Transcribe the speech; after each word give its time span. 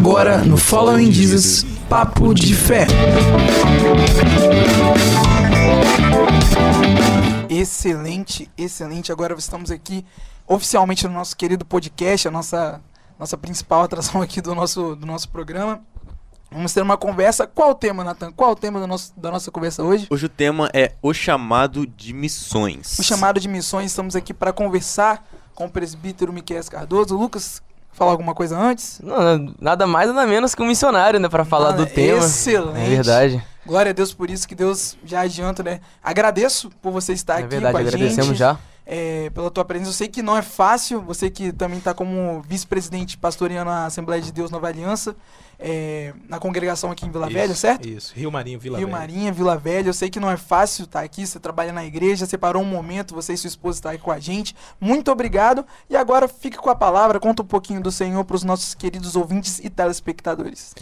Agora 0.00 0.38
no 0.38 0.56
Following 0.56 1.12
Jesus, 1.12 1.62
Papo 1.86 2.32
de 2.32 2.54
Fé. 2.54 2.86
Excelente, 7.50 8.50
excelente. 8.56 9.12
Agora 9.12 9.34
estamos 9.34 9.70
aqui 9.70 10.02
oficialmente 10.46 11.06
no 11.06 11.12
nosso 11.12 11.36
querido 11.36 11.66
podcast, 11.66 12.26
a 12.26 12.30
nossa, 12.30 12.80
nossa 13.18 13.36
principal 13.36 13.82
atração 13.82 14.22
aqui 14.24 14.40
do 14.40 14.54
nosso, 14.54 14.96
do 14.96 15.04
nosso 15.04 15.28
programa. 15.28 15.82
Vamos 16.50 16.72
ter 16.72 16.80
uma 16.80 16.96
conversa. 16.96 17.46
Qual 17.46 17.72
o 17.72 17.74
tema, 17.74 18.02
Natan? 18.02 18.32
Qual 18.32 18.52
o 18.52 18.56
tema 18.56 18.80
do 18.80 18.86
nosso, 18.86 19.12
da 19.18 19.30
nossa 19.30 19.50
conversa 19.50 19.82
hoje? 19.82 20.06
Hoje 20.08 20.24
o 20.24 20.30
tema 20.30 20.70
é 20.72 20.94
o 21.02 21.12
chamado 21.12 21.86
de 21.86 22.14
missões. 22.14 22.98
O 22.98 23.02
chamado 23.02 23.38
de 23.38 23.48
missões. 23.48 23.90
Estamos 23.90 24.16
aqui 24.16 24.32
para 24.32 24.50
conversar 24.50 25.28
com 25.54 25.66
o 25.66 25.70
presbítero 25.70 26.32
Miquel 26.32 26.64
Cardoso. 26.70 27.18
Lucas, 27.18 27.62
falar 28.00 28.12
alguma 28.12 28.34
coisa 28.34 28.58
antes? 28.58 28.98
Não, 29.04 29.54
nada 29.60 29.86
mais 29.86 30.08
nada 30.08 30.26
menos 30.26 30.54
que 30.54 30.62
um 30.62 30.66
missionário, 30.66 31.20
né, 31.20 31.28
para 31.28 31.44
falar 31.44 31.72
Nada- 31.72 31.84
do 31.84 31.86
tema. 31.90 32.18
Excelente. 32.24 32.80
É 32.80 32.88
verdade. 32.96 33.42
Glória 33.66 33.90
a 33.90 33.92
Deus 33.92 34.14
por 34.14 34.30
isso, 34.30 34.48
que 34.48 34.54
Deus 34.54 34.96
já 35.04 35.20
adianta, 35.20 35.62
né? 35.62 35.80
Agradeço 36.02 36.70
por 36.80 36.90
você 36.92 37.12
estar 37.12 37.34
é 37.34 37.38
aqui 37.40 37.48
verdade, 37.48 37.72
com 37.72 37.76
a 37.78 37.80
agradecemos 37.82 38.26
gente. 38.28 38.38
já. 38.38 38.56
é, 38.86 39.28
pela 39.30 39.50
tua 39.50 39.64
presença. 39.66 39.90
Eu 39.90 39.94
sei 39.94 40.08
que 40.08 40.22
não 40.22 40.34
é 40.34 40.40
fácil, 40.40 41.02
você 41.02 41.28
que 41.28 41.52
também 41.52 41.76
está 41.78 41.92
como 41.92 42.42
vice-presidente 42.48 43.18
pastoreando 43.18 43.70
a 43.70 43.84
Assembleia 43.84 44.22
de 44.22 44.32
Deus 44.32 44.50
Nova 44.50 44.66
Aliança, 44.66 45.14
é, 45.60 46.14
na 46.26 46.38
congregação 46.38 46.90
aqui 46.90 47.04
em 47.04 47.10
Vila 47.10 47.28
Velha, 47.28 47.54
certo? 47.54 47.86
Isso, 47.86 48.14
Rio 48.16 48.32
Marinho, 48.32 48.58
Vila 48.58 48.78
Rio 48.78 48.86
Velha. 48.86 48.98
Marinha, 48.98 49.32
Vila 49.32 49.56
Velha. 49.56 49.88
Eu 49.88 49.92
sei 49.92 50.08
que 50.08 50.18
não 50.18 50.30
é 50.30 50.36
fácil 50.36 50.84
estar 50.84 51.02
aqui, 51.02 51.26
você 51.26 51.38
trabalha 51.38 51.72
na 51.72 51.84
igreja, 51.84 52.24
separou 52.24 52.62
um 52.62 52.66
momento, 52.66 53.14
você 53.14 53.34
e 53.34 53.36
sua 53.36 53.48
esposa 53.48 53.78
estar 53.78 53.90
aí 53.90 53.98
com 53.98 54.10
a 54.10 54.18
gente. 54.18 54.56
Muito 54.80 55.10
obrigado. 55.12 55.64
E 55.88 55.96
agora 55.96 56.26
fique 56.26 56.56
com 56.56 56.70
a 56.70 56.74
palavra, 56.74 57.20
conta 57.20 57.42
um 57.42 57.46
pouquinho 57.46 57.82
do 57.82 57.92
Senhor 57.92 58.24
para 58.24 58.36
os 58.36 58.42
nossos 58.42 58.74
queridos 58.74 59.14
ouvintes 59.16 59.58
e 59.58 59.68
telespectadores. 59.68 60.74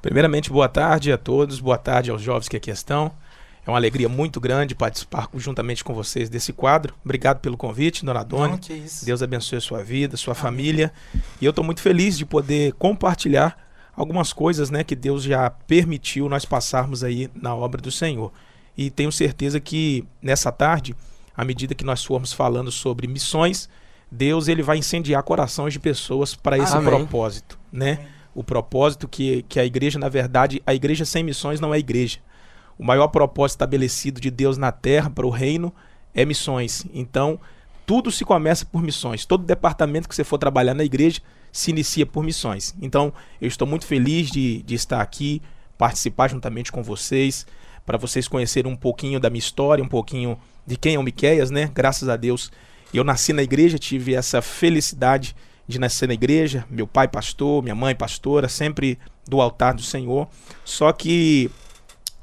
Primeiramente, 0.00 0.50
boa 0.50 0.68
tarde 0.68 1.12
a 1.12 1.18
todos, 1.18 1.60
boa 1.60 1.76
tarde 1.76 2.10
aos 2.10 2.22
jovens 2.22 2.48
que 2.48 2.56
aqui 2.56 2.70
estão. 2.70 3.12
É 3.66 3.70
uma 3.70 3.76
alegria 3.76 4.08
muito 4.08 4.40
grande 4.40 4.74
participar 4.74 5.28
juntamente 5.34 5.84
com 5.84 5.92
vocês 5.92 6.30
desse 6.30 6.52
quadro. 6.52 6.94
Obrigado 7.04 7.40
pelo 7.40 7.56
convite, 7.56 8.04
Dona 8.04 8.22
Dona. 8.22 8.58
Isso. 8.70 9.04
Deus 9.04 9.22
abençoe 9.22 9.58
a 9.58 9.60
sua 9.60 9.82
vida, 9.82 10.16
sua 10.16 10.34
família. 10.34 10.92
E 11.40 11.44
eu 11.44 11.50
estou 11.50 11.64
muito 11.64 11.82
feliz 11.82 12.16
de 12.16 12.24
poder 12.24 12.72
compartilhar 12.74 13.69
algumas 13.96 14.32
coisas 14.32 14.70
né, 14.70 14.84
que 14.84 14.94
Deus 14.94 15.22
já 15.22 15.50
permitiu 15.50 16.28
nós 16.28 16.44
passarmos 16.44 17.02
aí 17.04 17.30
na 17.34 17.54
obra 17.54 17.80
do 17.80 17.90
Senhor. 17.90 18.32
E 18.76 18.90
tenho 18.90 19.12
certeza 19.12 19.60
que 19.60 20.04
nessa 20.22 20.50
tarde, 20.50 20.94
à 21.36 21.44
medida 21.44 21.74
que 21.74 21.84
nós 21.84 22.04
formos 22.04 22.32
falando 22.32 22.70
sobre 22.70 23.06
missões, 23.06 23.68
Deus 24.10 24.48
ele 24.48 24.62
vai 24.62 24.78
incendiar 24.78 25.22
corações 25.22 25.72
de 25.72 25.78
pessoas 25.78 26.34
para 26.34 26.58
esse 26.58 26.74
Amém. 26.74 26.88
propósito, 26.88 27.58
né? 27.72 28.06
O 28.34 28.42
propósito 28.42 29.06
que, 29.08 29.44
que 29.48 29.60
a 29.60 29.64
igreja, 29.64 29.98
na 29.98 30.08
verdade, 30.08 30.62
a 30.66 30.74
igreja 30.74 31.04
sem 31.04 31.22
missões 31.22 31.60
não 31.60 31.74
é 31.74 31.78
igreja. 31.78 32.18
O 32.78 32.84
maior 32.84 33.08
propósito 33.08 33.56
estabelecido 33.56 34.20
de 34.20 34.30
Deus 34.30 34.56
na 34.56 34.72
terra 34.72 35.10
para 35.10 35.26
o 35.26 35.30
reino 35.30 35.72
é 36.14 36.24
missões. 36.24 36.86
Então, 36.94 37.38
tudo 37.84 38.10
se 38.10 38.24
começa 38.24 38.64
por 38.64 38.82
missões. 38.82 39.26
Todo 39.26 39.44
departamento 39.44 40.08
que 40.08 40.14
você 40.14 40.24
for 40.24 40.38
trabalhar 40.38 40.74
na 40.74 40.84
igreja 40.84 41.20
se 41.52 41.70
inicia 41.70 42.06
por 42.06 42.22
missões. 42.24 42.74
Então, 42.80 43.12
eu 43.40 43.48
estou 43.48 43.66
muito 43.66 43.86
feliz 43.86 44.30
de, 44.30 44.62
de 44.62 44.74
estar 44.74 45.00
aqui, 45.00 45.42
participar 45.76 46.28
juntamente 46.28 46.70
com 46.70 46.82
vocês, 46.82 47.46
para 47.84 47.98
vocês 47.98 48.28
conhecerem 48.28 48.70
um 48.70 48.76
pouquinho 48.76 49.18
da 49.18 49.30
minha 49.30 49.38
história, 49.38 49.82
um 49.82 49.88
pouquinho 49.88 50.38
de 50.66 50.76
quem 50.76 50.94
é 50.94 50.98
o 50.98 51.02
Miqueias, 51.02 51.50
né? 51.50 51.70
Graças 51.74 52.08
a 52.08 52.16
Deus, 52.16 52.50
eu 52.92 53.02
nasci 53.02 53.32
na 53.32 53.42
igreja, 53.42 53.78
tive 53.78 54.14
essa 54.14 54.42
felicidade 54.42 55.34
de 55.66 55.78
nascer 55.78 56.06
na 56.06 56.14
igreja. 56.14 56.64
Meu 56.70 56.86
pai 56.86 57.08
pastor, 57.08 57.62
minha 57.62 57.74
mãe 57.74 57.94
pastora, 57.94 58.48
sempre 58.48 58.98
do 59.28 59.40
altar 59.40 59.74
do 59.74 59.82
Senhor. 59.82 60.28
Só 60.64 60.92
que 60.92 61.50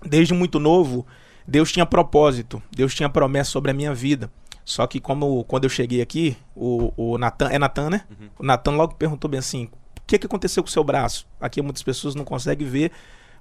desde 0.05 0.33
muito 0.33 0.59
novo, 0.59 1.05
Deus 1.47 1.71
tinha 1.71 1.85
propósito, 1.85 2.61
Deus 2.71 2.93
tinha 2.93 3.09
promessa 3.09 3.51
sobre 3.51 3.71
a 3.71 3.73
minha 3.73 3.93
vida. 3.93 4.29
Só 4.67 4.85
que 4.85 4.99
como 4.99 5.45
quando 5.45 5.63
eu 5.63 5.69
cheguei 5.69 6.01
aqui, 6.01 6.35
o, 6.53 6.91
o 6.97 7.17
Natan, 7.17 7.47
é 7.49 7.57
Natan, 7.57 7.89
né? 7.89 8.01
O 8.37 8.43
Natan 8.43 8.71
logo 8.71 8.95
perguntou 8.95 9.31
bem 9.31 9.37
assim: 9.39 9.63
o 9.63 10.01
que, 10.05 10.19
que 10.19 10.25
aconteceu 10.25 10.61
com 10.61 10.67
o 10.67 10.71
seu 10.71 10.83
braço? 10.83 11.25
Aqui 11.39 11.61
muitas 11.61 11.81
pessoas 11.81 12.15
não 12.15 12.25
conseguem 12.25 12.67
ver, 12.67 12.91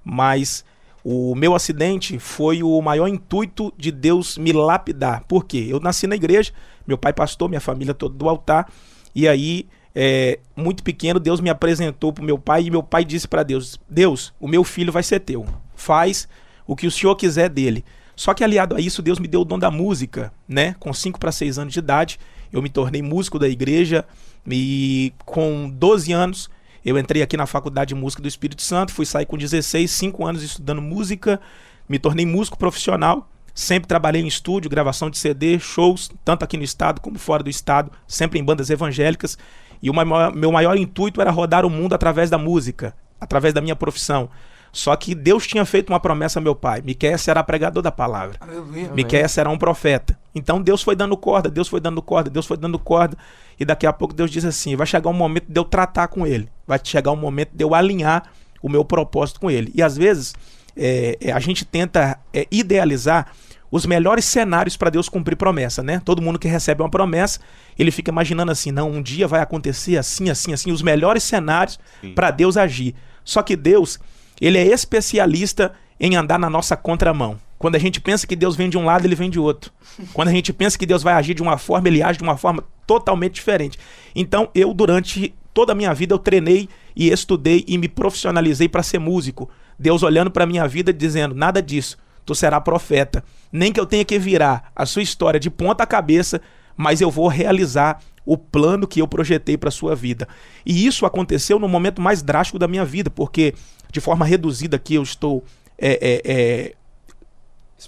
mas 0.05 0.63
o 1.03 1.35
meu 1.35 1.53
acidente 1.53 2.17
foi 2.17 2.63
o 2.63 2.81
maior 2.81 3.09
intuito 3.09 3.73
de 3.77 3.91
Deus 3.91 4.37
me 4.37 4.53
lapidar. 4.53 5.25
Por 5.25 5.43
quê? 5.43 5.67
Eu 5.67 5.81
nasci 5.81 6.07
na 6.07 6.15
igreja, 6.15 6.53
meu 6.87 6.97
pai 6.97 7.11
pastor, 7.11 7.49
minha 7.49 7.59
família 7.59 7.93
toda 7.93 8.15
do 8.15 8.29
altar, 8.29 8.71
e 9.13 9.27
aí, 9.27 9.67
é, 9.93 10.39
muito 10.55 10.81
pequeno, 10.81 11.19
Deus 11.19 11.41
me 11.41 11.49
apresentou 11.49 12.13
para 12.13 12.23
meu 12.23 12.39
pai 12.39 12.63
e 12.63 12.71
meu 12.71 12.81
pai 12.81 13.03
disse 13.03 13.27
para 13.27 13.43
Deus: 13.43 13.77
Deus, 13.89 14.33
o 14.39 14.47
meu 14.47 14.63
filho 14.63 14.93
vai 14.93 15.03
ser 15.03 15.19
teu. 15.19 15.45
Faz 15.75 16.25
o 16.65 16.73
que 16.73 16.87
o 16.87 16.91
senhor 16.91 17.17
quiser 17.17 17.49
dele. 17.49 17.83
Só 18.17 18.33
que 18.33 18.43
aliado 18.43 18.75
a 18.75 18.81
isso, 18.81 19.03
Deus 19.03 19.19
me 19.19 19.27
deu 19.27 19.41
o 19.41 19.45
dom 19.45 19.59
da 19.59 19.69
música, 19.69 20.33
né? 20.47 20.75
Com 20.79 20.91
5 20.91 21.19
para 21.19 21.31
6 21.31 21.59
anos 21.59 21.71
de 21.71 21.79
idade, 21.79 22.19
eu 22.51 22.63
me 22.63 22.67
tornei 22.67 23.01
músico 23.01 23.37
da 23.37 23.47
igreja 23.47 24.03
e 24.45 25.13
com 25.23 25.69
12 25.69 26.11
anos 26.11 26.49
eu 26.83 26.97
entrei 26.97 27.21
aqui 27.21 27.37
na 27.37 27.45
Faculdade 27.45 27.89
de 27.89 27.95
Música 27.95 28.21
do 28.21 28.27
Espírito 28.27 28.63
Santo, 28.63 28.91
fui 28.91 29.05
sair 29.05 29.27
com 29.27 29.37
16, 29.37 29.91
5 29.91 30.25
anos 30.25 30.41
estudando 30.41 30.81
música, 30.81 31.39
me 31.87 31.99
tornei 31.99 32.25
músico 32.25 32.57
profissional, 32.57 33.29
sempre 33.53 33.87
trabalhei 33.87 34.23
em 34.23 34.27
estúdio, 34.27 34.69
gravação 34.69 35.11
de 35.11 35.17
CD, 35.19 35.59
shows, 35.59 36.09
tanto 36.25 36.43
aqui 36.43 36.57
no 36.57 36.63
estado 36.63 36.99
como 37.01 37.19
fora 37.19 37.43
do 37.43 37.51
estado, 37.51 37.91
sempre 38.07 38.39
em 38.39 38.43
bandas 38.43 38.71
evangélicas. 38.71 39.37
E 39.79 39.91
o 39.91 39.93
meu 40.33 40.51
maior 40.51 40.75
intuito 40.75 41.21
era 41.21 41.29
rodar 41.29 41.65
o 41.65 41.69
mundo 41.69 41.93
através 41.93 42.31
da 42.31 42.37
música, 42.39 42.95
através 43.21 43.53
da 43.53 43.61
minha 43.61 43.75
profissão. 43.75 44.27
Só 44.71 44.95
que 44.95 45.15
Deus 45.15 45.47
tinha 45.47 45.65
feito 45.65 45.89
uma 45.89 45.99
promessa 45.99 46.39
a 46.39 46.41
meu 46.41 46.55
pai: 46.55 46.81
Miquel 46.83 47.17
será 47.17 47.43
pregador 47.43 47.81
da 47.81 47.91
palavra. 47.91 48.37
Aleluia. 48.39 48.91
Miqueias 48.93 49.31
será 49.31 49.49
um 49.49 49.57
profeta. 49.57 50.17
Então 50.33 50.61
Deus 50.61 50.81
foi 50.81 50.95
dando 50.95 51.17
corda, 51.17 51.49
Deus 51.49 51.67
foi 51.67 51.79
dando 51.79 52.01
corda, 52.01 52.29
Deus 52.29 52.45
foi 52.45 52.57
dando 52.57 52.77
corda. 52.77 53.17
E 53.59 53.65
daqui 53.65 53.87
a 53.87 53.93
pouco 53.93 54.13
Deus 54.13 54.29
diz 54.29 54.45
assim: 54.45 54.75
vai 54.75 54.85
chegar 54.85 55.09
um 55.09 55.13
momento 55.13 55.45
de 55.49 55.59
eu 55.59 55.65
tratar 55.65 56.07
com 56.07 56.25
ele. 56.25 56.49
Vai 56.65 56.79
chegar 56.83 57.11
um 57.11 57.15
momento 57.15 57.51
de 57.53 57.63
eu 57.63 57.73
alinhar 57.73 58.23
o 58.61 58.69
meu 58.69 58.83
propósito 58.83 59.39
com 59.39 59.49
ele. 59.49 59.71
E 59.73 59.81
às 59.81 59.97
vezes 59.97 60.35
é, 60.75 61.17
é, 61.19 61.31
a 61.31 61.39
gente 61.39 61.65
tenta 61.65 62.19
é, 62.33 62.47
idealizar 62.51 63.31
os 63.69 63.85
melhores 63.85 64.23
cenários 64.25 64.77
para 64.77 64.89
Deus 64.89 65.09
cumprir 65.09 65.35
promessa, 65.35 65.83
né? 65.83 66.01
Todo 66.05 66.21
mundo 66.21 66.39
que 66.39 66.47
recebe 66.47 66.81
uma 66.81 66.89
promessa, 66.89 67.39
ele 67.77 67.91
fica 67.91 68.11
imaginando 68.11 68.51
assim: 68.51 68.71
não, 68.71 68.91
um 68.91 69.01
dia 69.01 69.27
vai 69.27 69.41
acontecer 69.41 69.97
assim, 69.97 70.29
assim, 70.29 70.53
assim, 70.53 70.71
os 70.71 70.81
melhores 70.81 71.23
cenários 71.23 71.79
para 72.15 72.31
Deus 72.31 72.55
agir. 72.55 72.95
Só 73.23 73.41
que 73.41 73.55
Deus, 73.55 73.99
ele 74.39 74.57
é 74.57 74.65
especialista 74.65 75.73
em 75.99 76.15
andar 76.15 76.37
na 76.37 76.49
nossa 76.49 76.75
contramão. 76.75 77.39
Quando 77.57 77.75
a 77.75 77.79
gente 77.79 77.99
pensa 77.99 78.27
que 78.27 78.35
Deus 78.35 78.55
vem 78.55 78.69
de 78.69 78.77
um 78.77 78.85
lado, 78.85 79.05
ele 79.05 79.15
vem 79.15 79.29
de 79.29 79.39
outro. 79.39 79.71
Quando 80.13 80.27
a 80.27 80.31
gente 80.31 80.53
pensa 80.53 80.77
que 80.77 80.85
Deus 80.85 81.01
vai 81.01 81.13
agir 81.13 81.33
de 81.33 81.41
uma 81.41 81.57
forma, 81.57 81.87
ele 81.87 82.03
age 82.03 82.19
de 82.19 82.23
uma 82.23 82.37
forma 82.37 82.63
totalmente 82.85 83.33
diferente. 83.33 83.79
Então, 84.15 84.49
eu 84.53 84.73
durante 84.73 85.33
toda 85.53 85.71
a 85.71 85.75
minha 85.75 85.93
vida 85.93 86.13
eu 86.13 86.19
treinei 86.19 86.69
e 86.95 87.09
estudei 87.09 87.65
e 87.67 87.77
me 87.77 87.87
profissionalizei 87.87 88.69
para 88.69 88.83
ser 88.83 88.99
músico. 88.99 89.49
Deus 89.77 90.03
olhando 90.03 90.29
para 90.29 90.45
minha 90.45 90.67
vida 90.67 90.93
dizendo: 90.93 91.33
"Nada 91.33 91.61
disso. 91.61 91.97
Tu 92.25 92.35
será 92.35 92.59
profeta. 92.61 93.23
Nem 93.51 93.71
que 93.71 93.79
eu 93.79 93.85
tenha 93.85 94.03
que 94.03 94.19
virar 94.19 94.71
a 94.75 94.85
sua 94.85 95.01
história 95.01 95.39
de 95.39 95.49
ponta 95.49 95.85
cabeça, 95.85 96.41
mas 96.75 97.01
eu 97.01 97.09
vou 97.09 97.27
realizar 97.27 98.01
o 98.27 98.37
plano 98.37 98.85
que 98.85 99.01
eu 99.01 99.07
projetei 99.07 99.57
para 99.57 99.71
sua 99.71 99.95
vida. 99.95 100.27
E 100.65 100.85
isso 100.85 101.05
aconteceu 101.05 101.57
no 101.57 101.67
momento 101.67 102.01
mais 102.01 102.21
drástico 102.21 102.59
da 102.59 102.67
minha 102.67 102.83
vida, 102.83 103.09
porque 103.09 103.55
de 103.89 104.01
forma 104.01 104.25
reduzida 104.25 104.75
aqui 104.75 104.95
eu 104.95 105.01
estou 105.01 105.45
é, 105.77 105.97
é, 106.01 106.21
é, 106.25 106.75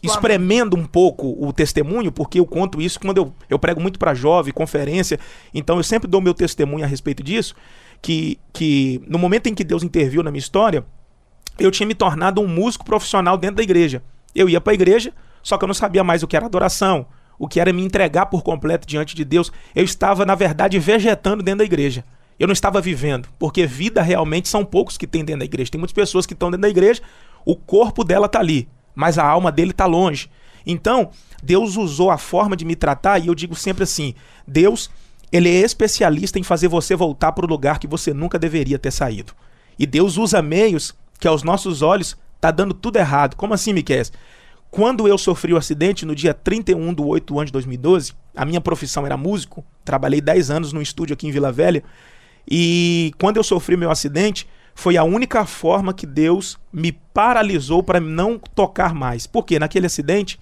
espremendo 0.02 0.78
um 0.78 0.86
pouco 0.86 1.36
o 1.46 1.52
testemunho, 1.52 2.10
porque 2.10 2.40
eu 2.40 2.46
conto 2.46 2.82
isso 2.82 3.02
quando 3.02 3.18
eu, 3.18 3.34
eu 3.50 3.60
prego 3.60 3.82
muito 3.82 4.00
para 4.00 4.14
jovem, 4.14 4.54
conferência, 4.54 5.20
então 5.54 5.76
eu 5.76 5.84
sempre 5.84 6.08
dou 6.08 6.22
meu 6.22 6.34
testemunho 6.34 6.86
a 6.86 6.88
respeito 6.88 7.22
disso, 7.22 7.54
que, 8.02 8.40
que 8.54 9.02
no 9.08 9.20
momento 9.20 9.48
em 9.48 9.54
que 9.54 9.66
Deus 9.66 9.84
interviu 9.84 10.24
na 10.24 10.32
minha 10.32 10.40
história, 10.40 10.86
eu 11.60 11.70
tinha 11.70 11.86
me 11.86 11.94
tornado 11.94 12.40
um 12.40 12.48
músico 12.48 12.86
profissional 12.86 13.38
dentro 13.38 13.58
da 13.58 13.64
igreja. 13.64 14.02
Eu 14.34 14.48
ia 14.48 14.62
para 14.62 14.72
a 14.72 14.74
igreja, 14.74 15.12
só 15.44 15.58
que 15.58 15.66
eu 15.66 15.68
não 15.68 15.74
sabia 15.74 16.02
mais 16.02 16.24
o 16.24 16.28
que 16.28 16.38
era 16.38 16.46
adoração, 16.46 17.06
o 17.40 17.48
que 17.48 17.60
era 17.60 17.72
me 17.72 17.84
entregar 17.84 18.26
por 18.26 18.44
completo 18.44 18.86
diante 18.86 19.16
de 19.16 19.24
Deus. 19.24 19.52
Eu 19.74 19.84
estava, 19.86 20.26
na 20.26 20.36
verdade, 20.36 20.78
vegetando 20.78 21.42
dentro 21.42 21.60
da 21.60 21.66
igreja. 21.66 22.04
Eu 22.38 22.48
não 22.48 22.54
estava 22.54 22.80
vivendo, 22.80 23.30
porque 23.40 23.66
vida 23.66 24.02
realmente 24.02 24.48
são 24.48 24.64
poucos 24.64 24.98
que 24.98 25.08
tem 25.08 25.24
dentro 25.24 25.40
da 25.40 25.46
igreja. 25.46 25.72
Tem 25.72 25.80
muitas 25.80 25.94
pessoas 25.94 26.26
que 26.26 26.34
estão 26.34 26.52
dentro 26.52 26.62
da 26.62 26.70
igreja, 26.70 27.02
o 27.46 27.56
corpo 27.56 28.04
dela 28.04 28.28
está 28.28 28.40
ali, 28.40 28.68
mas 28.94 29.18
a 29.18 29.26
alma 29.26 29.52
dele 29.52 29.72
está 29.72 29.86
longe. 29.86 30.30
Então, 30.66 31.10
Deus 31.42 31.78
usou 31.78 32.12
a 32.12 32.18
forma 32.18 32.56
de 32.56 32.66
me 32.66 32.76
tratar, 32.76 33.20
e 33.20 33.28
eu 33.28 33.36
digo 33.36 33.56
sempre 33.56 33.84
assim: 33.84 34.14
Deus, 34.48 34.90
ele 35.32 35.50
é 35.50 35.62
especialista 35.62 36.40
em 36.40 36.44
fazer 36.44 36.68
você 36.68 36.96
voltar 36.96 37.32
para 37.32 37.46
o 37.46 37.50
lugar 37.50 37.80
que 37.80 37.88
você 37.88 38.14
nunca 38.14 38.40
deveria 38.40 38.80
ter 38.80 38.92
saído. 38.92 39.34
E 39.78 39.86
Deus 39.86 40.18
usa 40.18 40.42
meios 40.42 40.94
que 41.20 41.28
aos 41.28 41.44
nossos 41.44 41.82
olhos 41.82 42.18
tá 42.40 42.52
dando 42.52 42.74
tudo 42.74 42.98
errado. 42.98 43.36
Como 43.36 43.54
assim, 43.54 43.74
Miquel? 43.74 44.04
Quando 44.72 45.08
eu 45.08 45.18
sofri 45.18 45.54
o 45.54 45.58
acidente 45.58 46.06
no 46.06 46.14
dia 46.14 46.34
31 46.34 46.94
de 46.94 47.02
8 47.02 47.38
ano 47.38 47.46
de 47.48 47.52
2012, 47.52 48.14
a 48.36 48.46
minha 48.46 48.62
profissão 48.62 49.06
era 49.06 49.18
músico, 49.18 49.66
trabalhei 49.84 50.22
10 50.22 50.52
anos 50.52 50.74
no 50.74 50.82
estúdio 50.82 51.14
aqui 51.14 51.28
em 51.28 51.32
Vila 51.32 51.52
Velha, 51.52 51.84
e 52.50 53.12
quando 53.20 53.38
eu 53.38 53.44
sofri 53.44 53.78
meu 53.78 53.92
acidente, 53.92 54.48
foi 54.74 54.98
a 54.98 55.04
única 55.04 55.46
forma 55.46 55.94
que 55.94 56.06
Deus 56.06 56.58
me 56.72 56.92
paralisou 56.92 57.84
para 57.84 58.00
não 58.00 58.40
tocar 58.40 58.94
mais. 58.94 59.28
Porque 59.28 59.60
naquele 59.60 59.86
acidente 59.86 60.40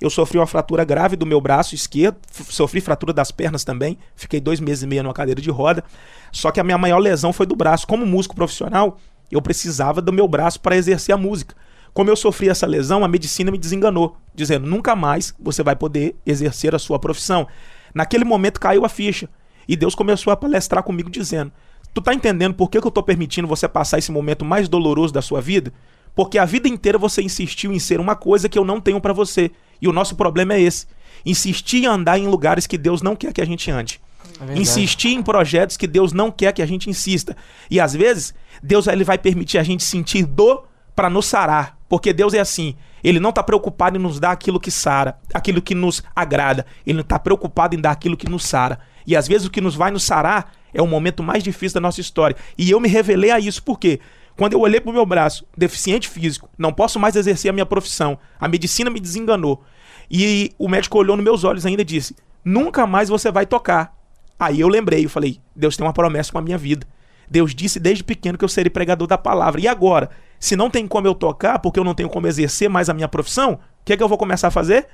eu 0.00 0.10
sofri 0.10 0.38
uma 0.38 0.46
fratura 0.46 0.84
grave 0.84 1.16
do 1.16 1.26
meu 1.26 1.40
braço 1.40 1.74
esquerdo, 1.74 2.16
sofri 2.30 2.80
fratura 2.80 3.12
das 3.12 3.30
pernas 3.30 3.62
também, 3.62 3.98
fiquei 4.16 4.40
dois 4.40 4.58
meses 4.58 4.82
e 4.82 4.86
meio 4.86 5.02
numa 5.02 5.14
cadeira 5.14 5.40
de 5.40 5.50
roda. 5.50 5.84
Só 6.32 6.50
que 6.50 6.58
a 6.58 6.64
minha 6.64 6.78
maior 6.78 6.98
lesão 6.98 7.32
foi 7.32 7.46
do 7.46 7.54
braço. 7.54 7.86
Como 7.86 8.06
músico 8.06 8.34
profissional, 8.34 8.98
eu 9.30 9.40
precisava 9.40 10.00
do 10.00 10.12
meu 10.12 10.26
braço 10.26 10.60
para 10.60 10.76
exercer 10.76 11.14
a 11.14 11.18
música. 11.18 11.54
Como 11.94 12.10
eu 12.10 12.16
sofri 12.16 12.48
essa 12.48 12.66
lesão, 12.66 13.04
a 13.04 13.08
medicina 13.08 13.52
me 13.52 13.56
desenganou, 13.56 14.16
dizendo 14.34 14.68
nunca 14.68 14.96
mais 14.96 15.32
você 15.38 15.62
vai 15.62 15.76
poder 15.76 16.16
exercer 16.26 16.74
a 16.74 16.78
sua 16.78 16.98
profissão. 16.98 17.46
Naquele 17.94 18.24
momento 18.24 18.60
caiu 18.60 18.84
a 18.84 18.88
ficha 18.88 19.28
e 19.68 19.76
Deus 19.76 19.94
começou 19.94 20.32
a 20.32 20.36
palestrar 20.36 20.82
comigo 20.82 21.08
dizendo: 21.08 21.52
Tu 21.94 22.02
tá 22.02 22.12
entendendo 22.12 22.54
por 22.54 22.68
que, 22.68 22.80
que 22.80 22.86
eu 22.86 22.90
tô 22.90 23.00
permitindo 23.00 23.46
você 23.46 23.68
passar 23.68 23.98
esse 23.98 24.10
momento 24.10 24.44
mais 24.44 24.68
doloroso 24.68 25.14
da 25.14 25.22
sua 25.22 25.40
vida? 25.40 25.72
Porque 26.16 26.36
a 26.36 26.44
vida 26.44 26.68
inteira 26.68 26.98
você 26.98 27.22
insistiu 27.22 27.72
em 27.72 27.78
ser 27.78 28.00
uma 28.00 28.16
coisa 28.16 28.48
que 28.48 28.58
eu 28.58 28.64
não 28.64 28.80
tenho 28.80 29.00
para 29.00 29.12
você. 29.12 29.52
E 29.80 29.86
o 29.86 29.92
nosso 29.92 30.16
problema 30.16 30.54
é 30.54 30.60
esse: 30.60 30.86
insistir 31.24 31.84
em 31.84 31.86
andar 31.86 32.18
em 32.18 32.26
lugares 32.26 32.66
que 32.66 32.76
Deus 32.76 33.02
não 33.02 33.14
quer 33.14 33.32
que 33.32 33.40
a 33.40 33.46
gente 33.46 33.70
ande. 33.70 34.00
É. 34.48 34.58
Insistir 34.58 35.14
em 35.14 35.22
projetos 35.22 35.76
que 35.76 35.86
Deus 35.86 36.12
não 36.12 36.30
quer 36.30 36.52
que 36.52 36.62
a 36.62 36.66
gente 36.66 36.90
insista. 36.90 37.36
E 37.70 37.78
às 37.78 37.94
vezes, 37.94 38.34
Deus 38.60 38.88
ele 38.88 39.04
vai 39.04 39.16
permitir 39.16 39.58
a 39.58 39.62
gente 39.62 39.84
sentir 39.84 40.24
dor 40.24 40.66
para 40.94 41.08
nos 41.08 41.26
sarar. 41.26 41.78
Porque 41.94 42.12
Deus 42.12 42.34
é 42.34 42.40
assim. 42.40 42.74
Ele 43.04 43.20
não 43.20 43.30
está 43.30 43.40
preocupado 43.40 43.96
em 43.96 44.02
nos 44.02 44.18
dar 44.18 44.32
aquilo 44.32 44.58
que 44.58 44.68
sara, 44.68 45.16
aquilo 45.32 45.62
que 45.62 45.76
nos 45.76 46.02
agrada. 46.12 46.66
Ele 46.84 47.02
está 47.02 47.20
preocupado 47.20 47.76
em 47.76 47.80
dar 47.80 47.92
aquilo 47.92 48.16
que 48.16 48.28
nos 48.28 48.44
sara. 48.44 48.80
E 49.06 49.14
às 49.14 49.28
vezes 49.28 49.46
o 49.46 49.50
que 49.50 49.60
nos 49.60 49.76
vai 49.76 49.92
nos 49.92 50.02
sarar 50.02 50.52
é 50.72 50.82
o 50.82 50.88
momento 50.88 51.22
mais 51.22 51.44
difícil 51.44 51.74
da 51.74 51.80
nossa 51.80 52.00
história. 52.00 52.36
E 52.58 52.68
eu 52.68 52.80
me 52.80 52.88
revelei 52.88 53.30
a 53.30 53.38
isso 53.38 53.62
por 53.62 53.78
quê? 53.78 54.00
Quando 54.36 54.54
eu 54.54 54.60
olhei 54.60 54.80
pro 54.80 54.92
meu 54.92 55.06
braço, 55.06 55.46
deficiente 55.56 56.08
físico, 56.08 56.50
não 56.58 56.72
posso 56.72 56.98
mais 56.98 57.14
exercer 57.14 57.48
a 57.48 57.52
minha 57.52 57.64
profissão. 57.64 58.18
A 58.40 58.48
medicina 58.48 58.90
me 58.90 58.98
desenganou. 58.98 59.62
E 60.10 60.50
o 60.58 60.68
médico 60.68 60.98
olhou 60.98 61.16
nos 61.16 61.24
meus 61.24 61.44
olhos 61.44 61.64
ainda 61.64 61.82
e 61.82 61.84
disse: 61.84 62.16
Nunca 62.44 62.88
mais 62.88 63.08
você 63.08 63.30
vai 63.30 63.46
tocar. 63.46 63.96
Aí 64.36 64.58
eu 64.58 64.66
lembrei, 64.66 65.04
eu 65.04 65.10
falei: 65.10 65.38
Deus 65.54 65.76
tem 65.76 65.86
uma 65.86 65.92
promessa 65.92 66.32
com 66.32 66.38
a 66.38 66.42
minha 66.42 66.58
vida. 66.58 66.84
Deus 67.30 67.54
disse 67.54 67.78
desde 67.78 68.02
pequeno 68.02 68.36
que 68.36 68.44
eu 68.44 68.48
seria 68.48 68.68
pregador 68.68 69.06
da 69.06 69.16
palavra. 69.16 69.60
E 69.60 69.68
agora? 69.68 70.10
Se 70.38 70.56
não 70.56 70.68
tem 70.70 70.86
como 70.86 71.06
eu 71.06 71.14
tocar, 71.14 71.58
porque 71.58 71.78
eu 71.78 71.84
não 71.84 71.94
tenho 71.94 72.08
como 72.08 72.26
exercer 72.26 72.68
mais 72.68 72.88
a 72.88 72.94
minha 72.94 73.08
profissão, 73.08 73.52
o 73.54 73.58
que 73.84 73.92
é 73.92 73.96
que 73.96 74.02
eu 74.02 74.08
vou 74.08 74.18
começar 74.18 74.48
a 74.48 74.50
fazer? 74.50 74.86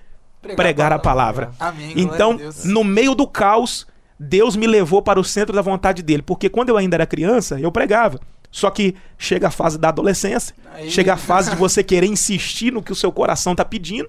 Pregar, 0.57 0.93
a 0.93 0.99
palavra. 0.99 1.51
Amém. 1.59 1.93
glória 1.93 2.03
Então, 2.03 2.41
no 2.65 2.83
meio 2.83 3.15
do 3.15 3.27
caos, 3.27 3.87
Deus 4.19 4.57
me 4.57 4.67
levou 4.67 5.03
para 5.03 5.21
o 5.21 5.25
centro 5.25 5.55
da 5.55 5.61
vontade 5.63 6.03
dele. 6.03 6.23
Porque 6.23 6.49
quando 6.49 6.71
eu 6.71 6.77
ainda 6.77 6.97
era 6.97 7.07
criança, 7.07 7.59
eu 7.61 7.71
pregava. 7.71 8.19
Só 8.51 8.71
que 8.71 8.95
chega 9.19 9.49
a 9.49 9.51
fase 9.51 9.79
da 9.79 9.89
adolescência, 9.89 10.55
Aí- 10.75 10.91
chega 10.91 11.15
a 11.15 11.17
fase 11.17 11.51
de 11.51 11.57
você 11.57 11.85
querer 11.85 12.07
insistir 12.07 12.73
no 12.73 12.83
que 12.83 12.91
o 12.91 12.97
seu 12.97 13.13
coração 13.13 13.53
está 13.53 13.65
pedindo. 13.65 14.09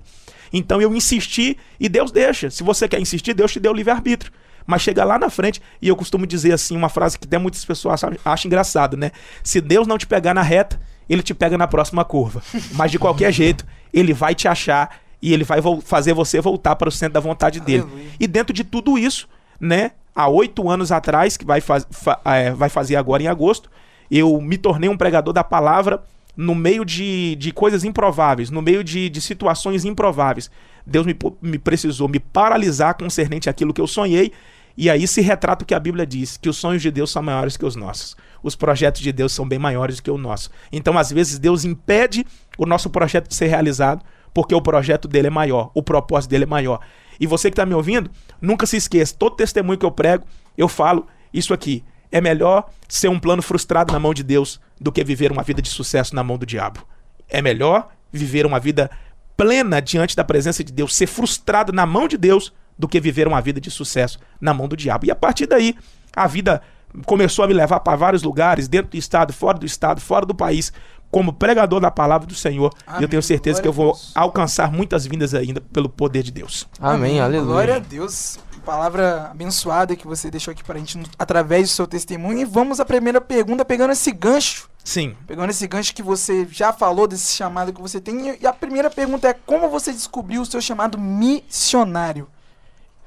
Então 0.52 0.82
eu 0.82 0.94
insisti 0.96 1.58
e 1.80 1.88
Deus 1.88 2.12
deixa. 2.12 2.50
Se 2.50 2.64
você 2.64 2.88
quer 2.88 3.00
insistir, 3.00 3.34
Deus 3.34 3.52
te 3.52 3.60
deu 3.60 3.72
o 3.72 3.76
livre-arbítrio. 3.76 4.32
Mas 4.66 4.82
chega 4.82 5.04
lá 5.04 5.18
na 5.20 5.30
frente, 5.30 5.62
e 5.82 5.88
eu 5.88 5.96
costumo 5.96 6.26
dizer 6.28 6.54
assim, 6.54 6.76
uma 6.76 6.90
frase 6.90 7.18
que 7.18 7.26
até 7.28 7.38
muitas 7.38 7.64
pessoas 7.66 8.04
acham, 8.26 8.48
engraçado, 8.48 8.96
né? 8.98 9.12
Se 9.44 9.60
Deus 9.62 9.88
não 9.88 9.98
te 9.98 10.06
pegar 10.08 10.34
na 10.34 10.42
reta, 10.42 10.80
ele 11.10 11.22
te 11.24 11.34
pega 11.34 11.58
na 11.58 11.68
próxima 11.68 12.06
curva. 12.06 12.42
Mas 12.74 12.92
de 12.92 13.00
qualquer 13.00 13.32
jeito, 13.32 13.66
ele 13.94 14.14
vai 14.14 14.34
te 14.36 14.48
achar 14.48 14.98
e 15.22 15.34
ele 15.34 15.44
vai 15.44 15.60
fazer 15.84 16.14
você 16.14 16.40
voltar 16.42 16.76
para 16.76 16.90
o 16.90 16.92
centro 16.92 17.14
da 17.14 17.20
vontade 17.20 17.60
dele. 17.60 17.84
Aleluia. 17.84 18.06
E 18.20 18.28
dentro 18.28 18.54
de 18.54 18.64
tudo 18.64 18.98
isso, 18.98 19.28
né? 19.60 19.92
Há 20.16 20.28
oito 20.28 20.70
anos 20.70 20.92
atrás, 20.92 21.38
que 21.38 21.46
vai, 21.46 21.62
faz- 21.62 21.86
fa- 21.92 22.20
é, 22.26 22.52
vai 22.52 22.70
fazer 22.70 22.96
agora 22.96 23.24
em 23.24 23.28
agosto, 23.28 23.70
eu 24.10 24.42
me 24.42 24.58
tornei 24.58 24.90
um 24.90 24.98
pregador 24.98 25.34
da 25.34 25.44
palavra 25.44 26.04
no 26.36 26.56
meio 26.56 26.86
de, 26.86 27.36
de 27.36 27.52
coisas 27.52 27.84
improváveis, 27.84 28.50
no 28.50 28.62
meio 28.62 28.84
de, 28.84 29.10
de 29.10 29.22
situações 29.22 29.86
improváveis. 29.86 30.50
Deus 30.86 31.06
me, 31.06 31.16
me 31.42 31.60
precisou 31.60 32.08
me 32.08 32.20
paralisar 32.20 32.96
concernente 32.96 33.50
àquilo 33.50 33.74
que 33.74 33.82
eu 33.82 33.88
sonhei, 33.88 34.32
e 34.76 34.90
aí 34.90 35.06
se 35.08 35.22
retrata 35.22 35.64
o 35.64 35.68
que 35.68 35.74
a 35.74 35.80
Bíblia 35.80 36.06
diz, 36.06 36.38
que 36.38 36.50
os 36.50 36.58
sonhos 36.58 36.82
de 36.82 36.90
Deus 36.90 37.12
são 37.12 37.22
maiores 37.22 37.58
que 37.58 37.66
os 37.66 37.76
nossos. 37.76 38.16
Os 38.42 38.56
projetos 38.56 39.02
de 39.02 39.12
Deus 39.12 39.34
são 39.34 39.48
bem 39.48 39.60
maiores 39.60 39.98
do 39.98 40.04
que 40.04 40.10
o 40.10 40.18
nosso. 40.18 40.50
Então, 40.72 40.98
às 40.98 41.12
vezes, 41.12 41.38
Deus 41.38 41.66
impede 41.66 42.26
o 42.58 42.66
nosso 42.66 42.90
projeto 42.90 43.28
de 43.28 43.36
ser 43.36 43.48
realizado, 43.48 44.04
porque 44.34 44.56
o 44.56 44.62
projeto 44.62 45.08
dele 45.08 45.28
é 45.28 45.30
maior, 45.30 45.72
o 45.74 45.84
propósito 45.84 46.32
dele 46.32 46.46
é 46.46 46.48
maior. 46.48 46.80
E 47.20 47.28
você 47.28 47.50
que 47.50 47.54
está 47.54 47.66
me 47.66 47.76
ouvindo, 47.76 48.10
nunca 48.42 48.66
se 48.66 48.78
esqueça, 48.78 49.14
todo 49.16 49.36
testemunho 49.36 49.78
que 49.78 49.86
eu 49.86 49.92
prego, 49.92 50.24
eu 50.58 50.68
falo 50.68 51.06
isso 51.34 51.54
aqui. 51.54 51.84
É 52.12 52.20
melhor 52.20 52.70
ser 52.88 53.08
um 53.08 53.20
plano 53.20 53.42
frustrado 53.42 53.94
na 53.94 54.00
mão 54.00 54.14
de 54.14 54.24
Deus 54.24 54.60
do 54.80 54.92
que 54.92 55.04
viver 55.04 55.32
uma 55.32 55.44
vida 55.44 55.62
de 55.62 55.70
sucesso 55.70 56.16
na 56.16 56.24
mão 56.24 56.38
do 56.38 56.46
diabo. 56.46 56.86
É 57.30 57.42
melhor 57.42 57.90
viver 58.12 58.46
uma 58.46 58.60
vida 58.60 58.92
plena 59.38 59.82
diante 59.82 60.16
da 60.16 60.24
presença 60.24 60.64
de 60.64 60.72
Deus, 60.72 60.96
ser 60.96 61.08
frustrado 61.08 61.72
na 61.72 61.86
mão 61.86 62.08
de 62.08 62.18
Deus, 62.18 62.54
do 62.78 62.88
que 62.88 63.00
viver 63.00 63.28
uma 63.28 63.42
vida 63.42 63.62
de 63.62 63.70
sucesso 63.70 64.20
na 64.40 64.54
mão 64.54 64.68
do 64.68 64.76
diabo. 64.76 65.06
E 65.06 65.12
a 65.12 65.16
partir 65.16 65.46
daí, 65.46 65.76
a 66.16 66.28
vida 66.28 66.62
começou 67.06 67.46
a 67.46 67.48
me 67.48 67.54
levar 67.54 67.80
para 67.80 67.96
vários 67.96 68.24
lugares, 68.24 68.68
dentro 68.68 68.92
do 68.92 68.98
estado, 68.98 69.32
fora 69.32 69.58
do 69.58 69.66
estado, 69.66 70.02
fora 70.02 70.26
do 70.26 70.36
país, 70.36 70.74
como 71.10 71.34
pregador 71.34 71.80
da 71.80 71.92
palavra 71.92 72.26
do 72.28 72.34
Senhor. 72.36 72.74
E 72.88 72.90
eu 72.90 72.96
Amém. 72.98 73.08
tenho 73.08 73.22
certeza 73.22 73.62
que 73.62 73.68
eu 73.68 73.74
Glória 73.74 73.94
vou 73.94 74.02
alcançar 74.16 74.72
muitas 74.72 75.06
vindas 75.06 75.34
ainda 75.34 75.62
pelo 75.62 75.90
poder 75.90 76.24
de 76.24 76.32
Deus. 76.32 76.68
Amém, 76.80 77.20
aleluia. 77.20 77.46
Glória 77.46 77.76
a 77.76 77.80
Deus. 77.80 78.40
Palavra 78.66 79.30
abençoada 79.32 79.96
que 79.96 80.06
você 80.06 80.30
deixou 80.30 80.52
aqui 80.52 80.64
pra 80.64 80.78
gente 80.78 80.98
no- 80.98 81.08
através 81.18 81.70
do 81.70 81.74
seu 81.74 81.88
testemunho. 81.88 82.40
E 82.40 82.46
vamos 82.46 82.80
à 82.80 82.86
primeira 82.86 83.20
pergunta, 83.20 83.66
pegando 83.66 83.92
esse 83.92 84.12
gancho. 84.12 84.70
Sim. 84.84 85.16
Pegando 85.28 85.50
esse 85.50 85.68
gancho 85.68 85.94
que 85.96 86.04
você 86.04 86.48
já 86.52 86.72
falou 86.72 87.08
desse 87.08 87.36
chamado 87.36 87.74
que 87.74 87.82
você 87.82 88.00
tem. 88.00 88.38
E 88.40 88.46
a 88.48 88.54
primeira 88.54 88.90
pergunta 88.90 89.28
é: 89.28 89.34
como 89.34 89.70
você 89.70 89.92
descobriu 89.92 90.42
o 90.42 90.46
seu 90.46 90.62
chamado 90.62 90.98
missionário? 90.98 92.28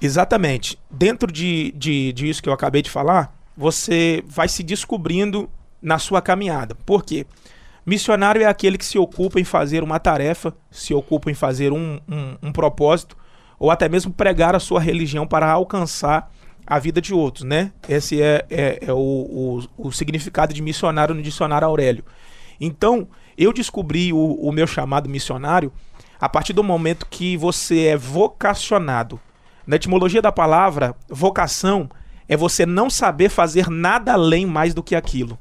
Exatamente. 0.01 0.79
Dentro 0.91 1.31
de, 1.33 1.73
de, 1.77 2.13
disso 2.13 2.43
que 2.43 2.49
eu 2.49 2.53
acabei 2.53 2.83
de 2.83 2.91
falar, 2.91 3.35
você 3.57 4.23
vai 4.27 4.49
se 4.49 4.63
descobrindo 4.63 5.49
na 5.81 5.99
sua 5.99 6.21
caminhada. 6.21 6.75
Por 6.75 7.05
quê? 7.05 7.27
Missionário 7.87 8.43
é 8.43 8.47
aquele 8.47 8.79
que 8.79 8.85
se 8.85 8.99
ocupa 8.99 9.39
em 9.39 9.45
fazer 9.45 9.83
uma 9.83 9.99
tarefa, 10.01 10.55
se 10.71 10.95
ocupa 10.95 11.31
em 11.31 11.35
fazer 11.35 11.73
um, 11.73 12.01
um, 12.09 12.37
um 12.49 12.53
propósito, 12.53 13.17
ou 13.65 13.71
até 13.71 13.89
mesmo 13.89 14.13
pregar 14.13 14.55
a 14.55 14.61
sua 14.61 14.79
religião 14.79 15.27
para 15.27 15.51
alcançar 15.51 16.31
a 16.67 16.79
vida 16.79 17.01
de 17.01 17.15
outros, 17.15 17.45
né? 17.45 17.73
Esse 17.89 18.21
é, 18.21 18.45
é, 18.51 18.79
é 18.83 18.93
o, 18.93 18.99
o, 19.79 19.89
o 19.89 19.91
significado 19.91 20.53
de 20.53 20.61
missionário 20.61 21.15
no 21.15 21.23
dicionário 21.23 21.67
Aurélio. 21.67 22.05
Então, 22.61 23.09
eu 23.39 23.55
descobri 23.55 24.13
o, 24.13 24.19
o 24.19 24.53
meu 24.53 24.67
chamado 24.67 25.09
missionário 25.09 25.73
a 26.21 26.29
partir 26.29 26.53
do 26.53 26.63
momento 26.63 27.07
que 27.09 27.39
você 27.39 27.87
é 27.87 27.97
vocacionado. 27.97 29.19
Na 29.67 29.77
etimologia 29.77 30.21
da 30.21 30.31
palavra, 30.31 30.95
vocação 31.09 31.89
é 32.29 32.37
você 32.37 32.67
não 32.67 32.91
saber 32.91 33.31
fazer 33.31 33.71
nada 33.71 34.13
além 34.13 34.45
mais 34.45 34.75
do 34.75 34.83
que 34.83 34.95
aquilo. 34.95 35.39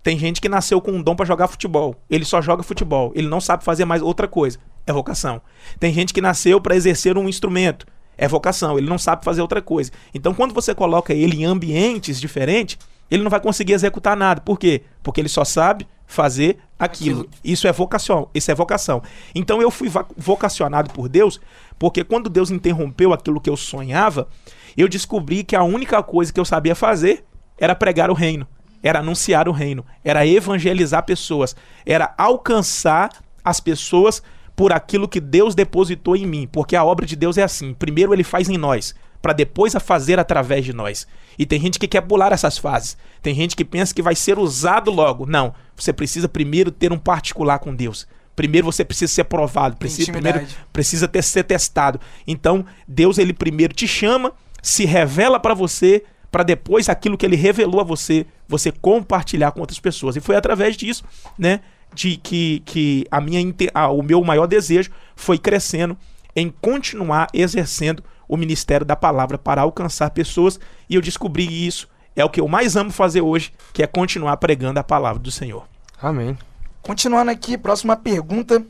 Tem 0.00 0.16
gente 0.16 0.40
que 0.40 0.48
nasceu 0.48 0.80
com 0.80 0.92
um 0.92 1.02
dom 1.02 1.16
para 1.16 1.26
jogar 1.26 1.48
futebol. 1.48 1.96
Ele 2.08 2.24
só 2.24 2.40
joga 2.40 2.62
futebol. 2.62 3.10
Ele 3.16 3.26
não 3.26 3.40
sabe 3.40 3.64
fazer 3.64 3.84
mais 3.84 4.00
outra 4.00 4.28
coisa. 4.28 4.60
É 4.86 4.92
vocação. 4.92 5.40
Tem 5.78 5.92
gente 5.92 6.12
que 6.12 6.20
nasceu 6.20 6.60
para 6.60 6.76
exercer 6.76 7.16
um 7.16 7.28
instrumento. 7.28 7.86
É 8.16 8.28
vocação. 8.28 8.78
Ele 8.78 8.88
não 8.88 8.98
sabe 8.98 9.24
fazer 9.24 9.40
outra 9.40 9.62
coisa. 9.62 9.90
Então, 10.14 10.34
quando 10.34 10.54
você 10.54 10.74
coloca 10.74 11.12
ele 11.12 11.42
em 11.42 11.44
ambientes 11.44 12.20
diferentes, 12.20 12.78
ele 13.10 13.22
não 13.22 13.30
vai 13.30 13.40
conseguir 13.40 13.72
executar 13.72 14.16
nada. 14.16 14.40
Por 14.40 14.58
quê? 14.58 14.82
Porque 15.02 15.20
ele 15.20 15.28
só 15.28 15.44
sabe 15.44 15.86
fazer 16.06 16.58
aquilo. 16.78 17.22
Aquilo. 17.22 17.30
Isso 17.42 17.66
é 17.66 17.72
vocação. 17.72 18.28
Isso 18.34 18.50
é 18.50 18.54
vocação. 18.54 19.02
Então, 19.34 19.60
eu 19.60 19.70
fui 19.70 19.90
vocacionado 20.16 20.90
por 20.90 21.08
Deus, 21.08 21.40
porque 21.78 22.04
quando 22.04 22.28
Deus 22.28 22.50
interrompeu 22.50 23.12
aquilo 23.12 23.40
que 23.40 23.50
eu 23.50 23.56
sonhava, 23.56 24.28
eu 24.76 24.88
descobri 24.88 25.42
que 25.42 25.56
a 25.56 25.62
única 25.62 26.02
coisa 26.02 26.32
que 26.32 26.38
eu 26.38 26.44
sabia 26.44 26.74
fazer 26.74 27.24
era 27.58 27.74
pregar 27.74 28.10
o 28.10 28.14
reino 28.14 28.46
era 28.84 28.98
anunciar 28.98 29.48
o 29.48 29.52
reino, 29.52 29.82
era 30.04 30.26
evangelizar 30.26 31.02
pessoas, 31.06 31.56
era 31.86 32.14
alcançar 32.18 33.10
as 33.42 33.58
pessoas 33.58 34.22
por 34.56 34.72
aquilo 34.72 35.08
que 35.08 35.20
Deus 35.20 35.54
depositou 35.54 36.16
em 36.16 36.26
mim, 36.26 36.48
porque 36.50 36.76
a 36.76 36.84
obra 36.84 37.06
de 37.06 37.16
Deus 37.16 37.38
é 37.38 37.42
assim: 37.42 37.74
primeiro 37.74 38.12
ele 38.12 38.24
faz 38.24 38.48
em 38.48 38.56
nós, 38.56 38.94
para 39.20 39.32
depois 39.32 39.74
a 39.74 39.80
fazer 39.80 40.18
através 40.18 40.64
de 40.64 40.72
nós. 40.72 41.06
E 41.38 41.44
tem 41.44 41.60
gente 41.60 41.78
que 41.78 41.88
quer 41.88 42.02
pular 42.02 42.32
essas 42.32 42.58
fases. 42.58 42.96
Tem 43.22 43.34
gente 43.34 43.56
que 43.56 43.64
pensa 43.64 43.94
que 43.94 44.02
vai 44.02 44.14
ser 44.14 44.38
usado 44.38 44.90
logo. 44.90 45.26
Não, 45.26 45.54
você 45.74 45.92
precisa 45.92 46.28
primeiro 46.28 46.70
ter 46.70 46.92
um 46.92 46.98
particular 46.98 47.58
com 47.58 47.74
Deus. 47.74 48.06
Primeiro 48.36 48.66
você 48.66 48.84
precisa 48.84 49.12
ser 49.12 49.24
provado, 49.24 49.76
precisa 49.76 50.10
primeiro 50.10 50.44
precisa 50.72 51.06
ter 51.06 51.22
ser 51.22 51.44
testado. 51.44 52.00
Então, 52.26 52.64
Deus 52.86 53.18
ele 53.18 53.32
primeiro 53.32 53.72
te 53.72 53.86
chama, 53.86 54.32
se 54.60 54.84
revela 54.84 55.38
para 55.38 55.54
você, 55.54 56.04
para 56.30 56.42
depois 56.42 56.88
aquilo 56.88 57.16
que 57.16 57.24
ele 57.24 57.36
revelou 57.36 57.80
a 57.80 57.84
você, 57.84 58.26
você 58.48 58.72
compartilhar 58.72 59.52
com 59.52 59.60
outras 59.60 59.78
pessoas. 59.78 60.16
E 60.16 60.20
foi 60.20 60.34
através 60.34 60.76
disso, 60.76 61.04
né, 61.38 61.60
de 61.94 62.16
que, 62.16 62.60
que 62.66 63.06
a 63.10 63.20
minha 63.20 63.40
inte- 63.40 63.70
ah, 63.72 63.88
o 63.88 64.02
meu 64.02 64.22
maior 64.24 64.46
desejo 64.46 64.90
foi 65.14 65.38
crescendo 65.38 65.96
em 66.34 66.52
continuar 66.60 67.28
exercendo 67.32 68.02
o 68.28 68.36
ministério 68.36 68.84
da 68.84 68.96
palavra 68.96 69.38
para 69.38 69.62
alcançar 69.62 70.10
pessoas, 70.10 70.58
e 70.90 70.94
eu 70.94 71.00
descobri 71.00 71.66
isso 71.66 71.88
é 72.16 72.24
o 72.24 72.30
que 72.30 72.40
eu 72.40 72.46
mais 72.46 72.76
amo 72.76 72.90
fazer 72.92 73.20
hoje, 73.20 73.52
que 73.72 73.82
é 73.82 73.86
continuar 73.86 74.36
pregando 74.36 74.78
a 74.78 74.84
palavra 74.84 75.20
do 75.20 75.30
Senhor. 75.32 75.66
Amém. 76.00 76.38
Continuando 76.80 77.30
aqui, 77.30 77.58
próxima 77.58 77.96
pergunta. 77.96 78.64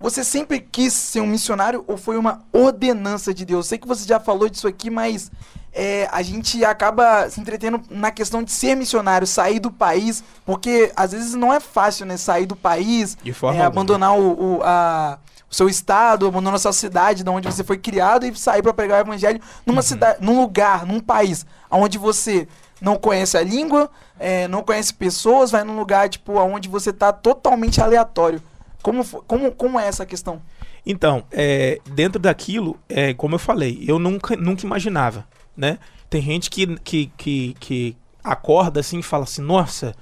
Você 0.00 0.22
sempre 0.22 0.60
quis 0.60 0.92
ser 0.92 1.20
um 1.20 1.26
missionário 1.26 1.82
ou 1.88 1.96
foi 1.96 2.16
uma 2.16 2.40
ordenança 2.52 3.34
de 3.34 3.44
Deus? 3.44 3.66
Sei 3.66 3.78
que 3.78 3.88
você 3.88 4.06
já 4.06 4.20
falou 4.20 4.48
disso 4.48 4.68
aqui, 4.68 4.88
mas 4.90 5.30
é, 5.72 6.08
a 6.12 6.22
gente 6.22 6.64
acaba 6.64 7.28
se 7.28 7.40
entretendo 7.40 7.80
na 7.90 8.10
questão 8.12 8.42
de 8.42 8.52
ser 8.52 8.76
missionário, 8.76 9.26
sair 9.26 9.58
do 9.58 9.70
país, 9.72 10.22
porque 10.46 10.92
às 10.94 11.10
vezes 11.12 11.34
não 11.34 11.52
é 11.52 11.58
fácil, 11.58 12.06
né? 12.06 12.16
Sair 12.16 12.46
do 12.46 12.54
país, 12.54 13.18
é, 13.56 13.64
abandonar 13.66 14.16
o, 14.16 14.58
o- 14.58 14.60
a- 14.62 15.18
o 15.50 15.54
seu 15.54 15.68
estado, 15.68 16.26
abandonar 16.28 16.56
a 16.56 16.58
sua 16.58 16.72
cidade, 16.72 17.24
de 17.24 17.30
onde 17.30 17.50
você 17.50 17.64
foi 17.64 17.78
criado 17.78 18.24
e 18.26 18.36
sair 18.36 18.62
para 18.62 18.72
pregar 18.74 18.98
o 18.98 19.08
evangelho 19.08 19.40
numa 19.66 19.80
cidade, 19.82 20.18
num 20.20 20.40
lugar, 20.40 20.84
num 20.86 21.00
país, 21.00 21.44
onde 21.70 21.96
você 21.98 22.46
não 22.80 22.96
conhece 22.96 23.36
a 23.36 23.42
língua, 23.42 23.90
é, 24.20 24.46
não 24.46 24.62
conhece 24.62 24.94
pessoas, 24.94 25.50
vai 25.50 25.64
num 25.64 25.76
lugar 25.76 26.08
tipo 26.08 26.34
onde 26.38 26.68
você 26.68 26.92
tá 26.92 27.12
totalmente 27.12 27.80
aleatório. 27.80 28.40
Como, 28.88 29.04
como, 29.04 29.52
como 29.52 29.78
é 29.78 29.86
essa 29.86 30.06
questão? 30.06 30.40
Então, 30.86 31.22
é, 31.30 31.78
dentro 31.92 32.18
daquilo, 32.18 32.78
é, 32.88 33.12
como 33.12 33.34
eu 33.34 33.38
falei, 33.38 33.84
eu 33.86 33.98
nunca, 33.98 34.34
nunca 34.34 34.64
imaginava, 34.64 35.28
né? 35.54 35.78
Tem 36.08 36.22
gente 36.22 36.48
que, 36.48 36.66
que, 36.78 37.12
que, 37.14 37.56
que 37.60 37.96
acorda 38.24 38.80
assim 38.80 39.00
e 39.00 39.02
fala 39.02 39.24
assim, 39.24 39.42
nossa, 39.42 39.94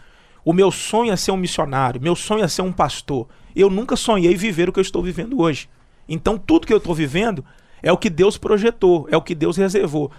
o 0.45 0.53
meu 0.53 0.71
sonho 0.71 1.13
é 1.13 1.17
ser 1.17 1.33
um 1.33 1.37
missionário, 1.37 2.01
meu 2.01 2.15
sonho 2.15 2.45
é 2.45 2.49
ser 2.49 2.63
um 2.63 2.71
pastor. 2.71 3.27
Eu 3.57 3.69
nunca 3.69 3.97
sonhei 3.97 4.37
viver 4.37 4.69
o 4.69 4.73
que 4.73 4.79
eu 4.79 4.83
estou 4.83 5.03
vivendo 5.03 5.41
hoje. 5.41 5.69
Então, 6.09 6.39
tudo 6.39 6.65
que 6.65 6.73
eu 6.73 6.79
estou 6.79 6.95
vivendo 6.95 7.45
é 7.83 7.91
o 7.91 7.99
que 7.99 8.09
Deus 8.09 8.39
projetou, 8.39 9.09
é 9.11 9.17
o 9.17 9.23
que 9.23 9.35
Deus 9.35 9.57
reservou. 9.57 10.13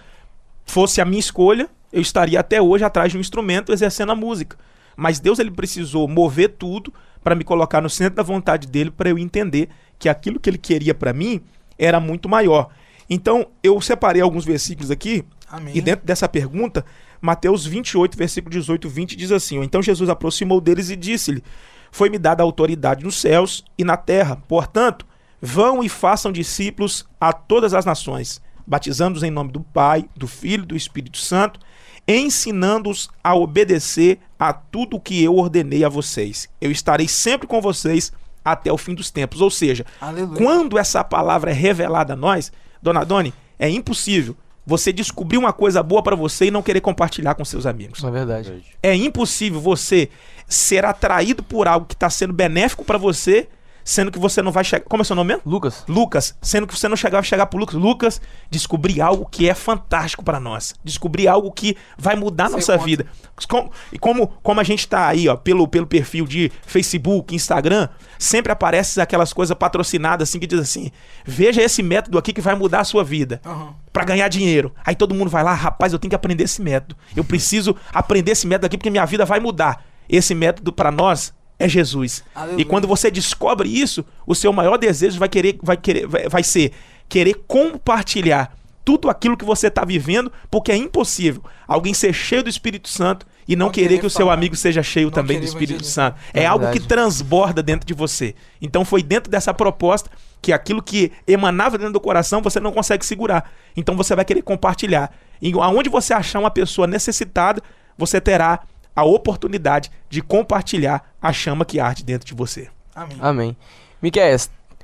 Fosse 0.65 0.99
a 0.99 1.05
minha 1.05 1.21
escolha, 1.21 1.69
eu 1.89 2.01
estaria 2.01 2.37
até 2.37 2.61
hoje 2.61 2.83
atrás 2.83 3.13
de 3.13 3.17
um 3.17 3.21
instrumento 3.21 3.71
exercendo 3.71 4.11
a 4.11 4.15
música. 4.15 4.57
Mas 4.97 5.19
Deus 5.19 5.37
ele 5.37 5.51
precisou 5.51 6.07
mover 6.07 6.55
tudo 6.57 6.91
para 7.23 7.35
me 7.35 7.43
colocar 7.43 7.79
no 7.79 7.89
centro 7.89 8.15
da 8.15 8.23
vontade 8.23 8.67
dele 8.67 8.89
para 8.89 9.09
eu 9.09 9.19
entender 9.19 9.69
que 9.99 10.09
aquilo 10.09 10.39
que 10.39 10.49
ele 10.49 10.57
queria 10.57 10.95
para 10.95 11.13
mim 11.13 11.41
era 11.77 11.99
muito 11.99 12.27
maior. 12.27 12.69
Então, 13.09 13.47
eu 13.63 13.79
separei 13.79 14.21
alguns 14.21 14.43
versículos 14.43 14.89
aqui 14.91 15.23
Amém. 15.49 15.77
e 15.77 15.81
dentro 15.81 16.05
dessa 16.05 16.27
pergunta, 16.27 16.83
Mateus 17.21 17.65
28, 17.65 18.17
versículo 18.17 18.51
18, 18.51 18.89
20 18.89 19.15
diz 19.15 19.31
assim: 19.31 19.61
Então 19.61 19.81
Jesus 19.81 20.09
aproximou 20.09 20.59
deles 20.59 20.89
e 20.89 20.95
disse-lhe: 20.95 21.43
Foi-me 21.91 22.17
dada 22.17 22.43
autoridade 22.43 23.03
nos 23.03 23.15
céus 23.15 23.63
e 23.77 23.83
na 23.83 23.95
terra. 23.95 24.35
Portanto, 24.47 25.05
vão 25.41 25.83
e 25.83 25.89
façam 25.89 26.31
discípulos 26.31 27.05
a 27.19 27.31
todas 27.31 27.73
as 27.73 27.85
nações, 27.85 28.41
batizando-os 28.65 29.23
em 29.23 29.31
nome 29.31 29.51
do 29.51 29.61
Pai, 29.61 30.05
do 30.15 30.27
Filho 30.27 30.63
e 30.63 30.67
do 30.67 30.75
Espírito 30.75 31.17
Santo, 31.17 31.59
ensinando-os 32.07 33.09
a 33.23 33.35
obedecer 33.35 34.19
a 34.39 34.53
tudo 34.53 34.95
o 34.97 34.99
que 34.99 35.23
eu 35.23 35.35
ordenei 35.35 35.83
a 35.83 35.89
vocês. 35.89 36.47
Eu 36.61 36.71
estarei 36.71 37.07
sempre 37.07 37.47
com 37.47 37.59
vocês 37.59 38.13
até 38.43 38.71
o 38.71 38.77
fim 38.77 38.93
dos 38.93 39.11
tempos. 39.11 39.41
Ou 39.41 39.51
seja, 39.51 39.85
Aleluia. 39.99 40.37
quando 40.37 40.77
essa 40.77 41.03
palavra 41.03 41.51
é 41.51 41.53
revelada 41.53 42.13
a 42.13 42.15
nós, 42.15 42.51
Dona 42.81 43.03
Doni, 43.03 43.33
é 43.59 43.69
impossível 43.69 44.35
você 44.65 44.91
descobrir 44.91 45.37
uma 45.37 45.53
coisa 45.53 45.81
boa 45.81 46.03
pra 46.03 46.15
você 46.15 46.45
e 46.45 46.51
não 46.51 46.61
querer 46.61 46.81
compartilhar 46.81 47.35
com 47.35 47.45
seus 47.45 47.65
amigos. 47.65 48.03
É 48.03 48.11
verdade. 48.11 48.63
É 48.83 48.93
impossível 48.93 49.59
você 49.59 50.09
ser 50.47 50.85
atraído 50.85 51.41
por 51.41 51.67
algo 51.67 51.85
que 51.85 51.93
está 51.93 52.09
sendo 52.09 52.33
benéfico 52.33 52.83
pra 52.83 52.97
você, 52.97 53.47
sendo 53.89 54.11
que 54.11 54.19
você 54.19 54.41
não 54.41 54.51
vai 54.51 54.65
chegar. 54.65 54.83
Como 54.83 55.01
é 55.01 55.05
seu 55.05 55.15
nome 55.15 55.29
mesmo? 55.29 55.43
Lucas, 55.45 55.85
Lucas, 55.87 56.35
sendo 56.41 56.67
que 56.67 56.77
você 56.77 56.89
não 56.89 56.97
chegar, 56.97 57.19
vai 57.19 57.23
chegar 57.23 57.45
pro 57.45 57.57
Lucas. 57.57 57.75
Lucas, 57.75 58.21
descobrir 58.51 58.99
algo 58.99 59.25
que 59.25 59.49
é 59.49 59.53
fantástico 59.53 60.21
pra 60.25 60.41
nós. 60.41 60.75
Descobrir 60.83 61.29
algo 61.29 61.49
que 61.53 61.77
vai 61.97 62.15
mudar 62.17 62.45
a 62.45 62.47
Sei 62.49 62.55
nossa 62.57 62.73
quanto. 62.73 62.83
vida. 62.85 63.05
Como- 63.47 63.71
e 63.93 63.97
como, 63.97 64.27
como 64.43 64.59
a 64.59 64.63
gente 64.63 64.87
tá 64.89 65.07
aí, 65.07 65.29
ó, 65.29 65.37
pelo, 65.37 65.67
pelo 65.69 65.87
perfil 65.87 66.25
de 66.25 66.51
Facebook, 66.65 67.33
Instagram, 67.33 67.87
sempre 68.19 68.51
aparece 68.51 68.99
aquelas 68.99 69.31
coisas 69.31 69.55
patrocinadas 69.57 70.27
assim 70.27 70.39
que 70.39 70.47
diz 70.47 70.59
assim: 70.59 70.91
veja 71.25 71.61
esse 71.61 71.81
método 71.81 72.17
aqui 72.17 72.33
que 72.33 72.41
vai 72.41 72.55
mudar 72.55 72.81
a 72.81 72.83
sua 72.83 73.03
vida. 73.05 73.39
Aham. 73.45 73.73
Pra 73.93 74.03
ganhar 74.03 74.27
dinheiro. 74.27 74.75
Aí 74.85 74.95
todo 74.95 75.15
mundo 75.15 75.29
vai 75.29 75.43
lá, 75.43 75.53
rapaz, 75.53 75.93
eu 75.93 75.97
tenho 75.99 76.09
que 76.09 76.15
aprender 76.15 76.43
esse 76.43 76.61
método. 76.61 76.95
Eu 77.15 77.23
preciso 77.23 77.75
aprender 77.93 78.33
esse 78.33 78.45
método 78.45 78.65
aqui 78.67 78.77
porque 78.77 78.89
minha 78.91 79.05
vida 79.05 79.23
vai 79.25 79.39
mudar. 79.39 79.83
Esse 80.09 80.35
método 80.35 80.71
pra 80.71 80.91
nós 80.91 81.33
é 81.59 81.67
Jesus. 81.67 82.23
Aleluia. 82.35 82.61
E 82.61 82.65
quando 82.65 82.87
você 82.87 83.09
descobre 83.09 83.67
isso, 83.69 84.05
o 84.25 84.35
seu 84.35 84.53
maior 84.53 84.77
desejo 84.77 85.19
vai 85.19 85.29
querer 85.29 85.57
vai 85.61 85.77
querer 85.77 86.07
vai, 86.07 86.27
vai 86.29 86.43
ser 86.43 86.71
querer 87.09 87.35
compartilhar 87.47 88.55
tudo 88.83 89.09
aquilo 89.09 89.35
que 89.35 89.43
você 89.43 89.67
está 89.67 89.83
vivendo, 89.83 90.31
porque 90.49 90.71
é 90.71 90.75
impossível 90.77 91.43
alguém 91.67 91.93
ser 91.93 92.13
cheio 92.13 92.41
do 92.41 92.49
Espírito 92.49 92.87
Santo 92.87 93.25
e 93.45 93.55
não, 93.55 93.67
Não 93.67 93.71
querer, 93.71 93.87
querer 93.87 93.99
que 93.99 94.05
o 94.05 94.09
seu 94.09 94.27
falar. 94.27 94.33
amigo 94.33 94.55
seja 94.55 94.81
cheio 94.83 95.07
Não 95.07 95.13
também 95.13 95.39
do 95.39 95.45
Espírito. 95.45 95.85
Santo. 95.85 96.17
É, 96.33 96.43
É 96.43 96.45
algo 96.45 96.69
que 96.71 96.79
transborda 96.79 97.63
dentro 97.63 97.87
de 97.87 97.93
você. 97.93 98.35
Então 98.61 98.85
foi 98.85 99.01
dentro 99.01 99.31
dessa 99.31 99.53
proposta 99.53 100.09
que 100.41 100.53
aquilo 100.53 100.81
que 100.81 101.11
emanava 101.25 101.77
dentro 101.77 101.93
do 101.93 101.99
coração 101.99 102.41
você 102.41 102.59
não 102.59 102.71
consegue 102.71 103.05
segurar. 103.05 103.49
Então 103.75 103.95
você 103.95 104.15
vai 104.15 104.23
querer 104.25 104.41
compartilhar. 104.41 105.11
E 105.41 105.51
aonde 105.53 105.89
você 105.89 106.13
achar 106.13 106.39
uma 106.39 106.51
pessoa 106.51 106.87
necessitada, 106.87 107.61
você 107.97 108.19
terá 108.21 108.61
a 108.97 109.03
oportunidade 109.03 109.91
de 110.09 110.23
compartilhar 110.23 111.13
a 111.21 111.31
chama 111.31 111.63
que 111.63 111.79
arde 111.79 112.03
dentro 112.03 112.25
de 112.25 112.33
você. 112.33 112.67
Amém. 112.95 113.17
amém. 113.21 113.57
Miquel, 114.01 114.35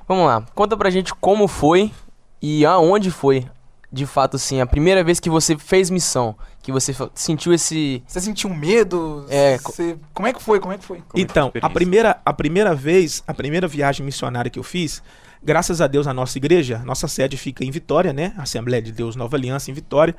vamos 0.06 0.26
lá. 0.26 0.46
Conta 0.54 0.76
pra 0.76 0.88
gente 0.88 1.12
como 1.12 1.48
foi 1.48 1.90
e 2.40 2.64
aonde 2.64 3.10
foi, 3.10 3.44
de 3.90 4.06
fato, 4.06 4.36
assim, 4.36 4.60
a 4.60 4.66
primeira 4.66 5.02
vez 5.02 5.18
que 5.18 5.28
você 5.28 5.58
fez 5.58 5.90
missão. 5.90 6.36
Que 6.62 6.70
você 6.70 6.94
sentiu 7.12 7.52
esse... 7.52 8.04
Você 8.06 8.20
sentiu 8.20 8.48
medo? 8.50 9.26
É, 9.28 9.58
Você... 9.58 9.98
Como 10.14 10.28
é 10.28 10.32
que 10.32 10.40
foi? 10.40 10.60
Como 10.60 10.72
é 10.72 10.78
que 10.78 10.84
foi? 10.84 10.98
Como 10.98 11.08
é 11.08 11.10
que 11.10 11.12
foi 11.12 11.20
a 11.20 11.24
então, 11.24 11.52
a 11.60 11.68
primeira, 11.68 12.20
a 12.24 12.32
primeira 12.32 12.72
vez, 12.72 13.22
a 13.26 13.34
primeira 13.34 13.66
viagem 13.66 14.06
missionária 14.06 14.48
que 14.48 14.60
eu 14.60 14.62
fiz, 14.62 15.02
graças 15.42 15.80
a 15.80 15.88
Deus, 15.88 16.06
a 16.06 16.14
nossa 16.14 16.38
igreja, 16.38 16.78
nossa 16.84 17.08
sede 17.08 17.36
fica 17.36 17.64
em 17.64 17.70
Vitória, 17.72 18.12
né? 18.12 18.32
Assembleia 18.38 18.80
de 18.80 18.92
Deus 18.92 19.16
Nova 19.16 19.36
Aliança 19.36 19.72
em 19.72 19.74
Vitória. 19.74 20.14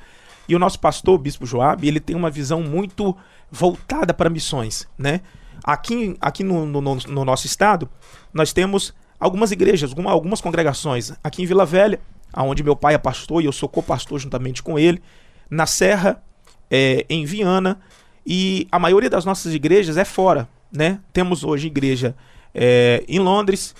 E 0.48 0.56
o 0.56 0.60
nosso 0.60 0.80
pastor, 0.80 1.16
o 1.16 1.18
Bispo 1.18 1.46
Joab, 1.46 1.88
ele 1.88 2.00
tem 2.00 2.16
uma 2.16 2.30
visão 2.30 2.62
muito 2.62 3.16
voltada 3.52 4.14
para 4.14 4.30
missões, 4.30 4.88
né? 4.98 5.22
Aqui, 5.64 6.16
aqui 6.22 6.44
no, 6.44 6.66
no- 6.66 6.82
no- 6.82 6.96
no 6.96 7.26
nosso 7.26 7.46
estado, 7.48 7.90
nós 8.34 8.54
temos 8.54 8.94
algumas 9.20 9.52
igrejas, 9.52 9.90
alguma- 9.92 10.12
algumas 10.12 10.42
congregações. 10.42 11.14
Aqui 11.24 11.42
em 11.42 11.46
Vila 11.46 11.66
Velha, 11.66 12.00
onde 12.38 12.64
meu 12.64 12.76
pai 12.76 12.94
é 12.94 12.98
pastor 12.98 13.42
e 13.42 13.46
eu 13.46 13.52
sou 13.52 13.68
co-pastor 13.70 14.20
juntamente 14.20 14.62
com 14.62 14.78
ele. 14.78 15.02
Na 15.50 15.66
Serra, 15.66 16.22
é, 16.70 17.06
em 17.10 17.26
Viana. 17.26 17.80
E 18.26 18.68
a 18.72 18.78
maioria 18.80 19.10
das 19.10 19.24
nossas 19.26 19.54
igrejas 19.54 19.98
é 19.98 20.06
fora, 20.06 20.48
né? 20.72 21.00
Temos 21.14 21.44
hoje 21.44 21.68
igreja 21.68 22.16
é, 22.54 23.04
em 23.08 23.20
Londres, 23.20 23.74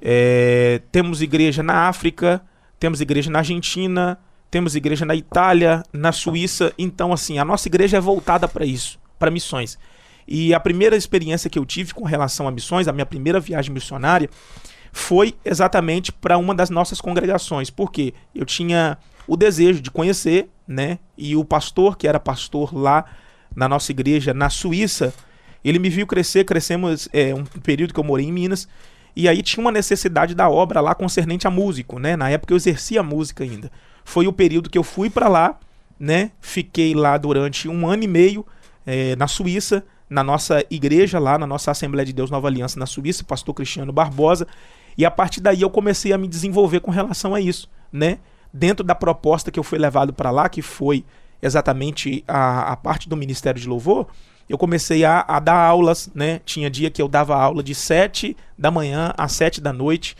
é, 0.00 0.80
temos 0.92 1.20
igreja 1.22 1.62
na 1.62 1.88
África, 1.88 2.40
temos 2.78 3.00
igreja 3.00 3.30
na 3.30 3.40
Argentina, 3.40 4.18
temos 4.50 4.74
igreja 4.74 5.04
na 5.04 5.14
Itália, 5.14 5.82
na 5.92 6.12
Suíça. 6.12 6.72
Então, 6.78 7.12
assim, 7.12 7.38
a 7.38 7.44
nossa 7.44 7.68
igreja 7.68 7.96
é 7.96 8.00
voltada 8.00 8.48
para 8.48 8.64
isso, 8.64 8.98
para 9.18 9.30
missões. 9.30 9.78
E 10.26 10.52
a 10.52 10.60
primeira 10.60 10.96
experiência 10.96 11.48
que 11.48 11.58
eu 11.58 11.64
tive 11.64 11.94
com 11.94 12.04
relação 12.04 12.46
a 12.46 12.50
missões, 12.50 12.86
a 12.86 12.92
minha 12.92 13.06
primeira 13.06 13.40
viagem 13.40 13.72
missionária, 13.72 14.28
foi 14.92 15.34
exatamente 15.44 16.12
para 16.12 16.38
uma 16.38 16.54
das 16.54 16.70
nossas 16.70 17.00
congregações, 17.00 17.70
porque 17.70 18.14
eu 18.34 18.44
tinha 18.44 18.98
o 19.26 19.36
desejo 19.36 19.80
de 19.80 19.90
conhecer, 19.90 20.48
né? 20.66 20.98
E 21.16 21.36
o 21.36 21.44
pastor, 21.44 21.96
que 21.96 22.08
era 22.08 22.18
pastor 22.18 22.74
lá 22.74 23.04
na 23.54 23.68
nossa 23.68 23.92
igreja 23.92 24.32
na 24.34 24.50
Suíça, 24.50 25.12
ele 25.64 25.78
me 25.78 25.90
viu 25.90 26.06
crescer, 26.06 26.44
crescemos 26.44 27.08
é, 27.12 27.34
um 27.34 27.44
período 27.44 27.92
que 27.92 28.00
eu 28.00 28.04
morei 28.04 28.26
em 28.26 28.32
Minas, 28.32 28.68
e 29.14 29.28
aí 29.28 29.42
tinha 29.42 29.60
uma 29.62 29.72
necessidade 29.72 30.34
da 30.34 30.48
obra 30.48 30.80
lá 30.80 30.94
concernente 30.94 31.46
a 31.46 31.50
músico, 31.50 31.98
né? 31.98 32.16
Na 32.16 32.30
época 32.30 32.52
eu 32.52 32.56
exercia 32.56 33.02
música 33.02 33.44
ainda. 33.44 33.70
Foi 34.08 34.26
o 34.26 34.32
período 34.32 34.70
que 34.70 34.78
eu 34.78 34.82
fui 34.82 35.10
para 35.10 35.28
lá, 35.28 35.58
né? 36.00 36.30
Fiquei 36.40 36.94
lá 36.94 37.18
durante 37.18 37.68
um 37.68 37.86
ano 37.86 38.04
e 38.04 38.08
meio 38.08 38.46
é, 38.86 39.14
na 39.16 39.28
Suíça, 39.28 39.84
na 40.08 40.24
nossa 40.24 40.64
igreja 40.70 41.18
lá, 41.18 41.36
na 41.36 41.46
nossa 41.46 41.72
Assembleia 41.72 42.06
de 42.06 42.14
Deus 42.14 42.30
Nova 42.30 42.48
Aliança 42.48 42.80
na 42.80 42.86
Suíça, 42.86 43.22
pastor 43.22 43.54
Cristiano 43.54 43.92
Barbosa, 43.92 44.46
e 44.96 45.04
a 45.04 45.10
partir 45.10 45.42
daí 45.42 45.60
eu 45.60 45.68
comecei 45.68 46.10
a 46.10 46.16
me 46.16 46.26
desenvolver 46.26 46.80
com 46.80 46.90
relação 46.90 47.34
a 47.34 47.40
isso, 47.40 47.68
né? 47.92 48.16
Dentro 48.50 48.82
da 48.82 48.94
proposta 48.94 49.50
que 49.50 49.60
eu 49.60 49.62
fui 49.62 49.78
levado 49.78 50.10
para 50.14 50.30
lá, 50.30 50.48
que 50.48 50.62
foi 50.62 51.04
exatamente 51.42 52.24
a, 52.26 52.72
a 52.72 52.76
parte 52.78 53.10
do 53.10 53.16
Ministério 53.16 53.60
de 53.60 53.68
Louvor, 53.68 54.06
eu 54.48 54.56
comecei 54.56 55.04
a, 55.04 55.22
a 55.28 55.38
dar 55.38 55.62
aulas, 55.62 56.10
né? 56.14 56.40
Tinha 56.46 56.70
dia 56.70 56.90
que 56.90 57.02
eu 57.02 57.08
dava 57.08 57.36
aula 57.36 57.62
de 57.62 57.74
7 57.74 58.34
da 58.56 58.70
manhã 58.70 59.12
às 59.18 59.32
7 59.32 59.60
da 59.60 59.70
noite. 59.70 60.16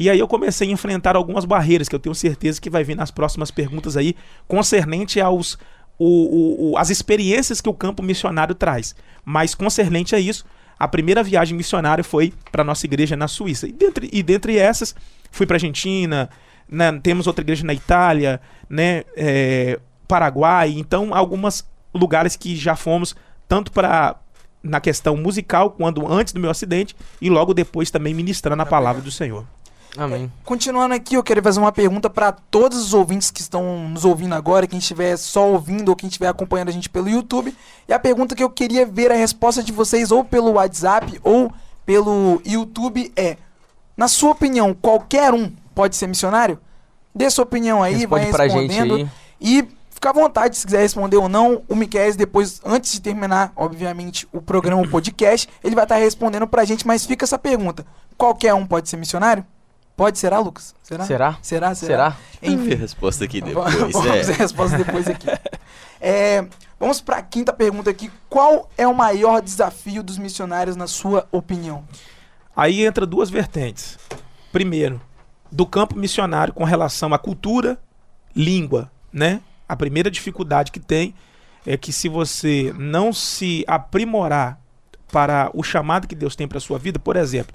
E 0.00 0.08
aí 0.08 0.18
eu 0.18 0.26
comecei 0.26 0.66
a 0.66 0.72
enfrentar 0.72 1.14
algumas 1.14 1.44
barreiras 1.44 1.86
que 1.86 1.94
eu 1.94 1.98
tenho 1.98 2.14
certeza 2.14 2.58
que 2.58 2.70
vai 2.70 2.82
vir 2.82 2.96
nas 2.96 3.10
próximas 3.10 3.50
perguntas 3.50 3.98
aí, 3.98 4.16
concernente 4.48 5.20
aos 5.20 5.58
o, 5.98 6.06
o- 6.06 6.70
o- 6.72 6.78
as 6.78 6.88
experiências 6.88 7.60
que 7.60 7.68
o 7.68 7.74
campo 7.74 8.02
missionário 8.02 8.54
traz. 8.54 8.94
Mas 9.22 9.54
concernente 9.54 10.14
a 10.14 10.18
isso, 10.18 10.46
a 10.78 10.88
primeira 10.88 11.22
viagem 11.22 11.54
missionária 11.54 12.02
foi 12.02 12.32
para 12.50 12.64
nossa 12.64 12.86
igreja 12.86 13.14
na 13.14 13.28
Suíça. 13.28 13.68
E 13.68 13.72
dentre, 13.72 14.08
e 14.10 14.22
dentre 14.22 14.56
essas, 14.56 14.94
fui 15.30 15.44
para 15.44 15.56
Argentina, 15.56 16.30
né, 16.66 16.98
temos 17.02 17.26
outra 17.26 17.42
igreja 17.44 17.66
na 17.66 17.74
Itália, 17.74 18.40
né, 18.70 19.02
é, 19.14 19.78
Paraguai, 20.08 20.72
então 20.78 21.14
alguns 21.14 21.62
lugares 21.94 22.36
que 22.36 22.56
já 22.56 22.74
fomos 22.74 23.14
tanto 23.46 23.70
para 23.70 24.16
na 24.62 24.80
questão 24.80 25.14
musical, 25.14 25.72
quando 25.72 26.10
antes 26.10 26.32
do 26.32 26.40
meu 26.40 26.50
acidente, 26.50 26.96
e 27.20 27.28
logo 27.28 27.52
depois 27.52 27.90
também 27.90 28.14
ministrando 28.14 28.62
a 28.62 28.66
palavra 28.66 29.02
do 29.02 29.10
Senhor. 29.10 29.44
Amém. 29.96 30.30
Continuando 30.44 30.94
aqui, 30.94 31.14
eu 31.14 31.22
queria 31.22 31.42
fazer 31.42 31.58
uma 31.58 31.72
pergunta 31.72 32.08
para 32.08 32.32
todos 32.32 32.78
os 32.78 32.94
ouvintes 32.94 33.30
que 33.30 33.40
estão 33.40 33.88
nos 33.88 34.04
ouvindo 34.04 34.34
agora, 34.34 34.66
quem 34.66 34.78
estiver 34.78 35.16
só 35.16 35.48
ouvindo 35.50 35.88
ou 35.88 35.96
quem 35.96 36.08
estiver 36.08 36.28
acompanhando 36.28 36.68
a 36.68 36.72
gente 36.72 36.88
pelo 36.88 37.08
YouTube. 37.08 37.54
E 37.88 37.92
a 37.92 37.98
pergunta 37.98 38.34
que 38.34 38.42
eu 38.42 38.50
queria 38.50 38.86
ver 38.86 39.10
a 39.10 39.16
resposta 39.16 39.62
de 39.62 39.72
vocês 39.72 40.10
ou 40.12 40.24
pelo 40.24 40.52
WhatsApp 40.52 41.18
ou 41.24 41.52
pelo 41.84 42.40
YouTube 42.44 43.12
é: 43.16 43.36
na 43.96 44.06
sua 44.06 44.30
opinião, 44.30 44.72
qualquer 44.72 45.34
um 45.34 45.50
pode 45.74 45.96
ser 45.96 46.06
missionário? 46.06 46.58
Dê 47.14 47.28
sua 47.28 47.42
opinião 47.42 47.82
aí, 47.82 47.94
Responde 47.94 48.30
vai 48.30 48.46
respondendo. 48.48 48.94
aí. 48.94 49.08
E 49.40 49.68
fica 49.90 50.10
à 50.10 50.12
vontade 50.12 50.56
se 50.56 50.64
quiser 50.64 50.82
responder 50.82 51.16
ou 51.16 51.28
não. 51.28 51.62
O 51.68 51.74
Miquel, 51.74 52.14
depois, 52.14 52.60
antes 52.64 52.92
de 52.92 53.00
terminar, 53.00 53.52
obviamente, 53.56 54.28
o 54.32 54.40
programa, 54.40 54.82
o 54.82 54.88
podcast, 54.88 55.48
ele 55.64 55.74
vai 55.74 55.84
estar 55.84 55.96
respondendo 55.96 56.46
pra 56.46 56.64
gente, 56.64 56.86
mas 56.86 57.04
fica 57.04 57.24
essa 57.24 57.38
pergunta: 57.38 57.84
qualquer 58.16 58.54
um 58.54 58.64
pode 58.64 58.88
ser 58.88 58.96
missionário? 58.96 59.44
Pode, 60.00 60.18
será, 60.18 60.38
Lucas? 60.38 60.74
Será? 60.82 61.04
Será? 61.04 61.38
Será? 61.42 61.74
Será? 61.74 62.16
Vamos 62.40 62.64
ver 62.64 62.72
a 62.72 62.78
resposta 62.78 63.22
aqui 63.22 63.38
depois. 63.44 63.74
Vamos 63.74 64.06
é. 64.06 64.22
ver 64.22 64.32
a 64.32 64.36
resposta 64.36 64.78
depois 64.78 65.06
aqui. 65.06 65.26
É, 66.02 66.46
vamos 66.78 66.98
para 66.98 67.18
a 67.18 67.22
quinta 67.22 67.52
pergunta 67.52 67.90
aqui. 67.90 68.10
Qual 68.26 68.70
é 68.78 68.88
o 68.88 68.94
maior 68.94 69.42
desafio 69.42 70.02
dos 70.02 70.16
missionários, 70.16 70.74
na 70.74 70.86
sua 70.86 71.28
opinião? 71.30 71.84
Aí 72.56 72.86
entra 72.86 73.04
duas 73.04 73.28
vertentes. 73.28 73.98
Primeiro, 74.50 74.98
do 75.52 75.66
campo 75.66 75.94
missionário 75.94 76.54
com 76.54 76.64
relação 76.64 77.12
à 77.12 77.18
cultura, 77.18 77.78
língua, 78.34 78.90
né? 79.12 79.42
A 79.68 79.76
primeira 79.76 80.10
dificuldade 80.10 80.72
que 80.72 80.80
tem 80.80 81.14
é 81.66 81.76
que 81.76 81.92
se 81.92 82.08
você 82.08 82.74
não 82.78 83.12
se 83.12 83.62
aprimorar 83.68 84.58
para 85.12 85.50
o 85.52 85.62
chamado 85.62 86.08
que 86.08 86.14
Deus 86.14 86.34
tem 86.34 86.48
para 86.48 86.58
sua 86.60 86.78
vida, 86.78 86.98
por 86.98 87.16
exemplo, 87.16 87.54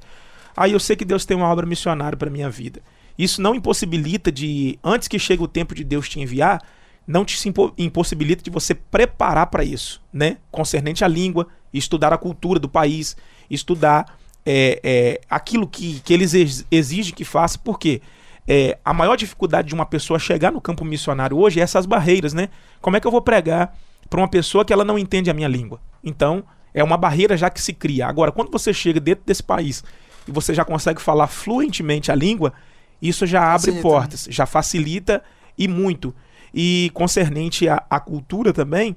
aí 0.55 0.71
eu 0.71 0.79
sei 0.79 0.95
que 0.95 1.05
Deus 1.05 1.25
tem 1.25 1.35
uma 1.35 1.47
obra 1.47 1.65
missionária 1.65 2.17
para 2.17 2.29
minha 2.29 2.49
vida. 2.49 2.81
Isso 3.17 3.41
não 3.41 3.55
impossibilita 3.55 4.31
de 4.31 4.77
antes 4.83 5.07
que 5.07 5.17
chegue 5.17 5.41
o 5.41 5.47
tempo 5.47 5.73
de 5.73 5.83
Deus 5.83 6.09
te 6.09 6.19
enviar, 6.19 6.61
não 7.07 7.23
te 7.23 7.37
impossibilita 7.77 8.43
de 8.43 8.49
você 8.49 8.73
preparar 8.73 9.47
para 9.47 9.63
isso, 9.63 10.01
né? 10.11 10.37
Concernente 10.51 11.03
à 11.03 11.07
língua, 11.07 11.47
estudar 11.73 12.11
a 12.11 12.17
cultura 12.17 12.59
do 12.59 12.67
país, 12.67 13.15
estudar 13.49 14.17
é, 14.45 14.79
é, 14.83 15.21
aquilo 15.29 15.67
que, 15.67 15.99
que 16.01 16.13
eles 16.13 16.33
ex- 16.33 16.65
exigem 16.71 17.13
que 17.13 17.23
faça, 17.23 17.59
porque 17.59 18.01
é, 18.47 18.77
a 18.83 18.93
maior 18.93 19.15
dificuldade 19.15 19.67
de 19.67 19.73
uma 19.75 19.85
pessoa 19.85 20.19
chegar 20.19 20.51
no 20.51 20.61
campo 20.61 20.83
missionário 20.83 21.37
hoje 21.37 21.59
é 21.59 21.63
essas 21.63 21.85
barreiras, 21.85 22.33
né? 22.33 22.49
Como 22.81 22.97
é 22.97 22.99
que 22.99 23.07
eu 23.07 23.11
vou 23.11 23.21
pregar 23.21 23.75
para 24.09 24.19
uma 24.19 24.27
pessoa 24.27 24.65
que 24.65 24.73
ela 24.73 24.83
não 24.83 24.99
entende 24.99 25.29
a 25.29 25.33
minha 25.33 25.47
língua? 25.47 25.79
Então, 26.03 26.43
é 26.73 26.83
uma 26.83 26.97
barreira 26.97 27.37
já 27.37 27.49
que 27.49 27.61
se 27.61 27.73
cria. 27.73 28.07
Agora, 28.07 28.31
quando 28.31 28.51
você 28.51 28.73
chega 28.73 28.99
dentro 28.99 29.23
desse 29.25 29.41
país 29.41 29.83
e 30.27 30.31
você 30.31 30.53
já 30.53 30.65
consegue 30.65 31.01
falar 31.01 31.27
fluentemente 31.27 32.11
a 32.11 32.15
língua, 32.15 32.53
isso 33.01 33.25
já 33.25 33.43
abre 33.43 33.71
Facilita, 33.71 33.81
portas, 33.81 34.27
já 34.29 34.45
facilita 34.45 35.23
e 35.57 35.67
muito. 35.67 36.13
E 36.53 36.89
concernente 36.93 37.67
à, 37.67 37.83
à 37.89 37.99
cultura 37.99 38.53
também, 38.53 38.95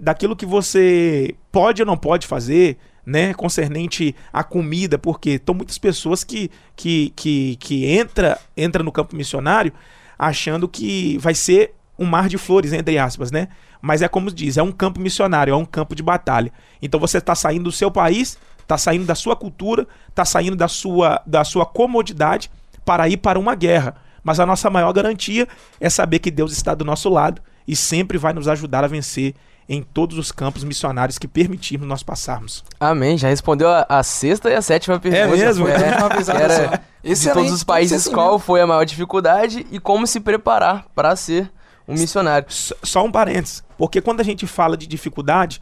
daquilo 0.00 0.36
que 0.36 0.46
você 0.46 1.34
pode 1.50 1.82
ou 1.82 1.86
não 1.86 1.96
pode 1.96 2.26
fazer, 2.26 2.78
né, 3.04 3.34
concernente 3.34 4.14
à 4.32 4.44
comida, 4.44 4.98
porque 4.98 5.30
estão 5.30 5.54
muitas 5.54 5.78
pessoas 5.78 6.22
que 6.22 6.50
que, 6.76 7.12
que, 7.16 7.56
que 7.56 7.86
entra 7.86 8.38
entra 8.56 8.82
no 8.82 8.92
campo 8.92 9.16
missionário 9.16 9.72
achando 10.18 10.68
que 10.68 11.18
vai 11.18 11.34
ser 11.34 11.74
um 11.98 12.06
mar 12.06 12.28
de 12.28 12.38
flores, 12.38 12.72
entre 12.72 12.98
aspas, 12.98 13.30
né? 13.30 13.48
Mas 13.82 14.00
é 14.00 14.08
como 14.08 14.30
diz, 14.30 14.56
é 14.56 14.62
um 14.62 14.72
campo 14.72 15.00
missionário, 15.00 15.52
é 15.52 15.56
um 15.56 15.64
campo 15.64 15.94
de 15.94 16.02
batalha. 16.02 16.52
Então 16.80 16.98
você 16.98 17.18
está 17.18 17.34
saindo 17.34 17.64
do 17.64 17.72
seu 17.72 17.90
país, 17.90 18.38
está 18.70 18.78
saindo 18.78 19.04
da 19.04 19.16
sua 19.16 19.34
cultura, 19.34 19.84
está 20.08 20.24
saindo 20.24 20.54
da 20.54 20.68
sua, 20.68 21.20
da 21.26 21.42
sua 21.42 21.66
comodidade 21.66 22.48
para 22.84 23.08
ir 23.08 23.16
para 23.16 23.36
uma 23.38 23.56
guerra. 23.56 23.96
Mas 24.22 24.38
a 24.38 24.46
nossa 24.46 24.70
maior 24.70 24.92
garantia 24.92 25.48
é 25.80 25.90
saber 25.90 26.20
que 26.20 26.30
Deus 26.30 26.52
está 26.52 26.72
do 26.72 26.84
nosso 26.84 27.08
lado 27.08 27.42
e 27.66 27.74
sempre 27.74 28.16
vai 28.16 28.32
nos 28.32 28.46
ajudar 28.46 28.84
a 28.84 28.86
vencer 28.86 29.34
em 29.68 29.82
todos 29.82 30.18
os 30.18 30.30
campos 30.30 30.62
missionários 30.62 31.18
que 31.18 31.26
permitirmos 31.26 31.86
nós 31.88 32.02
passarmos. 32.02 32.64
Amém. 32.78 33.16
Já 33.18 33.28
respondeu 33.28 33.68
a, 33.68 33.86
a 33.88 34.02
sexta 34.04 34.48
e 34.50 34.54
a 34.54 34.62
sétima 34.62 35.00
pergunta. 35.00 35.36
mesmo? 35.36 35.66
É, 35.68 35.90
De 35.92 35.98
uma 36.02 36.10
pisada 36.10 36.38
era 36.40 36.82
só. 37.02 37.12
de 37.14 37.32
todos 37.32 37.52
os 37.52 37.64
países, 37.64 38.02
assim 38.06 38.12
qual 38.12 38.26
mesmo. 38.32 38.38
foi 38.40 38.60
a 38.60 38.66
maior 38.66 38.84
dificuldade 38.84 39.66
e 39.70 39.80
como 39.80 40.06
se 40.06 40.20
preparar 40.20 40.86
para 40.94 41.14
ser 41.16 41.50
um 41.88 41.94
missionário. 41.94 42.46
S- 42.48 42.74
Só 42.84 43.04
um 43.04 43.10
parênteses, 43.10 43.64
porque 43.78 44.00
quando 44.00 44.20
a 44.20 44.24
gente 44.24 44.46
fala 44.46 44.76
de 44.76 44.86
dificuldade, 44.86 45.60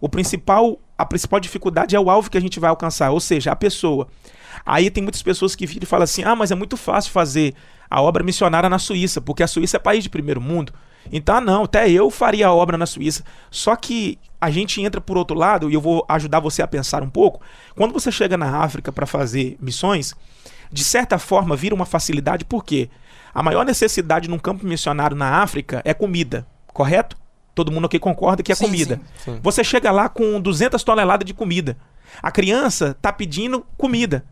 o 0.00 0.08
principal, 0.08 0.78
a 0.96 1.04
principal 1.04 1.40
dificuldade 1.40 1.96
é 1.96 2.00
o 2.00 2.08
alvo 2.08 2.30
que 2.30 2.38
a 2.38 2.40
gente 2.40 2.60
vai 2.60 2.70
alcançar, 2.70 3.10
ou 3.10 3.20
seja, 3.20 3.52
a 3.52 3.56
pessoa. 3.56 4.08
Aí 4.64 4.90
tem 4.90 5.02
muitas 5.02 5.22
pessoas 5.22 5.54
que 5.54 5.66
viram 5.66 5.84
e 5.84 5.86
falam 5.86 6.04
assim: 6.04 6.22
ah, 6.24 6.36
mas 6.36 6.50
é 6.50 6.54
muito 6.54 6.76
fácil 6.76 7.12
fazer 7.12 7.54
a 7.90 8.00
obra 8.00 8.22
missionária 8.22 8.68
na 8.68 8.78
Suíça, 8.78 9.20
porque 9.20 9.42
a 9.42 9.46
Suíça 9.46 9.76
é 9.76 9.80
país 9.80 10.02
de 10.02 10.10
primeiro 10.10 10.40
mundo. 10.40 10.72
Então, 11.12 11.36
ah, 11.36 11.40
não, 11.40 11.64
até 11.64 11.90
eu 11.90 12.10
faria 12.10 12.46
a 12.46 12.54
obra 12.54 12.78
na 12.78 12.86
Suíça. 12.86 13.24
Só 13.50 13.76
que 13.76 14.18
a 14.40 14.50
gente 14.50 14.80
entra 14.80 15.00
por 15.00 15.18
outro 15.18 15.36
lado, 15.36 15.70
e 15.70 15.74
eu 15.74 15.80
vou 15.80 16.04
ajudar 16.08 16.40
você 16.40 16.62
a 16.62 16.66
pensar 16.66 17.02
um 17.02 17.10
pouco. 17.10 17.40
Quando 17.74 17.92
você 17.92 18.10
chega 18.10 18.36
na 18.36 18.58
África 18.58 18.92
para 18.92 19.06
fazer 19.06 19.56
missões, 19.60 20.14
de 20.72 20.84
certa 20.84 21.18
forma 21.18 21.56
vira 21.56 21.74
uma 21.74 21.84
facilidade, 21.84 22.44
porque 22.44 22.88
a 23.34 23.42
maior 23.42 23.64
necessidade 23.64 24.28
num 24.28 24.38
campo 24.38 24.66
missionário 24.66 25.16
na 25.16 25.42
África 25.42 25.82
é 25.84 25.92
comida, 25.92 26.46
correto? 26.68 27.16
Todo 27.54 27.70
mundo 27.70 27.86
aqui 27.86 27.98
concorda 27.98 28.42
que 28.42 28.50
é 28.50 28.54
Sim, 28.54 28.66
comida. 28.66 29.00
sim. 29.16 29.32
Sim. 29.32 29.40
Você 29.42 29.62
chega 29.62 29.90
lá 29.90 30.08
com 30.08 30.40
200 30.40 30.82
toneladas 30.82 31.24
de 31.24 31.32
comida. 31.32 31.76
A 32.22 32.30
criança 32.30 32.96
tá 33.00 33.12
pedindo 33.12 33.64
comida. 33.76 34.24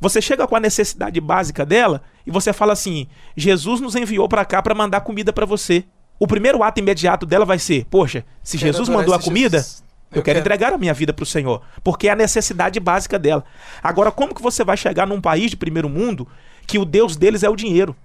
Você 0.00 0.22
chega 0.22 0.46
com 0.46 0.54
a 0.56 0.60
necessidade 0.60 1.20
básica 1.20 1.64
dela 1.66 2.02
e 2.26 2.30
você 2.30 2.52
fala 2.52 2.72
assim: 2.72 3.06
Jesus 3.36 3.80
nos 3.80 3.96
enviou 3.96 4.28
para 4.28 4.44
cá 4.44 4.62
para 4.62 4.74
mandar 4.74 5.00
comida 5.00 5.32
para 5.32 5.46
você. 5.46 5.84
O 6.18 6.26
primeiro 6.26 6.62
ato 6.62 6.80
imediato 6.80 7.26
dela 7.26 7.44
vai 7.44 7.58
ser: 7.58 7.86
Poxa, 7.86 8.24
se 8.42 8.56
Quero 8.58 8.72
Jesus 8.72 8.88
mandou 8.88 9.14
a 9.14 9.18
comida, 9.18 9.58
Jesus. 9.58 9.82
eu, 10.12 10.22
quero, 10.22 10.38
entregar 10.38 10.72
a 10.72 10.78
minha 10.78 10.94
vida 10.94 11.12
para 11.12 11.22
o 11.22 11.26
Senhor, 11.26 11.62
porque 11.82 12.08
é 12.08 12.12
a 12.12 12.16
necessidade 12.16 12.78
básica 12.78 13.18
dela. 13.18 13.44
Agora, 13.82 14.10
como 14.12 14.34
que 14.34 14.42
você 14.42 14.62
vai 14.62 14.76
chegar 14.76 15.06
num 15.06 15.20
país 15.20 15.50
de 15.50 15.56
primeiro 15.56 15.88
mundo 15.88 16.28
que 16.66 16.78
o 16.78 16.84
Deus 16.84 17.16
deles 17.16 17.42
é 17.42 17.48
o 17.48 17.56
dinheiro? 17.56 17.96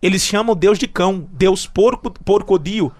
Eles 0.00 0.22
chamam 0.22 0.54
Deus 0.54 0.78
de 0.78 0.86
cão, 0.86 1.26
Deus 1.32 1.66
porco, 1.66 2.10
porcodio, 2.10 2.92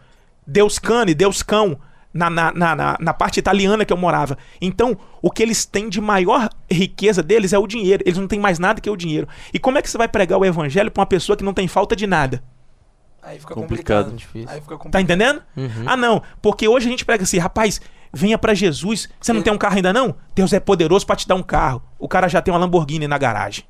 Deus 0.51 0.79
cane, 0.79 1.15
Deus 1.15 1.43
cão, 1.43 1.79
na, 2.13 2.31
na, 2.31 2.51
na, 2.53 2.75
na- 2.75 2.97
na 2.99 3.13
parte 3.15 3.39
italiana 3.39 3.85
que 3.85 3.93
eu 3.93 3.97
morava. 3.99 4.39
Então, 4.61 4.97
o 5.21 5.31
que 5.31 5.43
eles 5.43 5.67
têm 5.67 5.89
de 5.91 6.01
maior 6.01 6.49
riqueza 6.71 7.23
deles 7.23 7.53
é 7.53 7.59
o 7.59 7.67
dinheiro. 7.67 8.03
Eles 8.07 8.19
não 8.19 8.27
têm 8.27 8.41
mais 8.41 8.59
nada 8.59 8.81
que 8.81 8.89
o 8.89 8.97
dinheiro. 8.97 9.29
E 9.53 9.59
como 9.59 9.77
é 9.77 9.83
que 9.83 9.91
você 9.91 9.99
vai 9.99 10.09
pregar 10.09 10.39
o 10.39 10.45
evangelho 10.45 10.91
para 10.91 11.03
uma 11.03 11.07
pessoa 11.07 11.37
que 11.37 11.45
não 11.45 11.53
tem 11.53 11.69
falta 11.69 11.95
de 11.95 12.07
nada? 12.07 12.43
Aí 13.23 13.39
fica 13.39 13.53
Complicado. 13.55 14.07
complicado. 14.07 14.17
Difícil. 14.17 14.49
Aí 14.49 14.61
fica 14.63 14.77
complicado. 14.79 14.93
Tá 14.93 15.01
entendendo? 15.03 15.43
Uhum. 15.55 15.85
Ah, 15.87 15.97
não. 15.99 16.23
Porque 16.41 16.67
hoje 16.67 16.87
a 16.87 16.91
gente 16.91 17.05
prega 17.05 17.25
assim, 17.25 17.37
rapaz, 17.37 17.79
venha 18.11 18.39
pra 18.39 18.55
Jesus. 18.55 19.07
Você 19.21 19.33
não 19.35 19.43
tem 19.43 19.53
um 19.53 19.59
carro 19.59 19.77
ainda 19.77 19.93
não? 19.93 20.15
Deus 20.35 20.51
é 20.55 20.61
poderoso 20.61 21.05
pra 21.07 21.15
te 21.15 21.29
dar 21.29 21.35
um 21.35 21.43
carro. 21.43 21.83
O 21.99 22.09
cara 22.09 22.27
já 22.27 22.41
tem 22.41 22.55
uma 22.55 22.59
Lamborghini 22.61 23.07
na 23.07 23.19
garagem. 23.19 23.65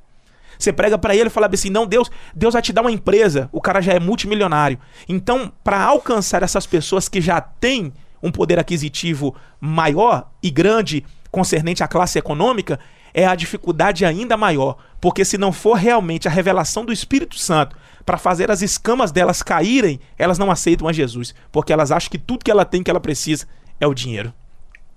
Você 0.59 0.73
prega 0.73 0.97
pra 0.97 1.15
ele 1.15 1.27
e 1.27 1.31
fala 1.31 1.49
assim: 1.51 1.69
"Não, 1.69 1.87
Deus, 1.87 2.11
Deus 2.35 2.53
vai 2.53 2.61
te 2.61 2.73
dar 2.73 2.81
uma 2.81 2.91
empresa". 2.91 3.49
O 3.51 3.61
cara 3.61 3.81
já 3.81 3.93
é 3.93 3.99
multimilionário. 3.99 4.77
Então, 5.07 5.51
pra 5.63 5.81
alcançar 5.81 6.43
essas 6.43 6.67
pessoas 6.67 7.07
que 7.07 7.21
já 7.21 7.39
têm 7.39 7.93
um 8.21 8.31
poder 8.31 8.59
aquisitivo 8.59 9.33
maior 9.59 10.29
e 10.43 10.51
grande 10.51 11.05
concernente 11.31 11.83
à 11.83 11.87
classe 11.87 12.19
econômica, 12.19 12.79
é 13.13 13.25
a 13.25 13.35
dificuldade 13.35 14.05
ainda 14.05 14.37
maior, 14.37 14.77
porque 14.99 15.25
se 15.25 15.37
não 15.37 15.51
for 15.51 15.75
realmente 15.75 16.27
a 16.27 16.31
revelação 16.31 16.85
do 16.85 16.93
Espírito 16.93 17.37
Santo 17.37 17.75
para 18.05 18.17
fazer 18.17 18.51
as 18.51 18.61
escamas 18.61 19.11
delas 19.11 19.41
caírem, 19.41 19.99
elas 20.17 20.37
não 20.37 20.51
aceitam 20.51 20.87
a 20.87 20.93
Jesus, 20.93 21.33
porque 21.51 21.73
elas 21.73 21.91
acham 21.91 22.09
que 22.09 22.17
tudo 22.17 22.43
que 22.43 22.51
ela 22.51 22.65
tem 22.65 22.83
que 22.83 22.89
ela 22.89 22.99
precisa 22.99 23.47
é 23.79 23.87
o 23.87 23.93
dinheiro. 23.93 24.33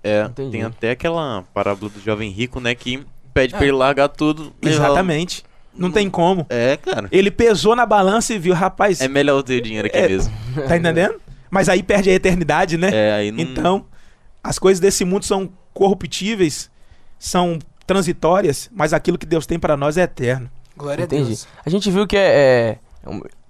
É, 0.03 0.23
Entendi. 0.23 0.51
tem 0.51 0.63
até 0.63 0.91
aquela 0.91 1.43
parábola 1.53 1.89
do 1.89 2.01
jovem 2.01 2.29
rico, 2.29 2.59
né, 2.59 2.75
que 2.75 3.05
pede 3.33 3.53
pra 3.53 3.63
ele 3.63 3.71
largar 3.71 4.09
tudo. 4.09 4.53
Exatamente. 4.61 5.43
Não 5.75 5.91
tem 5.91 6.09
como. 6.09 6.45
É, 6.49 6.77
cara. 6.77 7.07
Ele 7.11 7.31
pesou 7.31 7.75
na 7.75 7.85
balança 7.85 8.33
e 8.33 8.37
viu, 8.37 8.53
rapaz, 8.53 9.01
É 9.01 9.07
melhor 9.07 9.37
eu 9.37 9.43
ter 9.43 9.61
dinheiro 9.61 9.87
aqui 9.87 9.97
É. 9.97 10.07
mesmo. 10.07 10.33
tá 10.67 10.77
entendendo? 10.77 11.15
Mas 11.49 11.69
aí 11.69 11.83
perde 11.83 12.09
a 12.09 12.13
eternidade, 12.13 12.77
né? 12.77 12.89
É, 12.91 13.13
aí 13.13 13.31
não... 13.31 13.39
Então, 13.39 13.85
as 14.43 14.59
coisas 14.59 14.79
desse 14.79 15.05
mundo 15.05 15.23
são 15.25 15.49
corruptíveis, 15.73 16.69
são 17.17 17.59
transitórias, 17.85 18.69
mas 18.73 18.93
aquilo 18.93 19.17
que 19.17 19.25
Deus 19.25 19.45
tem 19.45 19.59
para 19.59 19.75
nós 19.75 19.97
é 19.97 20.03
eterno. 20.03 20.49
Glória 20.75 21.03
a 21.03 21.05
Entendi. 21.05 21.27
Deus. 21.27 21.47
A 21.65 21.69
gente 21.69 21.89
viu 21.91 22.07
que 22.07 22.17
é, 22.17 22.21
é 22.29 22.77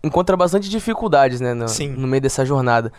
encontra 0.04 0.36
bastante 0.36 0.70
dificuldades, 0.70 1.40
né, 1.40 1.54
no, 1.54 1.68
Sim. 1.68 1.90
no 1.90 2.08
meio 2.08 2.22
dessa 2.22 2.46
jornada. 2.46 2.92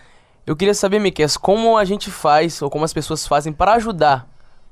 Eu 0.47 0.57
queria 0.57 0.75
saber, 0.75 0.99
Miquel, 0.99 1.29
como 1.41 1.77
a 1.77 1.85
gente 1.85 2.11
faz 2.11 2.61
ou 2.63 2.71
como 2.71 2.85
as 2.85 2.93
pessoas 2.93 3.27
fazem 3.27 3.53
para 3.53 3.75
ajudar 3.75 4.29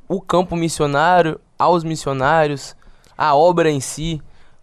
o 0.09 0.21
campo 0.21 0.57
missionário, 0.57 1.41
aos 1.59 1.85
missionários, 1.85 2.77
a 3.17 3.35
obra 3.35 3.71
em 3.71 3.81
si. 3.81 4.21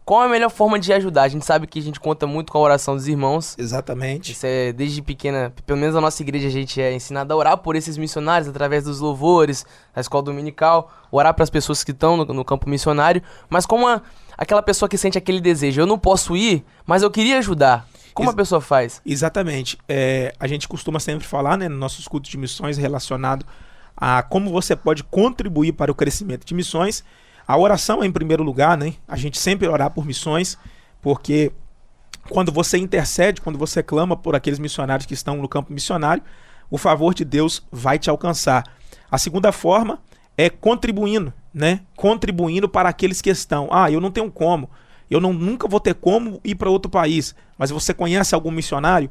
Qual 0.09 0.23
a 0.23 0.27
melhor 0.27 0.49
forma 0.49 0.79
de 0.79 0.91
ajudar? 0.91 1.21
A 1.21 1.27
gente 1.27 1.45
sabe 1.45 1.67
que 1.67 1.77
a 1.77 1.81
gente 1.83 1.99
conta 1.99 2.25
muito 2.25 2.51
com 2.51 2.57
a 2.57 2.61
oração 2.61 2.95
dos 2.95 3.07
irmãos. 3.07 3.55
Exatamente. 3.59 4.31
Isso 4.31 4.43
é 4.43 4.73
desde 4.73 5.03
pequena, 5.03 5.53
pelo 5.67 5.77
menos 5.77 5.93
na 5.93 6.01
nossa 6.01 6.19
igreja 6.23 6.47
a 6.47 6.51
gente 6.51 6.81
é 6.81 6.91
ensinado 6.91 7.31
a 7.31 7.37
orar 7.37 7.57
por 7.59 7.75
esses 7.75 7.95
missionários 7.95 8.49
através 8.49 8.85
dos 8.85 8.99
louvores, 8.99 9.67
da 9.93 10.01
escola 10.01 10.23
dominical, 10.23 10.91
orar 11.11 11.31
para 11.35 11.43
as 11.43 11.49
pessoas 11.51 11.83
que 11.83 11.91
estão 11.91 12.17
no, 12.17 12.25
no 12.25 12.43
campo 12.43 12.67
missionário, 12.67 13.21
mas 13.51 13.67
como 13.67 13.87
a, 13.87 14.01
aquela 14.35 14.63
pessoa 14.63 14.89
que 14.89 14.97
sente 14.97 15.15
aquele 15.15 15.39
desejo, 15.39 15.79
eu 15.79 15.85
não 15.85 15.99
posso 15.99 16.35
ir, 16.35 16.65
mas 16.87 17.03
eu 17.03 17.11
queria 17.11 17.37
ajudar. 17.37 17.87
Como 18.11 18.31
a 18.31 18.33
pessoa 18.33 18.59
faz? 18.59 19.03
Exatamente. 19.05 19.77
É, 19.87 20.33
a 20.39 20.47
gente 20.47 20.67
costuma 20.67 20.99
sempre 20.99 21.27
falar, 21.27 21.55
né, 21.55 21.69
nos 21.69 21.77
nossos 21.77 22.07
cultos 22.07 22.31
de 22.31 22.37
missões 22.39 22.79
relacionado 22.79 23.45
a 23.95 24.23
como 24.23 24.49
você 24.49 24.75
pode 24.75 25.03
contribuir 25.03 25.73
para 25.73 25.91
o 25.91 25.93
crescimento 25.93 26.47
de 26.47 26.55
missões. 26.55 27.03
A 27.49 27.57
oração 27.57 28.03
é 28.03 28.05
em 28.05 28.11
primeiro 28.11 28.43
lugar, 28.43 28.77
né? 28.77 28.93
A 29.07 29.17
gente 29.17 29.39
sempre 29.39 29.67
orar 29.67 29.89
por 29.89 30.05
missões, 30.05 30.55
porque 31.01 31.51
quando 32.29 32.51
você 32.51 32.77
intercede, 32.77 33.41
quando 33.41 33.57
você 33.57 33.81
clama 33.81 34.15
por 34.15 34.35
aqueles 34.35 34.59
missionários 34.59 35.07
que 35.07 35.15
estão 35.15 35.37
no 35.37 35.49
campo 35.49 35.73
missionário, 35.73 36.21
o 36.69 36.77
favor 36.77 37.11
de 37.11 37.25
Deus 37.25 37.65
vai 37.71 37.97
te 37.97 38.07
alcançar. 38.07 38.63
A 39.09 39.17
segunda 39.17 39.51
forma 39.51 39.99
é 40.37 40.47
contribuindo, 40.47 41.33
né? 41.51 41.79
Contribuindo 41.95 42.69
para 42.69 42.87
aqueles 42.87 43.19
que 43.19 43.31
estão. 43.31 43.67
Ah, 43.71 43.89
eu 43.89 43.99
não 43.99 44.11
tenho 44.11 44.29
como. 44.29 44.69
Eu 45.09 45.19
não, 45.19 45.33
nunca 45.33 45.67
vou 45.67 45.79
ter 45.79 45.95
como 45.95 46.39
ir 46.43 46.53
para 46.53 46.69
outro 46.69 46.91
país. 46.91 47.33
Mas 47.57 47.71
você 47.71 47.95
conhece 47.95 48.35
algum 48.35 48.51
missionário? 48.51 49.09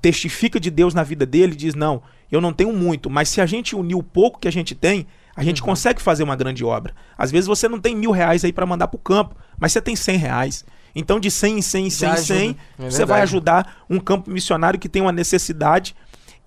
Testifica 0.00 0.60
de 0.60 0.70
Deus 0.70 0.94
na 0.94 1.02
vida 1.02 1.26
dele 1.26 1.56
diz: 1.56 1.74
Não, 1.74 2.04
eu 2.30 2.40
não 2.40 2.52
tenho 2.52 2.72
muito, 2.72 3.10
mas 3.10 3.28
se 3.28 3.40
a 3.40 3.46
gente 3.46 3.74
unir 3.74 3.96
o 3.96 4.02
pouco 4.02 4.38
que 4.38 4.46
a 4.46 4.52
gente 4.52 4.76
tem, 4.76 5.08
a 5.36 5.42
gente 5.42 5.62
consegue 5.62 6.00
fazer 6.00 6.22
uma 6.22 6.36
grande 6.36 6.64
obra. 6.64 6.94
Às 7.18 7.30
vezes 7.30 7.46
você 7.46 7.68
não 7.68 7.80
tem 7.80 7.96
mil 7.96 8.10
reais 8.10 8.44
aí 8.44 8.52
para 8.52 8.66
mandar 8.66 8.88
para 8.88 8.96
o 8.96 9.00
campo, 9.00 9.34
mas 9.58 9.72
você 9.72 9.80
tem 9.80 9.96
cem 9.96 10.16
reais. 10.16 10.64
Então, 10.94 11.18
de 11.18 11.30
100 11.30 11.58
em 11.58 11.62
100 11.62 11.86
em 11.86 11.90
100 11.90 12.08
em 12.08 12.12
Já 12.12 12.16
100, 12.16 12.36
ajuda. 12.36 12.58
É 12.78 12.90
você 12.90 13.04
vai 13.04 13.20
ajudar 13.22 13.76
um 13.90 13.98
campo 13.98 14.30
missionário 14.30 14.78
que 14.78 14.88
tem 14.88 15.02
uma 15.02 15.10
necessidade 15.10 15.94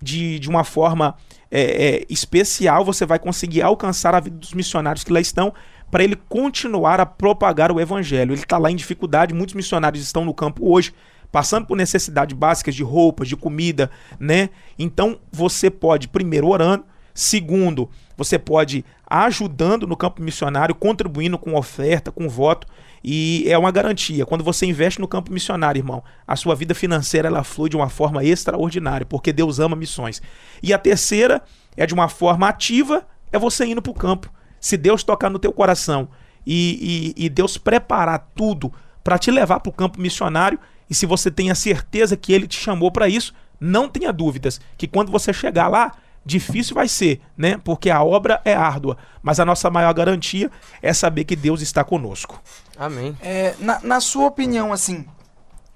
de, 0.00 0.38
de 0.38 0.48
uma 0.48 0.64
forma 0.64 1.14
é, 1.50 1.60
é, 1.60 2.06
especial. 2.08 2.84
Você 2.84 3.04
vai 3.04 3.18
conseguir 3.18 3.60
alcançar 3.60 4.14
a 4.14 4.20
vida 4.20 4.36
dos 4.36 4.54
missionários 4.54 5.04
que 5.04 5.12
lá 5.12 5.20
estão 5.20 5.52
para 5.90 6.04
ele 6.04 6.16
continuar 6.28 7.00
a 7.00 7.06
propagar 7.06 7.70
o 7.70 7.80
evangelho. 7.80 8.32
Ele 8.32 8.40
está 8.40 8.58
lá 8.58 8.70
em 8.70 8.76
dificuldade, 8.76 9.34
muitos 9.34 9.54
missionários 9.54 10.02
estão 10.02 10.24
no 10.24 10.34
campo 10.34 10.70
hoje, 10.70 10.94
passando 11.30 11.66
por 11.66 11.76
necessidades 11.76 12.36
básicas 12.36 12.74
de 12.74 12.82
roupas, 12.82 13.28
de 13.28 13.36
comida, 13.36 13.90
né? 14.18 14.50
Então 14.78 15.18
você 15.30 15.70
pode, 15.70 16.08
primeiro, 16.08 16.48
orando, 16.48 16.84
segundo, 17.18 17.90
você 18.16 18.38
pode 18.38 18.84
ajudando 19.04 19.88
no 19.88 19.96
campo 19.96 20.22
missionário, 20.22 20.72
contribuindo 20.72 21.36
com 21.36 21.56
oferta, 21.56 22.12
com 22.12 22.28
voto, 22.28 22.64
e 23.02 23.44
é 23.48 23.58
uma 23.58 23.72
garantia. 23.72 24.24
Quando 24.24 24.44
você 24.44 24.66
investe 24.66 25.00
no 25.00 25.08
campo 25.08 25.32
missionário, 25.32 25.80
irmão, 25.80 26.04
a 26.24 26.36
sua 26.36 26.54
vida 26.54 26.76
financeira 26.76 27.26
ela 27.26 27.42
flui 27.42 27.68
de 27.68 27.76
uma 27.76 27.88
forma 27.88 28.22
extraordinária, 28.22 29.04
porque 29.04 29.32
Deus 29.32 29.58
ama 29.58 29.74
missões. 29.74 30.22
E 30.62 30.72
a 30.72 30.78
terceira 30.78 31.42
é 31.76 31.86
de 31.86 31.92
uma 31.92 32.08
forma 32.08 32.48
ativa, 32.48 33.04
é 33.32 33.38
você 33.38 33.66
indo 33.66 33.82
para 33.82 33.90
o 33.90 33.94
campo. 33.94 34.30
Se 34.60 34.76
Deus 34.76 35.02
tocar 35.02 35.28
no 35.28 35.40
teu 35.40 35.52
coração 35.52 36.08
e, 36.46 37.14
e, 37.16 37.24
e 37.24 37.28
Deus 37.28 37.58
preparar 37.58 38.30
tudo 38.32 38.72
para 39.02 39.18
te 39.18 39.32
levar 39.32 39.58
para 39.58 39.70
o 39.70 39.74
campo 39.74 40.00
missionário, 40.00 40.58
e 40.88 40.94
se 40.94 41.04
você 41.04 41.32
tem 41.32 41.50
a 41.50 41.54
certeza 41.56 42.16
que 42.16 42.32
Ele 42.32 42.46
te 42.46 42.60
chamou 42.60 42.92
para 42.92 43.08
isso, 43.08 43.34
não 43.60 43.88
tenha 43.88 44.12
dúvidas 44.12 44.60
que 44.76 44.86
quando 44.86 45.10
você 45.10 45.32
chegar 45.32 45.66
lá, 45.66 45.96
difícil 46.28 46.74
vai 46.74 46.86
ser, 46.86 47.20
né? 47.36 47.58
Porque 47.64 47.88
a 47.88 48.02
obra 48.02 48.40
é 48.44 48.54
árdua, 48.54 48.98
mas 49.22 49.40
a 49.40 49.44
nossa 49.44 49.70
maior 49.70 49.92
garantia 49.94 50.50
é 50.82 50.92
saber 50.92 51.24
que 51.24 51.34
Deus 51.34 51.62
está 51.62 51.82
conosco. 51.82 52.40
Amém. 52.78 53.16
É, 53.22 53.54
na, 53.58 53.80
na 53.82 54.00
sua 54.00 54.26
opinião, 54.26 54.72
assim, 54.72 55.06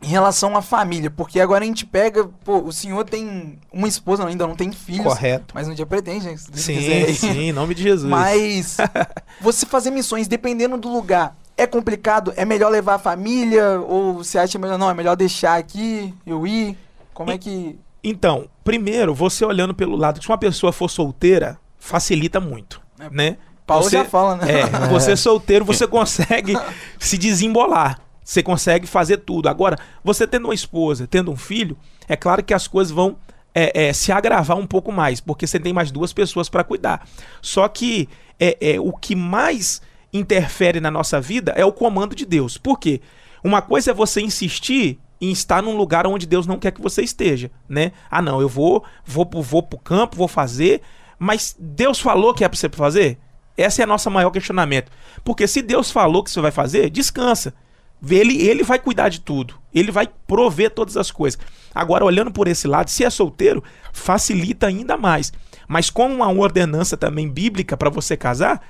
em 0.02 0.06
relação 0.06 0.54
à 0.54 0.60
família, 0.60 1.10
porque 1.10 1.40
agora 1.40 1.64
a 1.64 1.66
gente 1.66 1.86
pega, 1.86 2.28
pô, 2.44 2.58
o 2.58 2.72
senhor 2.72 3.04
tem 3.04 3.58
uma 3.72 3.88
esposa, 3.88 4.26
ainda 4.26 4.46
não 4.46 4.54
tem 4.54 4.70
filhos, 4.70 5.06
Correto. 5.06 5.54
mas 5.54 5.66
um 5.66 5.74
dia 5.74 5.86
pretende, 5.86 6.26
né? 6.26 6.36
Sim, 6.36 6.74
quiser. 6.74 7.14
sim, 7.14 7.38
em 7.48 7.52
nome 7.52 7.74
de 7.74 7.82
Jesus. 7.82 8.10
Mas 8.10 8.76
você 9.40 9.64
fazer 9.64 9.90
missões, 9.90 10.28
dependendo 10.28 10.76
do 10.76 10.88
lugar, 10.92 11.36
é 11.56 11.66
complicado? 11.66 12.32
É 12.36 12.44
melhor 12.44 12.68
levar 12.70 12.94
a 12.94 12.98
família? 12.98 13.80
Ou 13.80 14.14
você 14.14 14.38
acha 14.38 14.58
melhor, 14.58 14.78
não, 14.78 14.90
é 14.90 14.94
melhor 14.94 15.16
deixar 15.16 15.56
aqui, 15.56 16.14
eu 16.26 16.46
ir? 16.46 16.76
Como 17.14 17.30
é 17.30 17.38
que. 17.38 17.78
Então, 18.02 18.48
primeiro, 18.64 19.14
você 19.14 19.44
olhando 19.44 19.74
pelo 19.74 19.96
lado 19.96 20.22
se 20.22 20.28
uma 20.28 20.38
pessoa 20.38 20.72
for 20.72 20.88
solteira, 20.88 21.58
facilita 21.78 22.40
muito, 22.40 22.80
É, 22.98 23.08
né? 23.10 23.36
Paulo 23.66 23.84
Você- 23.84 23.98
já 23.98 24.04
fala, 24.04 24.36
né? 24.36 24.60
É, 24.60 24.66
você 24.90 25.16
solteiro, 25.16 25.64
você 25.64 25.86
consegue 25.86 26.54
se 26.98 27.16
desembolar. 27.16 28.00
Você 28.24 28.42
consegue 28.42 28.86
fazer 28.86 29.18
tudo. 29.18 29.48
Agora, 29.48 29.76
você 30.02 30.26
tendo 30.26 30.44
uma 30.46 30.54
esposa, 30.54 31.06
tendo 31.08 31.30
um 31.30 31.36
filho, 31.36 31.76
é 32.08 32.16
claro 32.16 32.42
que 32.42 32.54
as 32.54 32.68
coisas 32.68 32.92
vão 32.92 33.16
é, 33.54 33.88
é, 33.88 33.92
se 33.92 34.10
agravar 34.12 34.56
um 34.56 34.66
pouco 34.66 34.90
mais, 34.92 35.20
porque 35.20 35.46
você 35.46 35.58
tem 35.60 35.72
mais 35.72 35.90
duas 35.90 36.12
pessoas 36.12 36.48
para 36.48 36.64
cuidar. 36.64 37.06
Só 37.40 37.66
que 37.68 38.08
é, 38.38 38.56
é, 38.74 38.80
o 38.80 38.92
que 38.92 39.14
mais 39.16 39.82
interfere 40.12 40.80
na 40.80 40.90
nossa 40.90 41.20
vida 41.20 41.52
é 41.56 41.64
o 41.64 41.72
comando 41.72 42.14
de 42.14 42.24
Deus. 42.24 42.56
Por 42.56 42.78
quê? 42.78 43.00
Uma 43.42 43.60
coisa 43.60 43.90
é 43.90 43.94
você 43.94 44.20
insistir 44.20 44.98
em 45.22 45.30
estar 45.30 45.62
num 45.62 45.76
lugar 45.76 46.04
onde 46.06 46.26
Deus 46.26 46.48
não 46.48 46.58
quer 46.58 46.72
que 46.72 46.82
você 46.82 47.00
esteja, 47.00 47.48
né? 47.68 47.92
Ah, 48.10 48.20
não, 48.20 48.40
eu 48.40 48.48
vou, 48.48 48.82
vou, 49.06 49.24
pro- 49.24 49.40
vou 49.40 49.62
pro 49.62 49.78
campo, 49.78 50.16
vou 50.16 50.26
fazer, 50.26 50.82
mas 51.16 51.54
Deus 51.56 52.00
falou 52.00 52.34
que 52.34 52.44
é 52.44 52.48
para 52.48 52.58
você 52.58 52.68
fazer? 52.68 53.18
Esse 53.56 53.80
é 53.80 53.84
o 53.84 53.88
nosso 53.88 54.10
maior 54.10 54.30
questionamento. 54.32 54.90
Porque 55.22 55.46
se 55.46 55.62
Deus 55.62 55.92
falou 55.92 56.24
que 56.24 56.30
você 56.30 56.40
vai 56.40 56.50
fazer, 56.50 56.90
descansa. 56.90 57.54
Ele, 58.10 58.42
ele 58.42 58.64
vai 58.64 58.80
cuidar 58.80 59.08
de 59.08 59.20
tudo. 59.20 59.54
Ele 59.72 59.92
vai 59.92 60.08
prover 60.26 60.70
todas 60.70 60.96
as 60.96 61.12
coisas. 61.12 61.38
Agora, 61.72 62.04
olhando 62.04 62.32
por 62.32 62.48
esse 62.48 62.66
lado, 62.66 62.90
se 62.90 63.04
é 63.04 63.10
solteiro, 63.10 63.62
facilita 63.92 64.66
ainda 64.66 64.96
mais. 64.96 65.32
Mas 65.68 65.88
com 65.88 66.08
uma 66.08 66.28
ordenança 66.32 66.96
também 66.96 67.28
bíblica 67.28 67.76
para 67.76 67.88
você 67.90 68.16
casar, 68.16 68.60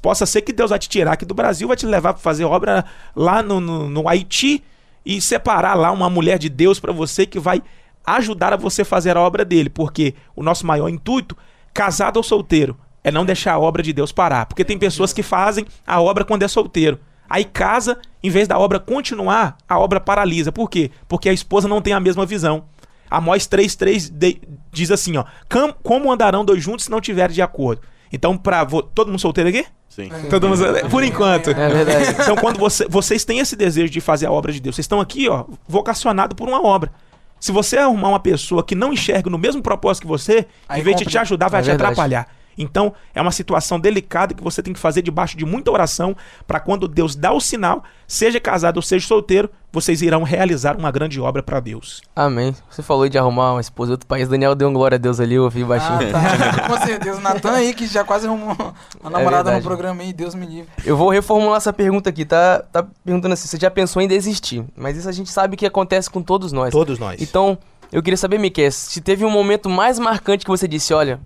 possa 0.00 0.24
ser 0.24 0.40
que 0.40 0.54
Deus 0.54 0.70
vai 0.70 0.78
te 0.78 0.88
tirar 0.88 1.12
aqui 1.12 1.26
do 1.26 1.34
Brasil, 1.34 1.68
vai 1.68 1.76
te 1.76 1.84
levar 1.84 2.14
para 2.14 2.22
fazer 2.22 2.44
obra 2.44 2.82
lá 3.14 3.42
no, 3.42 3.60
no, 3.60 3.90
no 3.90 4.08
Haiti 4.08 4.64
e 5.04 5.20
separar 5.20 5.74
lá 5.74 5.90
uma 5.90 6.08
mulher 6.10 6.38
de 6.38 6.48
Deus 6.48 6.78
para 6.80 6.92
você 6.92 7.26
que 7.26 7.38
vai 7.38 7.62
ajudar 8.06 8.52
a 8.52 8.56
você 8.56 8.84
fazer 8.84 9.16
a 9.16 9.20
obra 9.20 9.44
dele. 9.44 9.68
Porque 9.70 10.14
o 10.34 10.42
nosso 10.42 10.66
maior 10.66 10.88
intuito, 10.88 11.36
casado 11.72 12.16
ou 12.16 12.22
solteiro, 12.22 12.76
é 13.04 13.10
não 13.10 13.24
deixar 13.24 13.54
a 13.54 13.58
obra 13.58 13.82
de 13.82 13.92
Deus 13.92 14.12
parar. 14.12 14.46
Porque 14.46 14.64
tem 14.64 14.78
pessoas 14.78 15.12
que 15.12 15.22
fazem 15.22 15.64
a 15.86 16.00
obra 16.00 16.24
quando 16.24 16.42
é 16.42 16.48
solteiro. 16.48 16.98
Aí 17.28 17.44
casa, 17.44 17.98
em 18.22 18.28
vez 18.30 18.46
da 18.46 18.58
obra 18.58 18.78
continuar, 18.78 19.56
a 19.68 19.78
obra 19.78 19.98
paralisa. 19.98 20.52
Por 20.52 20.68
quê? 20.68 20.90
Porque 21.08 21.28
a 21.28 21.32
esposa 21.32 21.66
não 21.66 21.80
tem 21.80 21.92
a 21.94 22.00
mesma 22.00 22.26
visão. 22.26 22.64
Amós 23.10 23.46
3,3 23.46 24.08
de- 24.10 24.40
diz 24.70 24.90
assim, 24.90 25.16
ó. 25.16 25.24
"Cam- 25.48 25.74
Como 25.82 26.10
andarão 26.12 26.44
dois 26.44 26.62
juntos 26.62 26.84
se 26.84 26.90
não 26.90 27.00
tiverem 27.00 27.34
de 27.34 27.42
acordo? 27.42 27.82
Então, 28.12 28.40
vo- 28.68 28.82
Todo 28.82 29.08
mundo 29.08 29.18
solteiro 29.18 29.48
aqui? 29.50 29.64
Sim. 29.94 30.08
Todo 30.30 30.48
mundo, 30.48 30.64
por 30.90 31.04
enquanto. 31.04 31.50
É 31.50 31.68
verdade. 31.68 32.16
Então, 32.22 32.34
quando 32.36 32.58
você- 32.58 32.86
vocês 32.88 33.24
têm 33.26 33.40
esse 33.40 33.54
desejo 33.54 33.90
de 33.92 34.00
fazer 34.00 34.24
a 34.26 34.32
obra 34.32 34.50
de 34.50 34.58
Deus, 34.58 34.74
vocês 34.74 34.84
estão 34.84 35.00
aqui, 35.00 35.28
ó, 35.28 35.44
vocacionado 35.68 36.34
por 36.34 36.48
uma 36.48 36.64
obra. 36.64 36.90
Se 37.38 37.52
você 37.52 37.76
arrumar 37.76 38.08
uma 38.08 38.20
pessoa 38.20 38.62
que 38.62 38.74
não 38.74 38.92
enxerga 38.92 39.28
no 39.28 39.36
mesmo 39.36 39.60
propósito 39.60 40.02
que 40.04 40.08
você, 40.08 40.46
Aí 40.68 40.80
em 40.80 40.84
vez 40.84 40.96
de 40.96 41.04
complica. 41.04 41.10
te 41.10 41.18
ajudar, 41.18 41.48
vai 41.48 41.60
É 41.60 41.62
te 41.62 41.66
verdade. 41.66 41.92
atrapalhar. 41.92 42.28
Então, 42.56 42.92
é 43.14 43.20
uma 43.20 43.32
situação 43.32 43.78
delicada 43.78 44.34
que 44.34 44.42
você 44.42 44.62
tem 44.62 44.72
que 44.72 44.80
fazer 44.80 45.02
debaixo 45.02 45.36
de 45.36 45.44
muita 45.44 45.70
oração 45.70 46.16
para 46.46 46.60
quando 46.60 46.86
Deus 46.86 47.14
dá 47.14 47.32
o 47.32 47.40
sinal, 47.40 47.82
seja 48.06 48.40
casado 48.40 48.76
ou 48.76 48.82
seja 48.82 49.06
solteiro, 49.06 49.50
vocês 49.72 50.02
irão 50.02 50.22
realizar 50.22 50.76
uma 50.76 50.90
grande 50.90 51.18
obra 51.18 51.42
para 51.42 51.58
Deus. 51.58 52.02
Amém. 52.14 52.54
Você 52.70 52.82
falou 52.82 53.08
de 53.08 53.16
arrumar 53.16 53.52
uma 53.52 53.60
esposa 53.60 53.90
em 53.90 53.94
outro 53.94 54.06
país. 54.06 54.28
Daniel 54.28 54.54
deu 54.54 54.68
um 54.68 54.72
glória 54.72 54.96
a 54.96 54.98
Deus 54.98 55.18
ali, 55.18 55.34
eu 55.34 55.44
ouvi 55.44 55.64
baixinho. 55.64 55.98
Ah, 56.14 56.60
tá. 56.60 56.68
Com 56.68 56.78
certeza. 56.86 57.18
O 57.18 57.20
Natan 57.22 57.52
aí, 57.52 57.72
que 57.72 57.86
já 57.86 58.04
quase 58.04 58.26
arrumou 58.26 58.54
uma 59.00 59.10
namorada 59.10 59.44
no 59.44 59.44
verdade. 59.44 59.64
programa 59.64 60.02
aí, 60.02 60.12
Deus 60.12 60.34
me 60.34 60.46
livre. 60.46 60.68
Eu 60.84 60.96
vou 60.96 61.08
reformular 61.08 61.56
essa 61.56 61.72
pergunta 61.72 62.10
aqui, 62.10 62.24
tá? 62.24 62.62
Tá 62.70 62.86
perguntando 63.04 63.32
assim, 63.32 63.48
você 63.48 63.56
já 63.58 63.70
pensou 63.70 64.02
em 64.02 64.08
desistir? 64.08 64.62
Mas 64.76 64.96
isso 64.98 65.08
a 65.08 65.12
gente 65.12 65.30
sabe 65.30 65.56
que 65.56 65.64
acontece 65.64 66.10
com 66.10 66.22
todos 66.22 66.52
nós. 66.52 66.70
Todos 66.70 66.98
nós. 66.98 67.22
Então, 67.22 67.56
eu 67.90 68.02
queria 68.02 68.16
saber, 68.16 68.38
Miquel, 68.38 68.70
se 68.70 69.00
teve 69.00 69.24
um 69.24 69.30
momento 69.30 69.70
mais 69.70 69.98
marcante 69.98 70.44
que 70.44 70.50
você 70.50 70.68
disse, 70.68 70.92
olha, 70.92 71.20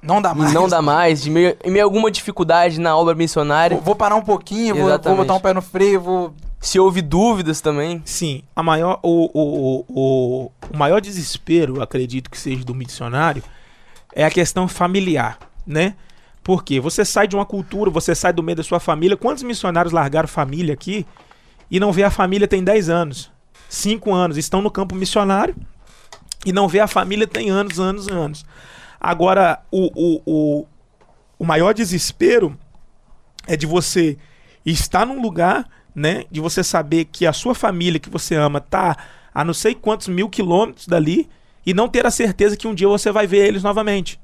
Não 0.00 0.22
dá 0.22 0.34
mais. 0.34 0.52
não 0.52 0.68
dá 0.68 0.80
mais, 0.80 1.22
de 1.22 1.30
meio, 1.30 1.56
em 1.64 1.70
meio 1.70 1.84
alguma 1.84 2.10
dificuldade 2.10 2.78
na 2.78 2.96
obra 2.96 3.14
missionária, 3.14 3.76
Vou, 3.76 3.84
vou 3.84 3.96
parar 3.96 4.14
um 4.14 4.22
pouquinho, 4.22 4.76
vou, 4.76 4.98
vou 4.98 5.16
botar 5.16 5.34
um 5.34 5.40
pé 5.40 5.52
no 5.52 5.60
freio, 5.60 6.00
vou. 6.00 6.34
se 6.60 6.78
houve 6.78 7.02
dúvidas 7.02 7.60
também. 7.60 8.00
Sim, 8.04 8.42
a 8.54 8.62
maior, 8.62 9.00
o, 9.02 9.30
o, 9.34 9.84
o, 9.88 10.52
o 10.72 10.76
maior 10.76 11.00
desespero, 11.00 11.76
eu 11.76 11.82
acredito 11.82 12.30
que 12.30 12.38
seja 12.38 12.64
do 12.64 12.74
missionário, 12.74 13.42
é 14.14 14.24
a 14.24 14.30
questão 14.30 14.68
familiar, 14.68 15.38
né? 15.66 15.94
Porque 16.44 16.80
você 16.80 17.04
sai 17.04 17.28
de 17.28 17.36
uma 17.36 17.44
cultura, 17.44 17.90
você 17.90 18.14
sai 18.14 18.32
do 18.32 18.42
meio 18.42 18.56
da 18.56 18.62
sua 18.62 18.80
família. 18.80 19.16
Quantos 19.16 19.42
missionários 19.42 19.92
largaram 19.92 20.26
família 20.26 20.72
aqui 20.72 21.04
e 21.70 21.78
não 21.78 21.92
vê 21.92 22.04
a 22.04 22.10
família 22.10 22.48
tem 22.48 22.64
10 22.64 22.88
anos, 22.88 23.30
5 23.68 24.14
anos, 24.14 24.38
estão 24.38 24.62
no 24.62 24.70
campo 24.70 24.94
missionário 24.94 25.54
e 26.46 26.52
não 26.52 26.66
vê 26.66 26.80
a 26.80 26.86
família 26.86 27.26
tem 27.26 27.50
anos, 27.50 27.78
anos, 27.78 28.08
anos. 28.08 28.46
Agora, 29.00 29.60
o, 29.70 29.90
o, 29.94 30.22
o, 30.26 30.66
o 31.38 31.44
maior 31.44 31.72
desespero 31.72 32.58
é 33.46 33.56
de 33.56 33.66
você 33.66 34.18
estar 34.64 35.06
num 35.06 35.20
lugar, 35.20 35.68
né? 35.94 36.24
De 36.30 36.40
você 36.40 36.62
saber 36.62 37.06
que 37.06 37.26
a 37.26 37.32
sua 37.32 37.54
família 37.54 38.00
que 38.00 38.10
você 38.10 38.34
ama 38.34 38.60
tá 38.60 38.96
a 39.32 39.44
não 39.44 39.54
sei 39.54 39.74
quantos 39.74 40.08
mil 40.08 40.28
quilômetros 40.28 40.86
dali 40.86 41.28
e 41.64 41.72
não 41.72 41.88
ter 41.88 42.06
a 42.06 42.10
certeza 42.10 42.56
que 42.56 42.66
um 42.66 42.74
dia 42.74 42.88
você 42.88 43.12
vai 43.12 43.26
ver 43.26 43.46
eles 43.46 43.62
novamente. 43.62 44.20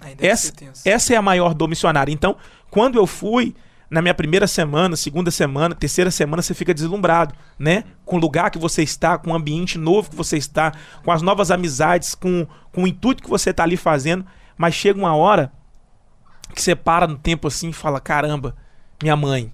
Deve 0.00 0.26
Essa, 0.26 0.52
essa 0.84 1.14
é 1.14 1.16
a 1.16 1.22
maior 1.22 1.54
dor 1.54 1.68
missionária. 1.68 2.12
Então, 2.12 2.36
quando 2.70 2.98
eu 2.98 3.06
fui, 3.06 3.54
na 3.88 4.02
minha 4.02 4.14
primeira 4.14 4.46
semana, 4.46 4.96
segunda 4.96 5.30
semana, 5.30 5.74
terceira 5.74 6.10
semana, 6.10 6.42
você 6.42 6.54
fica 6.54 6.74
deslumbrado, 6.74 7.34
né? 7.58 7.84
Com 8.04 8.16
o 8.16 8.18
lugar 8.18 8.50
que 8.50 8.58
você 8.58 8.82
está, 8.82 9.16
com 9.16 9.30
o 9.30 9.34
ambiente 9.34 9.78
novo 9.78 10.10
que 10.10 10.16
você 10.16 10.36
está, 10.36 10.72
com 11.04 11.12
as 11.12 11.22
novas 11.22 11.50
amizades, 11.50 12.14
com, 12.14 12.46
com 12.72 12.82
o 12.84 12.86
intuito 12.86 13.22
que 13.22 13.30
você 13.30 13.50
está 13.50 13.62
ali 13.62 13.76
fazendo. 13.76 14.26
Mas 14.56 14.74
chega 14.74 14.98
uma 14.98 15.14
hora 15.14 15.52
que 16.54 16.60
você 16.60 16.74
para 16.74 17.06
no 17.06 17.16
tempo 17.16 17.46
assim 17.46 17.68
e 17.68 17.72
fala: 17.72 18.00
caramba, 18.00 18.56
minha 19.02 19.16
mãe, 19.16 19.52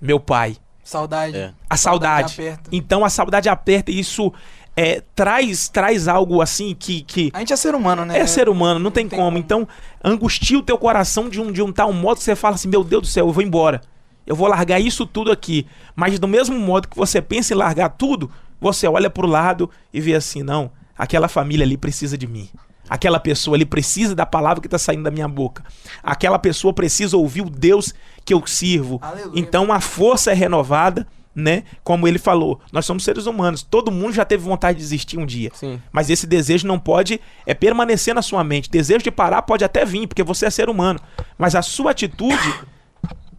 meu 0.00 0.20
pai, 0.20 0.56
Saudade. 0.84 1.36
É. 1.36 1.54
a 1.68 1.76
saudade. 1.78 2.34
aperta. 2.34 2.68
Então 2.70 3.04
a 3.04 3.08
saudade 3.08 3.48
aperta 3.48 3.90
e 3.90 3.98
isso 3.98 4.30
é, 4.76 5.02
traz, 5.14 5.68
traz 5.68 6.08
algo 6.08 6.40
assim 6.42 6.74
que, 6.74 7.02
que 7.02 7.30
A 7.32 7.38
gente 7.38 7.52
é 7.52 7.56
ser 7.56 7.74
humano, 7.74 8.04
né? 8.04 8.18
é 8.18 8.26
ser 8.26 8.48
humano, 8.48 8.80
não 8.80 8.90
tem, 8.90 9.06
tem 9.06 9.18
como. 9.18 9.30
como. 9.30 9.38
Então, 9.38 9.68
angustia 10.02 10.58
o 10.58 10.62
teu 10.62 10.76
coração 10.76 11.28
de 11.28 11.40
um, 11.40 11.52
de 11.52 11.62
um 11.62 11.72
tal 11.72 11.92
modo 11.92 12.18
que 12.18 12.24
você 12.24 12.34
fala 12.34 12.56
assim: 12.56 12.68
meu 12.68 12.82
Deus 12.82 13.02
do 13.02 13.08
céu, 13.08 13.26
eu 13.28 13.32
vou 13.32 13.42
embora. 13.42 13.80
Eu 14.26 14.34
vou 14.34 14.48
largar 14.48 14.80
isso 14.80 15.06
tudo 15.06 15.30
aqui. 15.30 15.66
Mas 15.94 16.18
do 16.18 16.26
mesmo 16.26 16.58
modo 16.58 16.88
que 16.88 16.96
você 16.96 17.20
pensa 17.20 17.52
em 17.52 17.56
largar 17.56 17.90
tudo, 17.90 18.30
você 18.60 18.88
olha 18.88 19.10
pro 19.10 19.26
lado 19.26 19.70
e 19.92 20.00
vê 20.00 20.14
assim: 20.14 20.42
não, 20.42 20.70
aquela 20.96 21.28
família 21.28 21.64
ali 21.64 21.76
precisa 21.76 22.18
de 22.18 22.26
mim. 22.26 22.48
Aquela 22.88 23.18
pessoa 23.18 23.56
ali 23.56 23.64
precisa 23.64 24.14
da 24.14 24.26
palavra 24.26 24.60
que 24.60 24.66
está 24.66 24.78
saindo 24.78 25.04
da 25.04 25.10
minha 25.10 25.28
boca. 25.28 25.64
Aquela 26.02 26.38
pessoa 26.38 26.72
precisa 26.72 27.16
ouvir 27.16 27.40
o 27.40 27.48
Deus 27.48 27.94
que 28.24 28.34
eu 28.34 28.46
sirvo. 28.46 28.98
Aleluia. 29.00 29.40
Então 29.40 29.72
a 29.72 29.80
força 29.80 30.32
é 30.32 30.34
renovada, 30.34 31.06
né? 31.34 31.64
Como 31.82 32.06
ele 32.06 32.18
falou, 32.18 32.60
nós 32.72 32.86
somos 32.86 33.04
seres 33.04 33.26
humanos. 33.26 33.62
Todo 33.62 33.90
mundo 33.90 34.12
já 34.12 34.24
teve 34.24 34.44
vontade 34.44 34.78
de 34.78 34.84
desistir 34.84 35.18
um 35.18 35.26
dia. 35.26 35.50
Sim. 35.54 35.80
Mas 35.90 36.10
esse 36.10 36.26
desejo 36.26 36.66
não 36.66 36.78
pode 36.78 37.20
é 37.44 37.54
permanecer 37.54 38.14
na 38.14 38.22
sua 38.22 38.44
mente. 38.44 38.70
Desejo 38.70 39.02
de 39.02 39.10
parar 39.10 39.42
pode 39.42 39.64
até 39.64 39.84
vir, 39.84 40.06
porque 40.06 40.22
você 40.22 40.46
é 40.46 40.50
ser 40.50 40.68
humano. 40.68 41.00
Mas 41.36 41.54
a 41.54 41.62
sua 41.62 41.90
atitude 41.90 42.54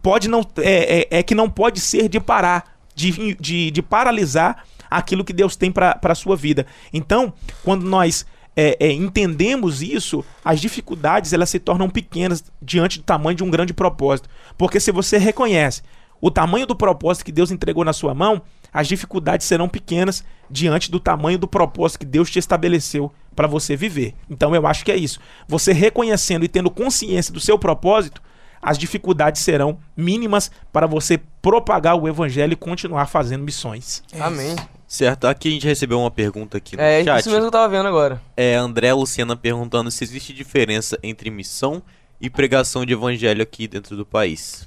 pode 0.02 0.28
não 0.28 0.46
é, 0.58 1.08
é, 1.10 1.18
é 1.18 1.22
que 1.22 1.34
não 1.34 1.48
pode 1.48 1.80
ser 1.80 2.08
de 2.08 2.20
parar, 2.20 2.76
de, 2.94 3.34
de, 3.34 3.70
de 3.70 3.82
paralisar 3.82 4.64
aquilo 4.90 5.24
que 5.24 5.32
Deus 5.32 5.56
tem 5.56 5.72
para 5.72 5.98
a 6.02 6.14
sua 6.14 6.36
vida. 6.36 6.66
Então, 6.92 7.32
quando 7.64 7.84
nós 7.84 8.26
é, 8.54 8.76
é, 8.80 8.92
entendemos 8.92 9.82
isso, 9.82 10.24
as 10.44 10.60
dificuldades 10.60 11.32
elas 11.32 11.50
se 11.50 11.58
tornam 11.58 11.90
pequenas 11.90 12.42
diante 12.62 12.98
do 12.98 13.04
tamanho 13.04 13.36
de 13.36 13.44
um 13.44 13.50
grande 13.50 13.74
propósito. 13.74 14.28
Porque 14.56 14.80
se 14.80 14.90
você 14.90 15.18
reconhece 15.18 15.82
o 16.20 16.30
tamanho 16.30 16.66
do 16.66 16.74
propósito 16.76 17.24
que 17.24 17.32
Deus 17.32 17.50
entregou 17.50 17.84
na 17.84 17.92
sua 17.92 18.14
mão, 18.14 18.42
as 18.72 18.88
dificuldades 18.88 19.46
serão 19.46 19.68
pequenas 19.68 20.24
diante 20.50 20.90
do 20.90 21.00
tamanho 21.00 21.38
do 21.38 21.48
propósito 21.48 22.00
que 22.00 22.06
Deus 22.06 22.30
te 22.30 22.38
estabeleceu 22.38 23.12
para 23.34 23.46
você 23.46 23.76
viver. 23.76 24.14
Então 24.30 24.54
eu 24.54 24.66
acho 24.66 24.84
que 24.84 24.92
é 24.92 24.96
isso. 24.96 25.18
Você 25.48 25.72
reconhecendo 25.72 26.44
e 26.44 26.48
tendo 26.48 26.70
consciência 26.70 27.32
do 27.32 27.40
seu 27.40 27.58
propósito, 27.58 28.22
as 28.60 28.78
dificuldades 28.78 29.42
serão 29.42 29.78
mínimas 29.96 30.50
para 30.72 30.86
você 30.86 31.20
propagar 31.40 31.94
o 31.96 32.08
evangelho 32.08 32.52
e 32.54 32.56
continuar 32.56 33.06
fazendo 33.06 33.44
missões. 33.44 34.02
É 34.12 34.20
Amém. 34.20 34.56
Certo, 34.88 35.26
aqui 35.26 35.48
a 35.48 35.50
gente 35.50 35.66
recebeu 35.66 35.98
uma 36.00 36.10
pergunta 36.10 36.58
aqui 36.58 36.76
no 36.76 36.82
É 36.82 37.02
chat. 37.04 37.20
isso 37.20 37.28
mesmo 37.30 37.42
que 37.42 37.46
eu 37.48 37.50
tava 37.52 37.68
vendo 37.68 37.86
agora. 37.88 38.20
É 38.36 38.54
André 38.54 38.92
Luciana 38.94 39.36
perguntando 39.36 39.90
se 39.90 40.02
existe 40.04 40.32
diferença 40.32 40.98
entre 41.02 41.28
missão 41.30 41.82
e 42.20 42.30
pregação 42.30 42.86
de 42.86 42.92
evangelho 42.92 43.42
aqui 43.42 43.66
dentro 43.68 43.96
do 43.96 44.06
país. 44.06 44.66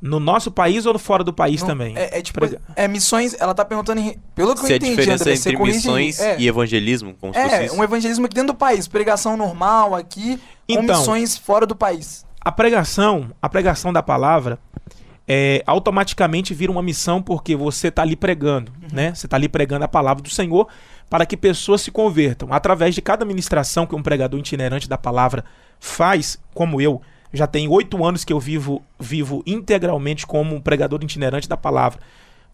No 0.00 0.20
nosso 0.20 0.50
país 0.50 0.86
ou 0.86 0.96
fora 0.98 1.24
do 1.24 1.32
país 1.32 1.60
Não, 1.60 1.68
também? 1.68 1.96
É, 1.96 2.18
é 2.18 2.22
tipo, 2.22 2.38
Prega- 2.38 2.60
é 2.76 2.86
missões, 2.86 3.34
ela 3.40 3.52
tá 3.52 3.64
perguntando, 3.64 4.00
em- 4.00 4.16
pelo 4.34 4.54
que 4.54 4.60
eu 4.62 4.66
se 4.66 4.72
a 4.72 4.76
entendi, 4.76 4.90
diferença 4.96 5.24
André, 5.24 5.36
você 5.36 5.48
entre 5.48 5.56
corrige 5.58 5.76
missões 5.78 6.20
é, 6.20 6.36
e 6.38 6.46
evangelismo, 6.46 7.14
como 7.20 7.34
se 7.34 7.40
é, 7.40 7.72
um 7.72 7.82
evangelismo 7.82 8.26
aqui 8.26 8.34
dentro 8.36 8.52
do 8.52 8.56
país, 8.56 8.86
pregação 8.86 9.36
normal 9.36 9.96
aqui, 9.96 10.36
com 10.68 10.82
Então. 10.82 10.98
missões 10.98 11.36
fora 11.36 11.66
do 11.66 11.74
país. 11.74 12.24
A 12.40 12.52
pregação, 12.52 13.32
a 13.42 13.48
pregação 13.48 13.92
da 13.92 14.00
palavra, 14.02 14.58
é, 15.26 15.62
automaticamente 15.66 16.54
vira 16.54 16.70
uma 16.70 16.82
missão 16.82 17.20
porque 17.20 17.56
você 17.56 17.88
está 17.88 18.02
ali 18.02 18.14
pregando, 18.16 18.72
né? 18.92 19.12
Você 19.14 19.26
está 19.26 19.36
ali 19.36 19.48
pregando 19.48 19.84
a 19.84 19.88
palavra 19.88 20.22
do 20.22 20.30
Senhor 20.30 20.68
para 21.10 21.26
que 21.26 21.36
pessoas 21.36 21.82
se 21.82 21.90
convertam. 21.90 22.52
Através 22.52 22.94
de 22.94 23.02
cada 23.02 23.24
ministração 23.24 23.84
que 23.86 23.94
um 23.96 24.02
pregador 24.02 24.38
itinerante 24.38 24.88
da 24.88 24.96
palavra 24.96 25.44
faz, 25.80 26.38
como 26.54 26.80
eu, 26.80 27.02
já 27.32 27.46
tem 27.46 27.68
oito 27.68 28.04
anos 28.04 28.24
que 28.24 28.32
eu 28.32 28.40
vivo, 28.40 28.82
vivo 28.98 29.42
integralmente 29.46 30.26
como 30.26 30.54
um 30.54 30.60
pregador 30.60 31.02
itinerante 31.02 31.48
da 31.48 31.56
palavra. 31.56 32.00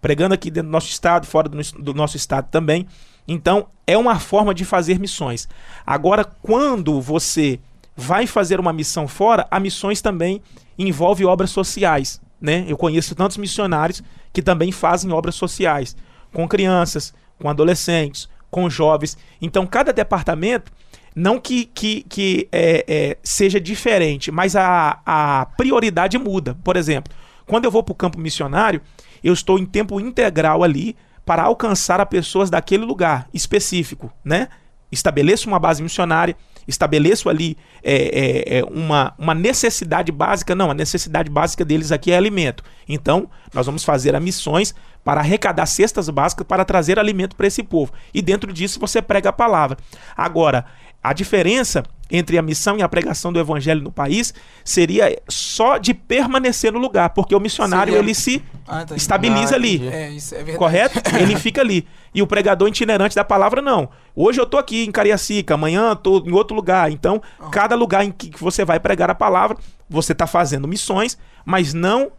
Pregando 0.01 0.35
aqui 0.35 0.51
dentro 0.51 0.69
do 0.69 0.73
nosso 0.73 0.89
estado, 0.89 1.27
fora 1.27 1.49
do, 1.49 1.59
do 1.81 1.95
nosso 1.95 2.17
estado 2.17 2.49
também. 2.51 2.87
Então, 3.27 3.69
é 3.87 3.97
uma 3.97 4.19
forma 4.19 4.55
de 4.55 4.65
fazer 4.65 4.99
missões. 4.99 5.49
Agora, 5.87 6.25
quando 6.25 7.01
você 7.01 7.59
vai 7.97 8.27
fazer 8.27 8.61
uma 8.61 8.73
missão 8.73 9.09
fora, 9.09 9.47
a 9.51 9.59
missões 9.59 10.03
também 10.03 10.43
envolve 10.79 11.25
obras 11.25 11.51
sociais, 11.51 12.21
né? 12.41 12.65
Eu 12.69 12.77
conheço 12.77 13.15
tantos 13.15 13.37
missionários 13.37 14.03
que 14.33 14.43
também 14.43 14.73
fazem 14.73 15.13
obras 15.13 15.37
sociais 15.37 15.97
com 16.33 16.49
crianças, 16.49 17.15
com 17.39 17.49
adolescentes, 17.49 18.29
com 18.51 18.69
jovens. 18.69 19.17
Então, 19.41 19.67
cada 19.67 19.93
departamento, 19.93 20.73
não 21.15 21.39
que, 21.39 21.67
que, 21.67 22.03
que 22.09 22.49
é, 22.51 22.85
é, 22.89 23.17
seja 23.23 23.61
diferente, 23.61 24.33
mas 24.33 24.57
a, 24.57 25.01
a 25.07 25.47
prioridade 25.57 26.19
muda. 26.19 26.57
Por 26.65 26.77
exemplo, 26.77 27.13
quando 27.47 27.65
eu 27.65 27.71
vou 27.71 27.83
para 27.83 27.93
o 27.93 27.97
campo 27.97 28.19
missionário, 28.19 28.81
eu 29.23 29.33
estou 29.33 29.59
em 29.59 29.65
tempo 29.65 30.01
integral 30.01 30.65
ali 30.65 30.97
para 31.25 31.45
alcançar 31.45 32.01
a 32.01 32.07
pessoas 32.07 32.51
daquele 32.51 32.85
lugar 32.85 33.29
específico, 33.33 34.13
né? 34.25 34.49
Estabeleço 34.93 35.49
uma 35.49 35.59
base 35.59 35.83
missionária, 35.83 36.37
estabeleço 36.69 37.29
ali 37.29 37.57
é, 37.83 37.95
é, 37.95 38.59
é, 38.59 38.65
uma, 38.65 39.15
uma 39.19 39.35
necessidade 39.35 40.13
básica. 40.13 40.55
Não, 40.55 40.71
a 40.71 40.75
necessidade 40.75 41.31
básica 41.31 41.65
deles 41.65 41.91
aqui 41.91 42.13
é 42.13 42.17
alimento. 42.17 42.63
Então, 42.89 43.29
nós 43.53 43.67
vamos 43.67 43.85
fazer 43.85 44.19
missões 44.21 44.75
para 45.03 45.21
arrecadar 45.21 45.67
cestas 45.67 46.09
básicas 46.09 46.47
para 46.47 46.65
trazer 46.65 46.99
alimento 46.99 47.37
para 47.37 47.47
esse 47.47 47.63
povo. 47.63 47.93
E 48.13 48.23
dentro 48.23 48.53
disso 48.53 48.79
você 48.81 49.03
prega 49.03 49.31
a 49.31 49.33
palavra. 49.33 49.77
Agora, 50.17 50.65
a 51.05 51.13
diferença 51.13 51.83
entre 52.11 52.39
a 52.39 52.43
missão 52.43 52.79
e 52.79 52.83
a 52.83 52.89
pregação 52.89 53.33
do 53.33 53.39
evangelho 53.39 53.83
no 53.83 53.91
país 53.93 54.33
seria 54.65 55.21
só 55.29 55.77
de 55.79 55.93
permanecer 55.95 56.73
no 56.73 56.79
lugar, 56.79 57.11
porque 57.11 57.35
o 57.35 57.41
missionário 57.41 57.93
Seria- 57.93 58.05
ele 58.05 58.15
se 58.15 58.43
Ah, 58.67 58.85
tá. 58.85 58.97
estabiliza 58.97 59.55
Ah, 59.55 59.57
ali. 59.57 59.87
É, 59.89 60.11
isso 60.11 60.35
é 60.35 60.39
verdade. 60.39 60.59
Correto? 60.59 61.01
Ele 61.19 61.37
fica 61.37 61.61
ali. 61.61 61.87
E 62.15 62.23
o 62.23 62.27
pregador 62.27 62.69
itinerante 62.69 63.15
da 63.15 63.25
palavra, 63.25 63.61
não. 63.61 63.89
Hoje 64.17 64.41
eu 64.41 64.47
tô 64.47 64.57
aqui 64.57 64.85
em 64.85 64.91
Cariacica, 64.93 65.55
amanhã 65.55 65.91
eu 65.91 65.97
tô 65.97 66.23
em 66.27 66.33
outro 66.33 66.55
lugar. 66.57 66.91
Então, 66.91 67.21
cada 67.51 67.75
lugar 67.75 68.05
em 68.05 68.11
que 68.13 68.31
que 68.31 68.41
você 68.41 68.65
vai 68.65 68.79
pregar 68.81 69.11
a 69.11 69.15
palavra, 69.15 69.57
você 69.91 70.13
está 70.13 70.27
fazendo 70.27 70.67
missões, 70.69 71.19
mas 71.45 71.75
não 71.75 72.11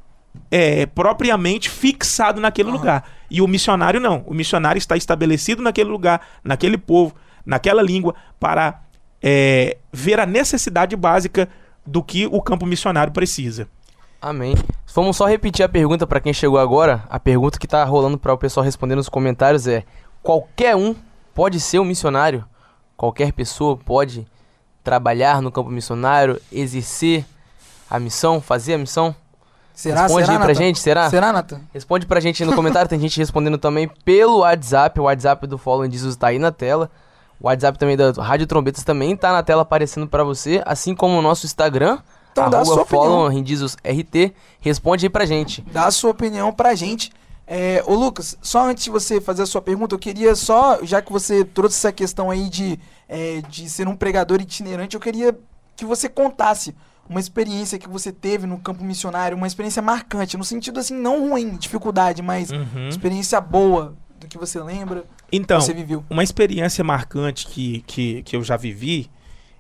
é, 0.52 0.86
propriamente 0.86 1.70
fixado 1.70 2.42
naquele 2.42 2.70
lugar. 2.70 3.04
E 3.32 3.42
o 3.42 3.48
missionário 3.48 4.00
não. 4.00 4.24
O 4.28 4.34
missionário 4.34 4.78
está 4.78 4.96
estabelecido 4.98 5.62
naquele 5.64 5.90
lugar, 5.90 6.22
naquele 6.44 6.78
povo, 6.78 7.16
naquela 7.46 7.82
língua, 7.82 8.16
para 8.40 8.82
é, 9.22 9.78
ver 9.92 10.20
a 10.20 10.26
necessidade 10.26 10.96
básica 10.96 11.48
do 11.86 12.04
que 12.04 12.28
o 12.28 12.42
campo 12.42 12.66
missionário 12.66 13.14
precisa. 13.14 13.68
Amém. 14.22 14.56
Vamos 14.94 15.18
só 15.18 15.26
repetir 15.26 15.64
a 15.64 15.70
pergunta 15.70 16.08
pra 16.08 16.20
quem 16.20 16.34
chegou 16.34 16.58
agora. 16.58 17.04
A 17.10 17.20
pergunta 17.20 17.60
que 17.60 17.68
tá 17.68 17.84
rolando 17.84 18.18
para 18.18 18.34
o 18.34 18.38
pessoal 18.38 18.64
responder 18.64 18.96
nos 18.96 19.10
comentários 19.10 19.68
é: 19.68 19.84
qualquer 20.24 20.76
um 20.76 20.96
pode 21.34 21.60
ser 21.60 21.80
um 21.80 21.86
missionário? 21.86 22.46
Qualquer 22.98 23.34
pessoa 23.34 23.78
pode 23.78 24.26
trabalhar 24.84 25.42
no 25.42 25.52
campo 25.52 25.70
missionário, 25.70 26.42
exercer 26.52 27.26
a 27.90 28.00
missão, 28.00 28.40
fazer 28.40 28.76
a 28.76 28.78
missão? 28.78 29.14
Será, 29.74 30.04
Responde 30.04 30.26
será, 30.26 30.34
aí 30.34 30.40
pra 30.40 30.48
Nathan? 30.48 30.64
gente, 30.64 30.80
será? 30.80 31.10
Será, 31.10 31.34
Nathan? 31.34 31.62
Responde 31.74 32.06
pra 32.06 32.22
gente 32.22 32.42
aí 32.42 32.50
no 32.50 32.56
comentário, 32.56 32.88
tem 32.88 33.00
gente 33.00 33.18
respondendo 33.18 33.58
também 33.58 33.90
pelo 34.06 34.40
WhatsApp. 34.40 34.98
O 35.00 35.04
WhatsApp 35.04 35.46
do 35.46 35.58
Follow 35.58 35.90
Jesus 35.92 36.16
tá 36.16 36.28
aí 36.28 36.40
na 36.40 36.52
tela. 36.52 36.90
O 37.40 37.48
WhatsApp 37.48 37.78
também 37.78 37.98
da 37.98 38.12
Rádio 38.12 38.48
Trombetas 38.48 38.84
também 38.84 39.16
tá 39.16 39.32
na 39.32 39.44
tela 39.44 39.62
aparecendo 39.64 40.08
pra 40.08 40.24
você, 40.24 40.62
assim 40.66 40.96
como 40.96 41.18
o 41.18 41.22
nosso 41.22 41.46
Instagram, 41.46 42.00
Então 42.32 42.50
dá 42.50 42.62
a 42.62 42.66
sua 42.66 42.86
Follow 42.86 43.26
opinião. 43.28 43.46
Jesus 43.46 43.76
RT. 43.84 44.34
Responde 44.62 45.06
aí 45.06 45.10
pra 45.10 45.26
gente. 45.26 45.62
Dá 45.72 45.86
a 45.88 45.92
sua 45.92 46.12
opinião 46.12 46.52
pra 46.54 46.74
gente. 46.76 47.12
É, 47.48 47.84
ô 47.86 47.94
Lucas, 47.94 48.38
só 48.42 48.68
antes 48.68 48.86
de 48.86 48.90
você 48.90 49.22
fazer 49.22 49.44
a 49.44 49.46
sua 49.46 49.62
pergunta, 49.62 49.94
eu 49.94 50.00
queria 50.00 50.34
só, 50.34 50.80
já 50.84 51.02
que 51.02 51.12
você 51.12 51.46
trouxe 51.46 51.78
essa 51.78 51.92
questão 51.92 52.32
aí 52.32 52.50
de, 52.50 52.80
é, 53.08 53.42
de 53.48 53.70
ser 53.70 53.88
um 53.88 53.96
pregador 53.96 54.42
itinerante, 54.42 54.96
eu 54.96 55.00
queria 55.02 55.38
que 55.76 55.86
você 55.86 56.10
contasse 56.10 56.74
uma 57.08 57.20
experiência 57.20 57.78
que 57.78 57.88
você 57.88 58.12
teve 58.12 58.48
no 58.48 58.58
campo 58.58 58.84
missionário, 58.84 59.38
uma 59.38 59.46
experiência 59.46 59.80
marcante, 59.80 60.36
no 60.38 60.44
sentido 60.44 60.80
assim, 60.80 60.96
não 60.96 61.30
ruim, 61.30 61.56
dificuldade, 61.56 62.24
mas 62.24 62.50
Uhum. 62.50 62.88
experiência 62.90 63.40
boa 63.40 63.94
do 64.20 64.28
que 64.28 64.40
você 64.40 64.60
lembra, 64.60 65.06
Então, 65.32 65.60
você 65.60 65.74
viveu. 65.74 66.04
uma 66.10 66.24
experiência 66.24 66.84
marcante 66.84 67.48
que, 67.48 67.84
que, 67.88 68.22
que 68.24 68.36
eu 68.36 68.44
já 68.44 68.58
vivi, 68.58 69.10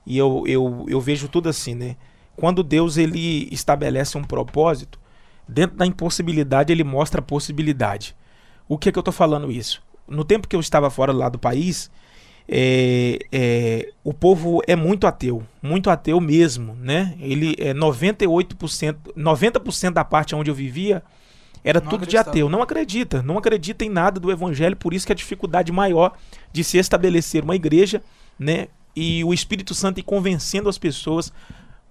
e 0.06 0.18
eu, 0.18 0.44
eu, 0.46 0.86
eu 0.88 1.02
vejo 1.02 1.28
tudo 1.28 1.50
assim, 1.50 1.76
né? 1.76 1.96
Quando 2.36 2.62
Deus 2.64 2.98
ele 2.98 3.48
estabelece 3.52 4.18
um 4.18 4.24
propósito, 4.24 5.00
Dentro 5.48 5.78
da 5.78 5.86
impossibilidade, 5.86 6.74
ele 6.74 6.84
mostra 6.84 7.20
a 7.20 7.24
possibilidade. 7.24 8.16
O 8.68 8.78
que 8.78 8.90
é 8.90 8.92
que 8.92 8.98
eu 8.98 9.02
estou 9.02 9.14
falando 9.14 9.52
isso? 9.52 9.82
No 10.08 10.24
tempo 10.24 10.48
que 10.48 10.56
eu 10.56 10.60
estava 10.60 10.90
fora 10.90 11.12
lá 11.12 11.30
do 11.30 11.38
país, 11.38 11.92
é, 12.50 13.20
é, 13.32 13.92
o 14.04 14.14
povo 14.14 14.62
é 14.68 14.76
muito 14.76 15.06
ateu, 15.06 15.44
muito 15.62 15.90
ateu 15.90 16.20
mesmo, 16.20 16.76
né? 16.76 17.16
Ele 17.20 17.56
é 17.60 17.74
98%, 17.74 18.96
90% 19.16 19.92
da 19.92 20.04
parte 20.04 20.36
onde 20.36 20.50
eu 20.50 20.56
vivia 20.56 21.04
era 21.66 21.82
Não 21.82 21.90
tudo 21.90 22.02
de 22.02 22.16
acreditava. 22.16 22.30
ateu. 22.30 22.48
Não 22.48 22.62
acredita, 22.62 23.24
não 23.24 23.40
acredita 23.40 23.84
em 23.84 23.90
nada 23.90 24.20
do 24.20 24.32
evangelho, 24.32 24.76
por 24.78 24.94
isso 24.94 25.06
que 25.08 25.12
a 25.12 25.16
dificuldade 25.16 25.72
maior 25.72 26.16
de 26.54 26.64
se 26.64 26.78
estabelecer 26.78 27.44
uma 27.44 27.56
igreja, 27.56 28.04
né? 28.38 28.68
E 28.96 29.24
o 29.24 29.34
Espírito 29.34 29.74
Santo 29.74 30.00
ir 30.00 30.04
convencendo 30.04 30.70
as 30.70 30.78
pessoas 30.78 31.34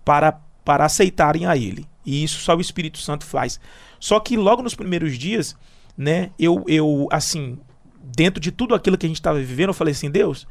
para, 0.04 0.40
para 0.64 0.84
aceitarem 0.84 1.44
a 1.44 1.56
ele. 1.56 1.88
E 2.06 2.22
isso 2.22 2.38
só 2.38 2.54
o 2.54 2.60
Espírito 2.60 2.98
Santo 2.98 3.24
faz. 3.24 3.58
Só 3.98 4.20
que 4.20 4.36
logo 4.36 4.62
nos 4.62 4.76
primeiros 4.76 5.18
dias, 5.18 5.56
né, 5.98 6.30
eu, 6.38 6.64
eu 6.68 7.08
assim, 7.10 7.58
dentro 8.16 8.40
de 8.40 8.52
tudo 8.52 8.76
aquilo 8.76 8.96
que 8.96 9.06
a 9.06 9.08
gente 9.08 9.18
estava 9.18 9.40
vivendo, 9.40 9.70
eu 9.70 9.74
falei 9.74 9.92
assim: 9.92 10.08
Deus, 10.10 10.46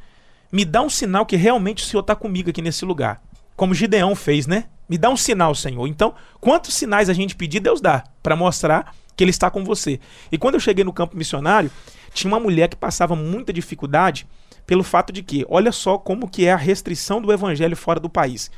me 0.52 0.66
dá 0.66 0.82
um 0.82 0.90
sinal 0.90 1.26
que 1.26 1.38
realmente 1.38 1.82
o 1.82 1.88
Senhor 1.88 2.02
está 2.02 2.16
comigo 2.16 2.50
aqui 2.50 2.62
nesse 2.62 2.84
lugar. 2.84 3.24
Como 3.56 3.74
Gideão 3.74 4.16
fez, 4.16 4.48
né? 4.48 4.66
Me 4.90 4.98
dá 4.98 5.10
um 5.10 5.16
sinal, 5.16 5.56
Senhor. 5.56 5.88
Então, 5.88 6.14
quantos 6.42 6.74
sinais 6.74 7.10
a 7.10 7.14
gente 7.14 7.36
pedir, 7.36 7.62
Deus 7.62 7.80
dá, 7.80 8.04
para 8.22 8.36
mostrar 8.36 8.94
que 9.16 9.24
Ele 9.24 9.32
está 9.32 9.50
com 9.50 9.64
você. 9.64 10.00
E 10.32 10.38
quando 10.38 10.56
eu 10.56 10.60
cheguei 10.60 10.84
no 10.84 10.94
campo 10.94 11.18
missionário, 11.18 11.72
tinha 12.14 12.32
uma 12.32 12.40
mulher 12.40 12.70
que 12.70 12.76
passava 12.76 13.16
muita 13.16 13.52
dificuldade 13.52 14.28
pelo 14.66 14.84
fato 14.84 15.12
de 15.12 15.22
que, 15.22 15.46
olha 15.50 15.72
só 15.72 15.98
como 15.98 16.30
que 16.30 16.46
é 16.46 16.52
a 16.52 16.58
restrição 16.58 17.22
do 17.22 17.32
evangelho 17.32 17.76
fora 17.76 18.00
do 18.00 18.10
país. 18.10 18.50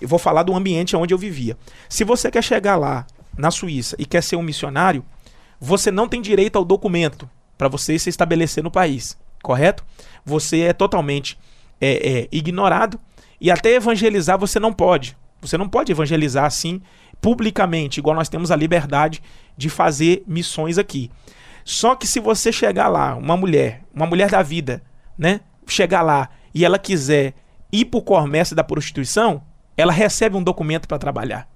Eu 0.00 0.08
vou 0.08 0.18
falar 0.18 0.42
do 0.42 0.54
ambiente 0.54 0.96
onde 0.96 1.14
eu 1.14 1.18
vivia. 1.18 1.56
Se 1.88 2.04
você 2.04 2.30
quer 2.30 2.42
chegar 2.42 2.76
lá, 2.76 3.06
na 3.36 3.50
Suíça, 3.50 3.94
e 3.98 4.06
quer 4.06 4.22
ser 4.22 4.36
um 4.36 4.42
missionário, 4.42 5.04
você 5.60 5.90
não 5.90 6.08
tem 6.08 6.20
direito 6.20 6.56
ao 6.56 6.64
documento 6.64 7.28
para 7.56 7.68
você 7.68 7.98
se 7.98 8.08
estabelecer 8.08 8.62
no 8.62 8.70
país, 8.70 9.16
correto? 9.42 9.84
Você 10.24 10.60
é 10.60 10.72
totalmente 10.72 11.38
é, 11.80 12.20
é, 12.20 12.28
ignorado 12.32 12.98
e 13.40 13.50
até 13.50 13.74
evangelizar 13.74 14.38
você 14.38 14.58
não 14.58 14.72
pode. 14.72 15.16
Você 15.40 15.56
não 15.56 15.68
pode 15.68 15.92
evangelizar 15.92 16.44
assim 16.44 16.80
publicamente, 17.20 18.00
igual 18.00 18.16
nós 18.16 18.28
temos 18.28 18.50
a 18.50 18.56
liberdade 18.56 19.22
de 19.56 19.68
fazer 19.68 20.22
missões 20.26 20.78
aqui. 20.78 21.10
Só 21.64 21.94
que 21.94 22.06
se 22.06 22.20
você 22.20 22.52
chegar 22.52 22.88
lá, 22.88 23.14
uma 23.14 23.36
mulher, 23.36 23.82
uma 23.94 24.06
mulher 24.06 24.30
da 24.30 24.42
vida, 24.42 24.82
né? 25.18 25.40
Chegar 25.66 26.02
lá 26.02 26.28
e 26.54 26.64
ela 26.64 26.78
quiser 26.78 27.34
ir 27.72 27.86
pro 27.86 28.00
comércio 28.00 28.54
da 28.54 28.62
prostituição, 28.62 29.42
ela 29.76 29.92
recebe 29.92 30.36
um 30.36 30.42
documento 30.42 30.86
para 30.86 30.98
trabalhar. 30.98 31.48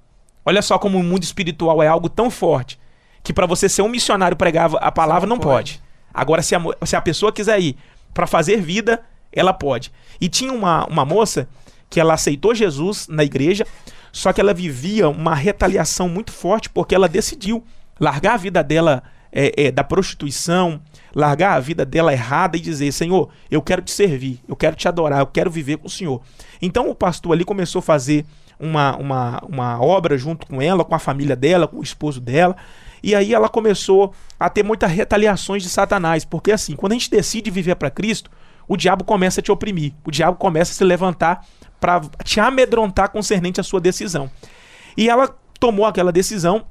Olha 0.44 0.62
só 0.62 0.78
como 0.78 0.98
o 0.98 1.02
mundo 1.02 1.22
espiritual 1.22 1.82
é 1.82 1.86
algo 1.86 2.08
tão 2.08 2.30
forte 2.30 2.78
que 3.22 3.32
para 3.32 3.46
você 3.46 3.68
ser 3.68 3.82
um 3.82 3.88
missionário 3.88 4.36
pregar 4.36 4.70
a 4.76 4.90
palavra 4.90 5.28
não, 5.28 5.36
não 5.36 5.42
pode. 5.42 5.74
pode. 5.74 5.90
Agora, 6.12 6.42
se 6.42 6.54
a, 6.54 6.60
se 6.84 6.96
a 6.96 7.00
pessoa 7.00 7.32
quiser 7.32 7.60
ir 7.60 7.76
para 8.12 8.26
fazer 8.26 8.60
vida, 8.60 9.02
ela 9.32 9.52
pode. 9.52 9.92
E 10.20 10.28
tinha 10.28 10.52
uma, 10.52 10.84
uma 10.86 11.04
moça 11.04 11.48
que 11.90 12.00
ela 12.00 12.14
aceitou 12.14 12.54
Jesus 12.54 13.08
na 13.08 13.24
igreja, 13.24 13.66
só 14.12 14.32
que 14.32 14.40
ela 14.40 14.54
vivia 14.54 15.08
uma 15.08 15.34
retaliação 15.34 16.08
muito 16.08 16.32
forte 16.32 16.70
porque 16.70 16.94
ela 16.94 17.08
decidiu 17.08 17.64
largar 17.98 18.34
a 18.34 18.38
vida 18.38 18.62
dela 18.62 19.02
é, 19.32 19.66
é, 19.66 19.70
da 19.70 19.84
prostituição, 19.84 20.80
largar 21.14 21.54
a 21.54 21.60
vida 21.60 21.84
dela 21.84 22.12
errada 22.12 22.56
e 22.56 22.60
dizer: 22.60 22.90
Senhor, 22.92 23.28
eu 23.50 23.62
quero 23.62 23.82
te 23.82 23.90
servir, 23.90 24.40
eu 24.48 24.56
quero 24.56 24.76
te 24.76 24.88
adorar, 24.88 25.20
eu 25.20 25.26
quero 25.26 25.50
viver 25.50 25.76
com 25.76 25.86
o 25.86 25.90
Senhor. 25.90 26.20
Então 26.60 26.88
o 26.88 26.94
pastor 26.94 27.32
ali 27.32 27.44
começou 27.44 27.80
a 27.80 27.82
fazer 27.82 28.24
uma, 28.58 28.96
uma, 28.96 29.42
uma 29.48 29.82
obra 29.82 30.18
junto 30.18 30.46
com 30.46 30.60
ela, 30.60 30.84
com 30.84 30.94
a 30.94 30.98
família 30.98 31.36
dela, 31.36 31.66
com 31.66 31.78
o 31.78 31.82
esposo 31.82 32.20
dela. 32.20 32.56
E 33.02 33.14
aí 33.14 33.32
ela 33.32 33.48
começou 33.48 34.12
a 34.38 34.50
ter 34.50 34.62
muitas 34.62 34.90
retaliações 34.90 35.62
de 35.62 35.70
Satanás, 35.70 36.24
porque 36.24 36.52
assim, 36.52 36.76
quando 36.76 36.92
a 36.92 36.94
gente 36.96 37.10
decide 37.10 37.50
viver 37.50 37.76
para 37.76 37.90
Cristo, 37.90 38.30
o 38.68 38.76
diabo 38.76 39.04
começa 39.04 39.40
a 39.40 39.42
te 39.42 39.50
oprimir, 39.50 39.94
o 40.04 40.10
diabo 40.10 40.36
começa 40.36 40.72
a 40.72 40.74
se 40.74 40.84
levantar 40.84 41.46
para 41.80 42.00
te 42.22 42.38
amedrontar 42.38 43.10
concernente 43.10 43.60
à 43.60 43.64
sua 43.64 43.80
decisão. 43.80 44.30
E 44.96 45.08
ela 45.08 45.34
tomou 45.58 45.86
aquela 45.86 46.12
decisão 46.12 46.66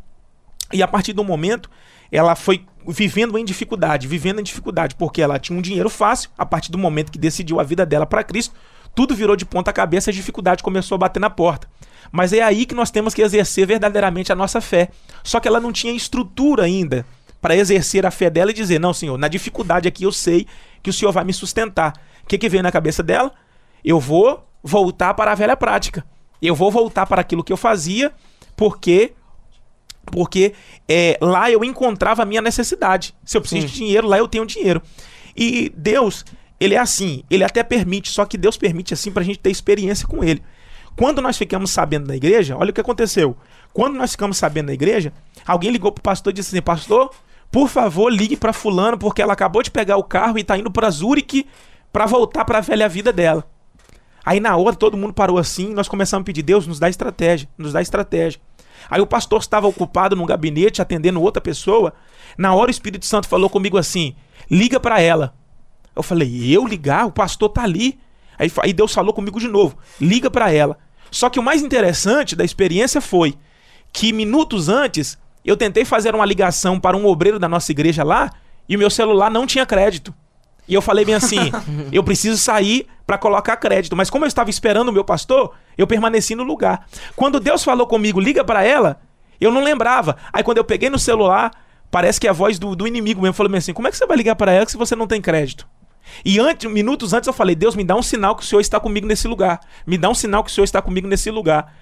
e 0.72 0.84
a 0.84 0.88
partir 0.88 1.14
do 1.14 1.24
momento 1.24 1.70
ela 2.12 2.36
foi 2.36 2.66
vivendo 2.88 3.38
em 3.38 3.46
dificuldade, 3.46 4.08
vivendo 4.08 4.40
em 4.40 4.44
dificuldade, 4.44 4.96
porque 4.96 5.22
ela 5.22 5.38
tinha 5.38 5.58
um 5.58 5.62
dinheiro 5.62 5.90
fácil, 5.90 6.30
a 6.38 6.46
partir 6.46 6.72
do 6.72 6.78
momento 6.78 7.12
que 7.12 7.20
decidiu 7.20 7.60
a 7.60 7.64
vida 7.64 7.86
dela 7.86 8.06
para 8.06 8.24
Cristo, 8.24 8.56
tudo 8.96 9.16
virou 9.16 9.36
de 9.36 9.46
ponta 9.46 9.72
cabeça, 9.72 10.10
a 10.10 10.14
dificuldade 10.14 10.64
começou 10.64 10.96
a 10.96 10.98
bater 10.98 11.20
na 11.20 11.30
porta. 11.30 11.68
Mas 12.12 12.34
é 12.34 12.42
aí 12.42 12.66
que 12.66 12.74
nós 12.74 12.90
temos 12.90 13.14
que 13.14 13.22
exercer 13.22 13.68
verdadeiramente 13.68 14.32
a 14.32 14.36
nossa 14.36 14.60
fé. 14.60 14.90
Só 15.24 15.40
que 15.40 15.48
ela 15.48 15.60
não 15.60 15.72
tinha 15.72 15.94
estrutura 15.94 16.64
ainda 16.64 17.06
para 17.42 17.56
exercer 17.56 18.06
a 18.06 18.12
fé 18.12 18.30
dela 18.30 18.52
e 18.52 18.54
dizer: 18.54 18.80
Não, 18.80 18.94
Senhor, 18.94 19.18
na 19.18 19.28
dificuldade 19.28 19.88
aqui 19.88 20.04
eu 20.04 20.12
sei 20.12 20.48
que 20.82 20.90
o 20.90 20.94
Senhor 20.94 21.12
vai 21.12 21.24
me 21.24 21.34
sustentar. 21.34 21.94
O 22.24 22.28
que, 22.28 22.38
que 22.38 22.50
veio 22.50 22.64
na 22.64 22.72
cabeça 22.72 23.04
dela? 23.04 23.32
Eu 23.84 24.00
vou 24.00 24.49
voltar 24.64 25.14
para 25.14 25.32
a 25.32 25.36
velha 25.36 25.56
prática. 25.56 26.06
Eu 26.42 26.56
vou 26.56 26.72
voltar 26.72 27.06
para 27.06 27.22
aquilo 27.22 27.44
que 27.44 27.52
eu 27.52 27.58
fazia, 27.58 28.12
porque 28.56 29.14
porque 30.06 30.54
é, 30.88 31.18
lá 31.22 31.52
eu 31.52 31.64
encontrava 31.64 32.24
a 32.24 32.26
minha 32.26 32.42
necessidade. 32.42 33.14
Se 33.24 33.38
eu 33.38 33.42
preciso 33.42 33.68
Sim. 33.68 33.68
de 33.68 33.74
dinheiro, 33.74 34.08
lá 34.08 34.18
eu 34.18 34.28
tenho 34.28 34.46
dinheiro. 34.46 34.82
E 35.36 35.72
Deus, 35.76 36.26
ele 36.60 36.74
é 36.74 36.80
assim, 36.80 37.24
ele 37.30 37.44
até 37.44 37.64
permite, 37.64 38.10
só 38.10 38.26
que 38.26 38.38
Deus 38.38 38.58
permite 38.58 38.94
assim 38.94 39.12
pra 39.12 39.24
gente 39.24 39.40
ter 39.40 39.52
experiência 39.52 40.08
com 40.08 40.24
ele. 40.24 40.42
Quando 40.96 41.22
nós 41.22 41.38
ficamos 41.38 41.72
sabendo 41.72 42.08
na 42.08 42.16
igreja, 42.16 42.58
olha 42.58 42.72
o 42.72 42.74
que 42.74 42.82
aconteceu. 42.82 43.38
Quando 43.72 43.96
nós 43.96 44.12
ficamos 44.12 44.38
sabendo 44.38 44.68
na 44.68 44.74
igreja, 44.74 45.14
alguém 45.46 45.72
ligou 45.72 45.92
pro 45.92 46.02
pastor 46.02 46.32
e 46.32 46.36
disse 46.36 46.56
assim: 46.56 46.62
Pastor, 46.62 47.12
por 47.52 47.70
favor, 47.70 48.12
ligue 48.12 48.36
pra 48.36 48.52
Fulano, 48.52 48.98
porque 48.98 49.22
ela 49.22 49.34
acabou 49.34 49.64
de 49.64 49.72
pegar 49.72 49.98
o 49.98 50.04
carro 50.04 50.38
e 50.38 50.44
tá 50.44 50.58
indo 50.58 50.72
pra 50.72 50.90
Zurique 50.90 51.48
pra 51.94 52.06
voltar 52.06 52.44
pra 52.46 52.62
velha 52.62 52.90
vida 52.90 53.14
dela. 53.14 53.46
Aí 54.26 54.40
na 54.40 54.56
hora 54.56 54.76
todo 54.76 54.98
mundo 54.98 55.14
parou 55.14 55.38
assim, 55.38 55.74
nós 55.74 55.88
começamos 55.88 56.24
a 56.24 56.26
pedir, 56.26 56.44
Deus, 56.44 56.68
nos 56.68 56.80
dá 56.80 56.90
estratégia, 56.90 57.48
nos 57.58 57.74
dá 57.74 57.82
estratégia. 57.82 58.40
Aí 58.90 59.02
o 59.02 59.08
pastor 59.08 59.40
estava 59.40 59.68
ocupado 59.68 60.16
num 60.16 60.26
gabinete 60.26 60.82
atendendo 60.82 61.22
outra 61.22 61.42
pessoa. 61.42 61.94
Na 62.38 62.54
hora 62.54 62.70
o 62.70 62.72
Espírito 62.72 63.06
Santo 63.06 63.28
falou 63.28 63.50
comigo 63.50 63.78
assim: 63.78 64.16
liga 64.50 64.80
pra 64.80 65.02
ela. 65.02 65.34
Eu 65.96 66.04
falei: 66.04 66.54
eu 66.54 66.66
ligar? 66.66 67.06
O 67.08 67.12
pastor 67.12 67.50
tá 67.50 67.64
ali. 67.64 68.00
Aí, 68.38 68.52
aí 68.62 68.74
Deus 68.74 68.94
falou 68.94 69.14
comigo 69.14 69.40
de 69.40 69.48
novo: 69.48 69.78
liga 70.00 70.30
pra 70.30 70.52
ela. 70.52 70.78
Só 71.12 71.30
que 71.30 71.40
o 71.40 71.44
mais 71.44 71.62
interessante 71.62 72.36
da 72.36 72.46
experiência 72.46 73.02
foi 73.02 73.36
que 73.92 74.14
minutos 74.14 74.70
antes 74.70 75.18
eu 75.44 75.58
tentei 75.58 75.84
fazer 75.84 76.14
uma 76.14 76.26
ligação 76.26 76.80
para 76.80 76.96
um 76.96 77.06
obreiro 77.06 77.40
da 77.40 77.50
nossa 77.50 77.72
igreja 77.72 78.04
lá 78.04 78.32
e 78.68 78.76
o 78.76 78.80
meu 78.80 78.90
celular 78.90 79.32
não 79.32 79.48
tinha 79.48 79.66
crédito. 79.66 80.14
E 80.70 80.76
eu 80.76 80.82
falei 80.82 81.04
bem 81.04 81.16
assim: 81.16 81.52
eu 81.92 82.04
preciso 82.04 82.38
sair 82.38 82.86
para 83.06 83.18
colocar 83.18 83.58
crédito. 83.58 83.96
Mas 83.96 84.10
como 84.10 84.24
eu 84.24 84.28
estava 84.28 84.52
esperando 84.52 84.90
o 84.90 84.94
meu 84.94 85.04
pastor, 85.04 85.54
eu 85.76 85.88
permaneci 85.88 86.36
no 86.36 86.44
lugar. 86.44 86.88
Quando 87.16 87.40
Deus 87.40 87.64
falou 87.64 87.88
comigo, 87.88 88.20
liga 88.20 88.46
para 88.46 88.64
ela, 88.64 89.02
eu 89.42 89.52
não 89.52 89.64
lembrava. 89.64 90.16
Aí 90.32 90.44
quando 90.44 90.60
eu 90.60 90.64
peguei 90.64 90.90
no 90.90 91.00
celular, 91.00 91.52
parece 91.90 92.20
que 92.20 92.28
é 92.28 92.30
a 92.30 92.34
voz 92.34 92.60
do, 92.60 92.76
do 92.76 92.88
inimigo 92.88 93.20
mesmo 93.20 93.34
falou 93.34 93.52
bem 93.52 93.58
assim: 93.58 93.74
como 93.74 93.88
é 93.88 93.92
que 93.92 93.98
você 93.98 94.06
vai 94.06 94.16
ligar 94.16 94.36
para 94.36 94.52
ela 94.52 94.70
se 94.70 94.78
você 94.78 94.96
não 94.96 95.08
tem 95.08 95.20
crédito? 95.20 95.68
E 96.24 96.40
antes, 96.40 96.72
minutos 96.72 97.14
antes 97.14 97.26
eu 97.26 97.34
falei: 97.34 97.56
Deus, 97.56 97.76
me 97.76 97.84
dá 97.84 97.96
um 97.96 98.04
sinal 98.04 98.36
que 98.36 98.44
o 98.44 98.46
Senhor 98.46 98.62
está 98.62 98.80
comigo 98.80 99.08
nesse 99.08 99.28
lugar. 99.28 99.60
Me 99.88 99.98
dá 99.98 100.08
um 100.08 100.16
sinal 100.16 100.44
que 100.44 100.52
o 100.52 100.54
Senhor 100.54 100.66
está 100.66 100.82
comigo 100.82 101.08
nesse 101.08 101.32
lugar. 101.32 101.74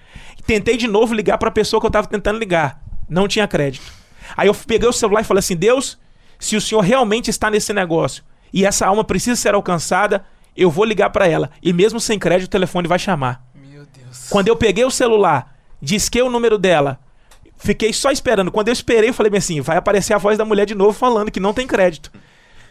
Tentei 0.46 0.78
de 0.78 0.88
novo 0.88 1.12
ligar 1.12 1.36
para 1.36 1.50
a 1.50 1.52
pessoa 1.52 1.78
que 1.78 1.86
eu 1.86 1.90
estava 1.90 2.06
tentando 2.06 2.38
ligar. 2.38 2.82
Não 3.06 3.28
tinha 3.28 3.46
crédito. 3.46 3.92
Aí 4.34 4.48
eu 4.48 4.54
peguei 4.54 4.88
o 4.88 4.92
celular 4.94 5.20
e 5.20 5.24
falei 5.24 5.40
assim: 5.40 5.56
Deus, 5.56 5.98
se 6.38 6.56
o 6.56 6.60
Senhor 6.60 6.80
realmente 6.80 7.28
está 7.28 7.50
nesse 7.50 7.74
negócio 7.74 8.24
e 8.52 8.64
essa 8.64 8.86
alma 8.86 9.04
precisa 9.04 9.36
ser 9.36 9.54
alcançada, 9.54 10.24
eu 10.56 10.70
vou 10.70 10.84
ligar 10.84 11.10
para 11.10 11.26
ela. 11.26 11.50
E 11.62 11.72
mesmo 11.72 12.00
sem 12.00 12.18
crédito, 12.18 12.48
o 12.48 12.50
telefone 12.50 12.88
vai 12.88 12.98
chamar. 12.98 13.44
Meu 13.54 13.86
Deus. 13.86 14.28
Quando 14.28 14.48
eu 14.48 14.56
peguei 14.56 14.84
o 14.84 14.90
celular, 14.90 15.54
disquei 15.80 16.22
o 16.22 16.30
número 16.30 16.58
dela, 16.58 16.98
fiquei 17.56 17.92
só 17.92 18.10
esperando. 18.10 18.50
Quando 18.50 18.68
eu 18.68 18.72
esperei, 18.72 19.10
eu 19.10 19.14
falei 19.14 19.36
assim: 19.36 19.60
vai 19.60 19.76
aparecer 19.76 20.14
a 20.14 20.18
voz 20.18 20.36
da 20.36 20.44
mulher 20.44 20.66
de 20.66 20.74
novo 20.74 20.92
falando 20.92 21.30
que 21.30 21.40
não 21.40 21.54
tem 21.54 21.66
crédito. 21.66 22.10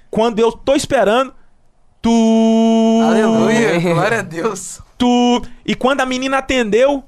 Quando 0.10 0.40
eu 0.40 0.52
tô 0.52 0.76
esperando, 0.76 1.34
tu. 2.02 3.02
Aleluia, 3.04 3.80
glória 3.80 4.20
a 4.20 4.24
Deus. 4.24 4.82
Tu. 4.98 5.42
E 5.66 5.76
quando 5.76 6.02
a 6.02 6.06
menina 6.06 6.38
atendeu, 6.40 7.04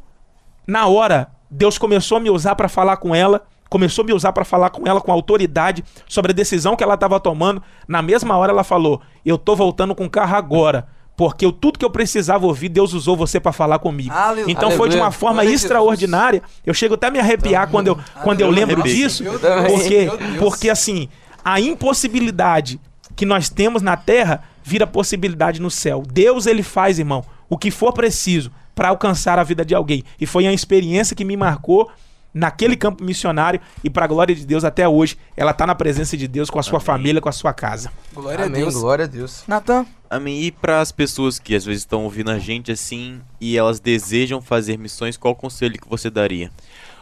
na 0.68 0.88
hora, 0.88 1.32
Deus 1.50 1.78
começou 1.78 2.18
a 2.18 2.22
me 2.22 2.30
usar 2.30 2.56
pra 2.56 2.70
falar 2.70 2.98
com 2.98 3.16
ela. 3.16 3.48
Começou 3.70 4.04
a 4.04 4.06
me 4.06 4.14
usar 4.14 4.34
pra 4.34 4.44
falar 4.44 4.72
com 4.72 4.88
ela 4.88 5.00
com 5.00 5.12
autoridade 5.12 5.84
sobre 6.08 6.32
a 6.32 6.36
decisão 6.36 6.76
que 6.76 6.84
ela 6.84 6.98
tava 6.98 7.20
tomando. 7.20 7.62
Na 7.88 8.02
mesma 8.02 8.36
hora 8.36 8.52
ela 8.52 8.64
falou: 8.64 9.02
"Eu 9.24 9.38
tô 9.38 9.56
voltando 9.56 9.94
com 9.94 10.06
o 10.06 10.10
carro 10.10 10.36
agora, 10.36 10.88
porque 11.16 11.46
eu, 11.46 11.52
tudo 11.52 11.78
que 11.78 11.86
eu 11.86 11.90
precisava 11.90 12.48
ouvir, 12.48 12.70
Deus 12.70 12.94
usou 12.94 13.16
você 13.16 13.40
pra 13.40 13.52
falar 13.52 13.78
comigo". 13.80 14.12
Então 14.50 14.72
foi 14.72 14.90
de 14.90 14.96
uma 14.98 15.12
forma 15.12 15.42
a 15.42 15.46
extraordinária. 15.46 16.42
Eu 16.66 16.74
chego 16.74 16.96
até 16.96 17.08
a 17.08 17.12
me 17.12 17.20
arrepiar 17.20 17.70
quando 17.70 17.88
eu, 17.88 18.00
quando 18.24 18.42
eu 18.42 18.50
lembro 18.50 18.82
disso, 18.84 19.24
porque 19.68 20.10
porque 20.40 20.70
assim, 20.70 21.08
a 21.46 21.60
impossibilidade 21.60 22.80
que 23.16 23.26
nós 23.26 23.50
temos 23.50 23.82
na 23.82 23.96
terra 23.98 24.44
vira 24.64 24.88
possibilidade 24.88 25.62
no 25.62 25.70
céu. 25.70 26.04
Deus 26.12 26.48
ele 26.48 26.64
faz, 26.64 27.00
irmão, 27.00 27.24
o 27.50 27.58
que 27.58 27.70
for 27.70 27.92
preciso 27.94 28.52
para 28.74 28.90
alcançar 28.90 29.38
a 29.38 29.44
vida 29.44 29.66
de 29.66 29.76
alguém. 29.76 30.04
E 30.20 30.26
foi 30.26 30.46
uma 30.46 30.54
experiência 30.54 31.16
que 31.16 31.26
me 31.26 31.36
marcou 31.36 31.92
naquele 32.34 32.76
campo 32.76 33.04
missionário 33.04 33.60
e 33.84 33.90
para 33.90 34.06
a 34.06 34.08
glória 34.08 34.36
de 34.36 34.46
Deus 34.46 34.64
até 34.64 34.88
hoje, 34.88 35.18
ela 35.36 35.54
tá 35.54 35.66
na 35.66 35.76
presença 35.76 36.16
de 36.16 36.28
Deus 36.28 36.50
com 36.50 36.60
a 36.60 36.64
sua 36.64 36.78
Amém. 36.78 36.86
família, 36.86 37.22
com 37.22 37.30
a 37.30 37.34
sua 37.34 37.54
casa. 37.54 37.92
Glória 38.14 38.46
Amém, 38.46 38.62
a 38.62 38.66
Deus. 38.66 38.76
glória 38.76 39.06
a 39.06 39.08
Deus. 39.08 39.44
Natan, 39.48 39.86
Amém. 40.10 40.42
E 40.42 40.52
para 40.52 40.82
as 40.82 40.92
pessoas 40.92 41.38
que 41.38 41.56
às 41.56 41.64
vezes 41.64 41.84
estão 41.84 42.04
ouvindo 42.04 42.32
a 42.32 42.40
gente 42.40 42.72
assim 42.72 43.22
e 43.40 43.56
elas 43.56 43.80
desejam 43.80 44.42
fazer 44.42 44.78
missões, 44.78 45.16
qual 45.16 45.36
conselho 45.36 45.80
que 45.80 45.88
você 45.88 46.10
daria? 46.10 46.52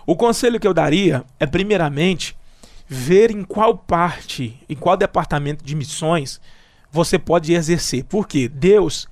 O 0.06 0.16
conselho 0.16 0.60
que 0.60 0.68
eu 0.68 0.74
daria 0.74 1.24
é, 1.40 1.46
primeiramente, 1.46 2.36
ver 2.88 3.32
em 3.32 3.44
qual 3.44 3.78
parte, 3.78 4.60
em 4.68 4.76
qual 4.76 4.98
departamento 4.98 5.64
de 5.64 5.76
missões 5.76 6.42
você 6.92 7.18
pode 7.18 7.54
exercer. 7.54 8.04
Porque 8.04 8.50
Deus, 8.50 9.08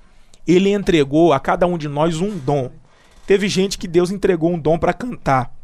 ele 0.46 0.70
entregou 0.70 1.32
a 1.32 1.40
cada 1.40 1.66
um 1.66 1.78
de 1.78 1.88
nós 1.88 2.20
um 2.20 2.36
dom. 2.36 2.70
Teve 3.26 3.48
gente 3.48 3.78
que 3.78 3.88
Deus 3.88 4.10
entregou 4.10 4.52
um 4.52 4.58
dom 4.58 4.78
para 4.78 4.92
cantar. 4.92 5.55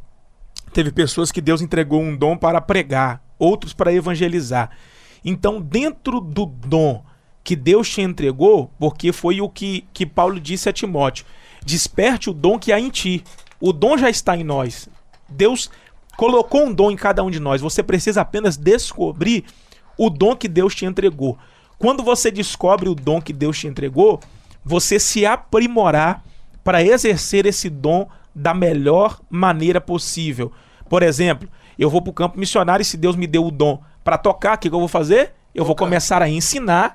Teve 0.72 0.90
pessoas 0.90 1.30
que 1.30 1.40
Deus 1.40 1.60
entregou 1.60 2.00
um 2.00 2.16
dom 2.16 2.36
para 2.36 2.60
pregar, 2.60 3.22
outros 3.38 3.72
para 3.72 3.92
evangelizar. 3.92 4.70
Então, 5.24 5.60
dentro 5.60 6.20
do 6.20 6.46
dom 6.46 7.04
que 7.44 7.56
Deus 7.56 7.88
te 7.88 8.00
entregou, 8.00 8.70
porque 8.78 9.12
foi 9.12 9.40
o 9.40 9.48
que, 9.48 9.84
que 9.92 10.06
Paulo 10.06 10.40
disse 10.40 10.68
a 10.68 10.72
Timóteo: 10.72 11.26
desperte 11.64 12.30
o 12.30 12.32
dom 12.32 12.58
que 12.58 12.72
há 12.72 12.80
em 12.80 12.90
ti. 12.90 13.22
O 13.60 13.72
dom 13.72 13.96
já 13.96 14.08
está 14.08 14.36
em 14.36 14.44
nós. 14.44 14.88
Deus 15.28 15.70
colocou 16.16 16.66
um 16.66 16.72
dom 16.72 16.90
em 16.90 16.96
cada 16.96 17.22
um 17.22 17.30
de 17.30 17.40
nós. 17.40 17.60
Você 17.60 17.82
precisa 17.82 18.20
apenas 18.20 18.56
descobrir 18.56 19.44
o 19.96 20.10
dom 20.10 20.34
que 20.34 20.48
Deus 20.48 20.74
te 20.74 20.84
entregou. 20.84 21.38
Quando 21.78 22.02
você 22.02 22.30
descobre 22.30 22.88
o 22.88 22.94
dom 22.94 23.20
que 23.20 23.32
Deus 23.32 23.58
te 23.58 23.66
entregou, 23.66 24.20
você 24.64 24.98
se 24.98 25.26
aprimorar 25.26 26.24
para 26.62 26.82
exercer 26.82 27.46
esse 27.46 27.68
dom 27.68 28.08
da 28.34 28.54
melhor 28.54 29.20
maneira 29.28 29.80
possível. 29.80 30.52
Por 30.88 31.02
exemplo, 31.02 31.48
eu 31.78 31.88
vou 31.88 32.02
para 32.02 32.10
o 32.10 32.14
campo 32.14 32.38
missionário 32.38 32.82
e 32.82 32.86
se 32.86 32.96
Deus 32.96 33.16
me 33.16 33.26
deu 33.26 33.46
o 33.46 33.50
dom 33.50 33.82
para 34.04 34.18
tocar, 34.18 34.56
o 34.56 34.58
que, 34.58 34.68
que 34.68 34.74
eu 34.74 34.80
vou 34.80 34.88
fazer? 34.88 35.32
Eu 35.54 35.64
vou 35.64 35.76
começar 35.76 36.22
a 36.22 36.28
ensinar 36.28 36.94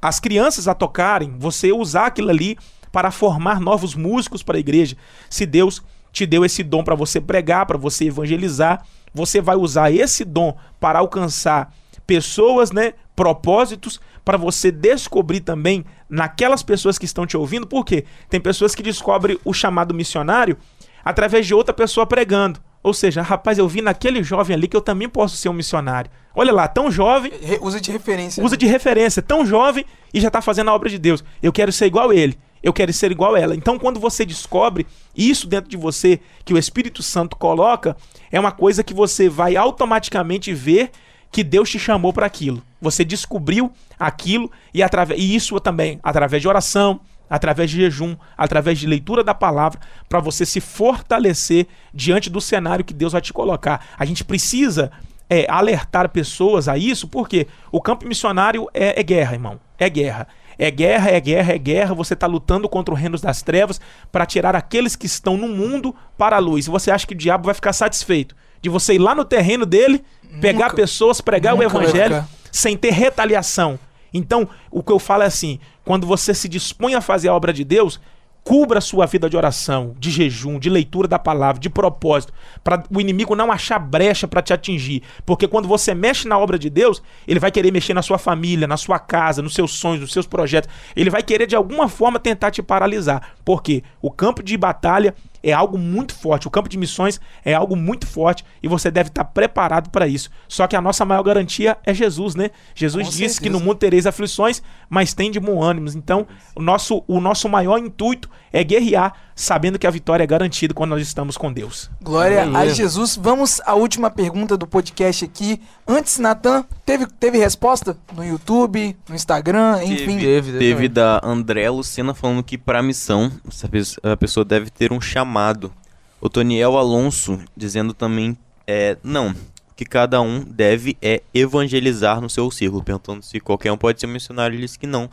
as 0.00 0.20
crianças 0.20 0.68
a 0.68 0.74
tocarem, 0.74 1.34
você 1.38 1.72
usar 1.72 2.06
aquilo 2.06 2.30
ali 2.30 2.58
para 2.92 3.10
formar 3.10 3.58
novos 3.58 3.94
músicos 3.94 4.42
para 4.42 4.56
a 4.56 4.60
igreja. 4.60 4.96
Se 5.30 5.46
Deus 5.46 5.82
te 6.12 6.26
deu 6.26 6.44
esse 6.44 6.62
dom 6.62 6.84
para 6.84 6.94
você 6.94 7.20
pregar, 7.20 7.66
para 7.66 7.78
você 7.78 8.06
evangelizar, 8.06 8.84
você 9.12 9.40
vai 9.40 9.56
usar 9.56 9.90
esse 9.90 10.24
dom 10.24 10.56
para 10.78 10.98
alcançar 10.98 11.74
pessoas, 12.06 12.70
né, 12.70 12.92
propósitos, 13.14 14.00
para 14.24 14.36
você 14.36 14.70
descobrir 14.70 15.40
também 15.40 15.84
naquelas 16.08 16.62
pessoas 16.62 16.98
que 16.98 17.04
estão 17.04 17.26
te 17.26 17.36
ouvindo, 17.36 17.66
porque 17.66 18.04
tem 18.28 18.40
pessoas 18.40 18.74
que 18.74 18.82
descobrem 18.82 19.38
o 19.44 19.52
chamado 19.52 19.94
missionário 19.94 20.56
através 21.04 21.46
de 21.46 21.54
outra 21.54 21.74
pessoa 21.74 22.06
pregando. 22.06 22.60
Ou 22.82 22.92
seja, 22.92 23.22
rapaz, 23.22 23.56
eu 23.56 23.66
vi 23.66 23.80
naquele 23.80 24.22
jovem 24.22 24.54
ali 24.54 24.68
que 24.68 24.76
eu 24.76 24.80
também 24.80 25.08
posso 25.08 25.36
ser 25.36 25.48
um 25.48 25.54
missionário. 25.54 26.10
Olha 26.34 26.52
lá, 26.52 26.68
tão 26.68 26.90
jovem, 26.90 27.32
re- 27.40 27.58
usa 27.62 27.80
de 27.80 27.90
referência. 27.90 28.44
usa 28.44 28.56
de 28.56 28.66
referência, 28.66 29.22
tão 29.22 29.46
jovem 29.46 29.86
e 30.12 30.20
já 30.20 30.28
está 30.28 30.42
fazendo 30.42 30.68
a 30.68 30.74
obra 30.74 30.90
de 30.90 30.98
Deus. 30.98 31.24
Eu 31.42 31.52
quero 31.52 31.72
ser 31.72 31.86
igual 31.86 32.10
a 32.10 32.14
ele. 32.14 32.38
Eu 32.62 32.72
quero 32.72 32.92
ser 32.92 33.10
igual 33.10 33.34
a 33.34 33.40
ela. 33.40 33.54
Então, 33.54 33.78
quando 33.78 34.00
você 34.00 34.24
descobre 34.24 34.86
isso 35.14 35.46
dentro 35.46 35.70
de 35.70 35.76
você, 35.76 36.20
que 36.44 36.52
o 36.54 36.58
Espírito 36.58 37.02
Santo 37.02 37.36
coloca, 37.36 37.94
é 38.32 38.40
uma 38.40 38.52
coisa 38.52 38.82
que 38.82 38.94
você 38.94 39.28
vai 39.28 39.54
automaticamente 39.56 40.52
ver 40.52 40.90
que 41.34 41.42
Deus 41.42 41.68
te 41.68 41.80
chamou 41.80 42.12
para 42.12 42.24
aquilo. 42.26 42.62
Você 42.80 43.04
descobriu 43.04 43.72
aquilo 43.98 44.48
e, 44.72 44.84
atrave- 44.84 45.16
e 45.16 45.34
isso 45.34 45.58
também 45.58 45.98
através 46.00 46.40
de 46.40 46.46
oração, 46.46 47.00
através 47.28 47.68
de 47.72 47.78
jejum, 47.78 48.14
através 48.38 48.78
de 48.78 48.86
leitura 48.86 49.24
da 49.24 49.34
palavra, 49.34 49.80
para 50.08 50.20
você 50.20 50.46
se 50.46 50.60
fortalecer 50.60 51.66
diante 51.92 52.30
do 52.30 52.40
cenário 52.40 52.84
que 52.84 52.94
Deus 52.94 53.12
vai 53.14 53.20
te 53.20 53.32
colocar. 53.32 53.84
A 53.98 54.04
gente 54.04 54.22
precisa 54.22 54.92
é, 55.28 55.44
alertar 55.50 56.08
pessoas 56.08 56.68
a 56.68 56.78
isso, 56.78 57.08
porque 57.08 57.48
o 57.72 57.80
campo 57.80 58.06
missionário 58.06 58.68
é, 58.72 59.00
é 59.00 59.02
guerra, 59.02 59.32
irmão. 59.32 59.58
É 59.76 59.90
guerra. 59.90 60.28
É 60.58 60.70
guerra, 60.70 61.10
é 61.10 61.20
guerra, 61.20 61.52
é 61.52 61.58
guerra. 61.58 61.94
Você 61.94 62.14
está 62.14 62.26
lutando 62.26 62.68
contra 62.68 62.94
o 62.94 62.96
reino 62.96 63.18
das 63.18 63.42
trevas 63.42 63.80
para 64.10 64.26
tirar 64.26 64.54
aqueles 64.54 64.96
que 64.96 65.06
estão 65.06 65.36
no 65.36 65.48
mundo 65.48 65.94
para 66.16 66.36
a 66.36 66.38
luz. 66.38 66.66
E 66.66 66.70
você 66.70 66.90
acha 66.90 67.06
que 67.06 67.14
o 67.14 67.16
diabo 67.16 67.46
vai 67.46 67.54
ficar 67.54 67.72
satisfeito 67.72 68.34
de 68.60 68.70
você 68.70 68.94
ir 68.94 68.98
lá 68.98 69.14
no 69.14 69.24
terreno 69.24 69.66
dele, 69.66 70.02
pegar 70.40 70.66
Nunca. 70.66 70.76
pessoas, 70.76 71.20
pregar 71.20 71.54
o 71.54 71.62
evangelho 71.62 72.24
sem 72.50 72.76
ter 72.76 72.92
retaliação. 72.92 73.78
Então, 74.12 74.48
o 74.70 74.82
que 74.82 74.92
eu 74.92 74.98
falo 74.98 75.24
é 75.24 75.26
assim: 75.26 75.58
quando 75.84 76.06
você 76.06 76.32
se 76.32 76.48
dispõe 76.48 76.94
a 76.94 77.00
fazer 77.00 77.28
a 77.28 77.34
obra 77.34 77.52
de 77.52 77.64
Deus, 77.64 78.00
cubra 78.44 78.78
a 78.78 78.82
sua 78.82 79.06
vida 79.06 79.28
de 79.28 79.36
oração, 79.38 79.94
de 79.98 80.10
jejum, 80.10 80.58
de 80.58 80.68
leitura 80.68 81.08
da 81.08 81.18
palavra, 81.18 81.58
de 81.58 81.70
propósito, 81.70 82.32
para 82.62 82.84
o 82.94 83.00
inimigo 83.00 83.34
não 83.34 83.50
achar 83.50 83.78
brecha 83.78 84.28
para 84.28 84.42
te 84.42 84.52
atingir. 84.52 85.02
Porque 85.24 85.48
quando 85.48 85.66
você 85.66 85.94
mexe 85.94 86.28
na 86.28 86.38
obra 86.38 86.58
de 86.58 86.68
Deus, 86.68 87.02
ele 87.26 87.40
vai 87.40 87.50
querer 87.50 87.72
mexer 87.72 87.94
na 87.94 88.02
sua 88.02 88.18
família, 88.18 88.68
na 88.68 88.76
sua 88.76 88.98
casa, 88.98 89.40
nos 89.40 89.54
seus 89.54 89.72
sonhos, 89.72 90.02
nos 90.02 90.12
seus 90.12 90.26
projetos. 90.26 90.68
Ele 90.94 91.08
vai 91.08 91.22
querer 91.22 91.46
de 91.46 91.56
alguma 91.56 91.88
forma 91.88 92.20
tentar 92.20 92.50
te 92.50 92.62
paralisar. 92.62 93.30
Porque 93.44 93.82
o 94.02 94.10
campo 94.10 94.42
de 94.42 94.56
batalha 94.58 95.14
é 95.44 95.52
algo 95.52 95.76
muito 95.76 96.14
forte. 96.14 96.48
O 96.48 96.50
campo 96.50 96.68
de 96.68 96.78
missões 96.78 97.20
é 97.44 97.52
algo 97.52 97.76
muito 97.76 98.06
forte 98.06 98.44
e 98.62 98.66
você 98.66 98.90
deve 98.90 99.10
estar 99.10 99.24
preparado 99.24 99.90
para 99.90 100.08
isso. 100.08 100.30
Só 100.48 100.66
que 100.66 100.74
a 100.74 100.80
nossa 100.80 101.04
maior 101.04 101.22
garantia 101.22 101.76
é 101.84 101.92
Jesus, 101.92 102.34
né? 102.34 102.50
Jesus 102.74 103.04
Com 103.04 103.10
disse 103.10 103.38
que 103.38 103.44
certeza. 103.44 103.52
no 103.52 103.60
mundo 103.60 103.76
tereis 103.76 104.06
aflições, 104.06 104.62
mas 104.88 105.12
tem 105.12 105.30
de 105.30 105.38
bom 105.38 105.62
ânimo. 105.62 105.88
Então, 105.94 106.26
o 106.56 106.62
nosso, 106.62 107.04
o 107.06 107.20
nosso 107.20 107.46
maior 107.48 107.78
intuito 107.78 108.30
é 108.50 108.64
guerrear, 108.64 109.12
sabendo 109.34 109.78
que 109.78 109.86
a 109.86 109.90
vitória 109.90 110.22
é 110.22 110.26
garantida 110.26 110.72
quando 110.74 110.90
nós 110.90 111.02
estamos 111.02 111.36
com 111.36 111.52
Deus. 111.52 111.90
Glória 112.02 112.42
a. 112.44 112.66
Jesus. 112.68 113.16
Vamos 113.16 113.60
à 113.64 113.74
última 113.74 114.10
pergunta 114.10 114.56
do 114.56 114.66
podcast 114.66 115.24
aqui. 115.24 115.60
Antes, 115.86 116.18
Natan, 116.18 116.64
teve, 116.86 117.06
teve 117.06 117.38
resposta 117.38 117.96
no 118.14 118.24
YouTube, 118.24 118.96
no 119.08 119.14
Instagram, 119.14 119.82
enfim. 119.84 120.18
Teve, 120.18 120.52
teve 120.52 120.58
Teve 120.58 120.88
da 120.88 121.20
André 121.24 121.68
Lucena 121.70 122.14
falando 122.14 122.42
que 122.42 122.56
para 122.56 122.82
missão 122.82 123.30
essa 123.48 123.68
pes- 123.68 123.96
a 124.02 124.16
pessoa 124.16 124.44
deve 124.44 124.70
ter 124.70 124.92
um 124.92 125.00
chamado. 125.00 125.72
O 126.20 126.28
Toniel 126.28 126.76
Alonso 126.78 127.38
dizendo 127.56 127.92
também 127.92 128.36
é 128.66 128.96
não, 129.02 129.34
que 129.76 129.84
cada 129.84 130.20
um 130.22 130.40
deve 130.40 130.96
é 131.02 131.20
evangelizar 131.34 132.20
no 132.20 132.30
seu 132.30 132.50
círculo, 132.50 132.82
perguntando 132.82 133.22
se 133.22 133.40
qualquer 133.40 133.70
um 133.72 133.76
pode 133.76 134.00
ser 134.00 134.06
um 134.06 134.10
missionário, 134.10 134.54
ele 134.54 134.62
disse 134.64 134.78
que 134.78 134.86
não, 134.86 135.10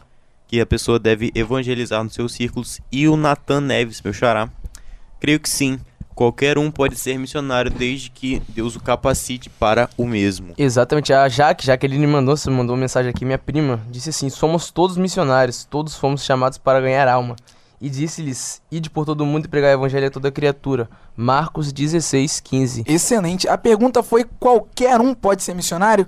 que 0.52 0.60
a 0.60 0.66
pessoa 0.66 1.00
deve 1.00 1.32
evangelizar 1.34 2.04
nos 2.04 2.14
seus 2.14 2.34
círculos. 2.34 2.82
E 2.92 3.08
o 3.08 3.16
Nathan 3.16 3.62
Neves, 3.62 4.02
meu 4.02 4.12
xará, 4.12 4.50
creio 5.18 5.40
que 5.40 5.50
sim. 5.50 5.80
Qualquer 6.14 6.58
um 6.58 6.70
pode 6.70 6.98
ser 6.98 7.18
missionário 7.18 7.72
desde 7.72 8.12
que 8.12 8.42
Deus 8.50 8.76
o 8.76 8.82
capacite 8.82 9.50
para 9.50 9.90
o 9.98 10.06
mesmo. 10.06 10.54
Exatamente, 10.58 11.14
a 11.14 11.30
Jaque, 11.30 11.66
Jaqueline 11.66 12.06
mandou, 12.06 12.36
você 12.36 12.50
mandou 12.50 12.76
uma 12.76 12.82
mensagem 12.82 13.10
aqui, 13.10 13.24
minha 13.24 13.38
prima, 13.38 13.80
disse 13.90 14.10
assim: 14.10 14.30
somos 14.30 14.72
todos 14.72 14.98
missionários, 14.98 15.64
todos 15.64 15.96
fomos 15.96 16.22
chamados 16.26 16.58
para 16.58 16.82
ganhar 16.82 17.08
alma. 17.08 17.38
E 17.80 17.90
disse-lhes: 17.90 18.62
Ide 18.70 18.90
por 18.90 19.06
todo 19.06 19.26
mundo 19.26 19.46
e 19.46 19.48
pregar 19.48 19.72
o 19.72 19.80
evangelho 19.80 20.08
a 20.08 20.12
toda 20.12 20.30
criatura. 20.30 20.90
Marcos 21.16 21.72
16, 21.72 22.42
15. 22.42 22.84
Excelente. 22.86 23.48
A 23.48 23.58
pergunta 23.58 24.04
foi: 24.04 24.26
qualquer 24.38 25.00
um 25.00 25.14
pode 25.14 25.44
ser 25.44 25.56
missionário? 25.56 26.06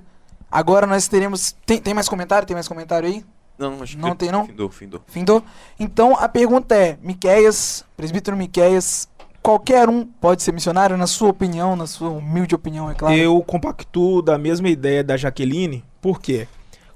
Agora 0.52 0.86
nós 0.86 1.08
teremos. 1.08 1.56
Tem, 1.64 1.80
tem 1.80 1.94
mais 1.94 2.10
comentário? 2.10 2.46
Tem 2.46 2.54
mais 2.54 2.68
comentário 2.68 3.08
aí? 3.08 3.24
Não, 3.58 3.82
acho 3.82 3.96
Não 3.98 4.10
que 4.10 4.16
tem, 4.16 4.32
não? 4.32 4.46
Findou, 4.46 4.68
findou. 4.68 5.00
Findou? 5.06 5.44
Então 5.78 6.16
a 6.18 6.28
pergunta 6.28 6.74
é: 6.74 6.98
Miqueias, 7.02 7.84
presbítero 7.96 8.36
Miqueias, 8.36 9.08
qualquer 9.42 9.88
um 9.88 10.04
pode 10.04 10.42
ser 10.42 10.52
missionário, 10.52 10.96
na 10.96 11.06
sua 11.06 11.28
opinião, 11.28 11.76
na 11.76 11.86
sua 11.86 12.08
humilde 12.08 12.54
opinião, 12.54 12.90
é 12.90 12.94
claro? 12.94 13.14
Eu 13.14 13.40
compactuo 13.42 14.22
da 14.22 14.38
mesma 14.38 14.68
ideia 14.68 15.04
da 15.04 15.16
Jaqueline, 15.16 15.84
por 16.00 16.20
quê? 16.20 16.48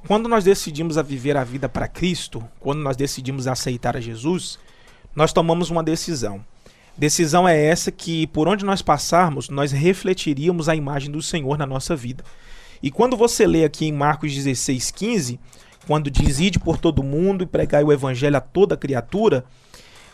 Quando 0.06 0.28
nós 0.28 0.44
decidimos 0.44 0.96
a 0.96 1.02
viver 1.02 1.36
a 1.36 1.44
vida 1.44 1.68
para 1.68 1.86
Cristo, 1.86 2.42
quando 2.59 2.80
nós 2.80 2.96
decidimos 2.96 3.46
aceitar 3.46 3.96
a 3.96 4.00
Jesus, 4.00 4.59
nós 5.14 5.32
tomamos 5.32 5.70
uma 5.70 5.82
decisão. 5.82 6.44
Decisão 6.96 7.46
é 7.46 7.56
essa 7.66 7.92
que, 7.92 8.26
por 8.28 8.48
onde 8.48 8.64
nós 8.64 8.82
passarmos, 8.82 9.48
nós 9.48 9.70
refletiríamos 9.70 10.68
a 10.68 10.74
imagem 10.74 11.11
do 11.11 11.20
Senhor 11.20 11.59
na 11.59 11.66
nossa 11.66 11.94
vida. 11.94 12.24
E 12.82 12.90
quando 12.90 13.16
você 13.16 13.46
lê 13.46 13.64
aqui 13.64 13.86
em 13.86 13.92
Marcos 13.92 14.34
16, 14.34 14.90
15, 14.90 15.40
quando 15.89 16.11
diz 16.11 16.39
ide 16.39 16.59
por 16.59 16.76
todo 16.76 17.03
mundo 17.03 17.43
e 17.43 17.47
pregai 17.47 17.82
o 17.82 17.91
evangelho 17.91 18.36
a 18.36 18.43
toda 18.43 18.76
criatura, 18.76 19.43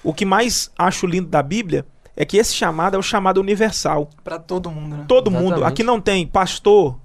o 0.04 0.14
que 0.14 0.24
mais 0.24 0.70
acho 0.78 1.04
lindo 1.04 1.28
da 1.28 1.42
Bíblia 1.42 1.84
é 2.14 2.24
que 2.24 2.36
esse 2.36 2.54
chamado 2.54 2.94
é 2.94 2.98
o 2.98 3.02
chamado 3.02 3.40
universal. 3.40 4.08
Pra 4.22 4.38
todo 4.38 4.70
mundo, 4.70 4.98
né? 4.98 5.04
Todo 5.08 5.32
mundo. 5.32 5.46
Exatamente. 5.46 5.72
Aqui 5.72 5.82
não 5.82 6.00
tem 6.00 6.28
pastor, 6.28 6.96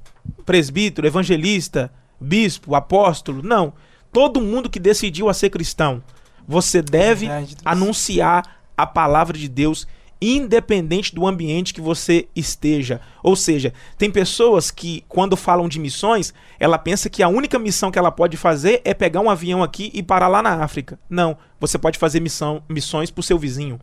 presbítero, 0.46 1.08
evangelista, 1.08 1.92
bispo, 2.22 2.76
apóstolo. 2.76 3.42
Não. 3.42 3.74
Todo 4.14 4.40
mundo 4.40 4.70
que 4.70 4.80
decidiu 4.80 5.30
a 5.30 5.34
ser 5.34 5.50
cristão. 5.50 6.04
Você 6.48 6.80
deve 6.80 7.28
Deus. 7.28 7.56
anunciar 7.66 8.62
a 8.78 8.86
palavra 8.86 9.36
de 9.36 9.50
Deus 9.50 9.88
independente 10.22 11.16
do 11.16 11.26
ambiente 11.26 11.74
que 11.74 11.82
você 11.82 12.28
esteja. 12.36 13.00
Ou 13.24 13.36
seja, 13.36 13.74
tem 13.98 14.12
pessoas 14.12 14.70
que 14.70 15.04
quando 15.08 15.38
falam 15.38 15.70
de 15.70 15.80
missões, 15.80 16.34
ela 16.60 16.78
pensa 16.78 17.10
que 17.10 17.24
a 17.24 17.30
única 17.30 17.58
missão 17.58 17.92
que 17.92 18.00
ela 18.00 18.12
pode 18.12 18.36
fazer 18.36 18.82
é 18.84 18.94
pegar 18.94 19.22
um 19.22 19.30
avião 19.30 19.64
aqui 19.64 19.92
e 19.94 20.04
parar 20.04 20.28
lá 20.28 20.42
na 20.42 20.64
África. 20.64 21.00
Não, 21.10 21.38
você 21.60 21.78
pode 21.78 21.98
fazer 21.98 22.20
missão, 22.20 22.62
missões 22.68 23.10
para 23.10 23.22
o 23.22 23.24
seu 23.24 23.38
vizinho. 23.40 23.80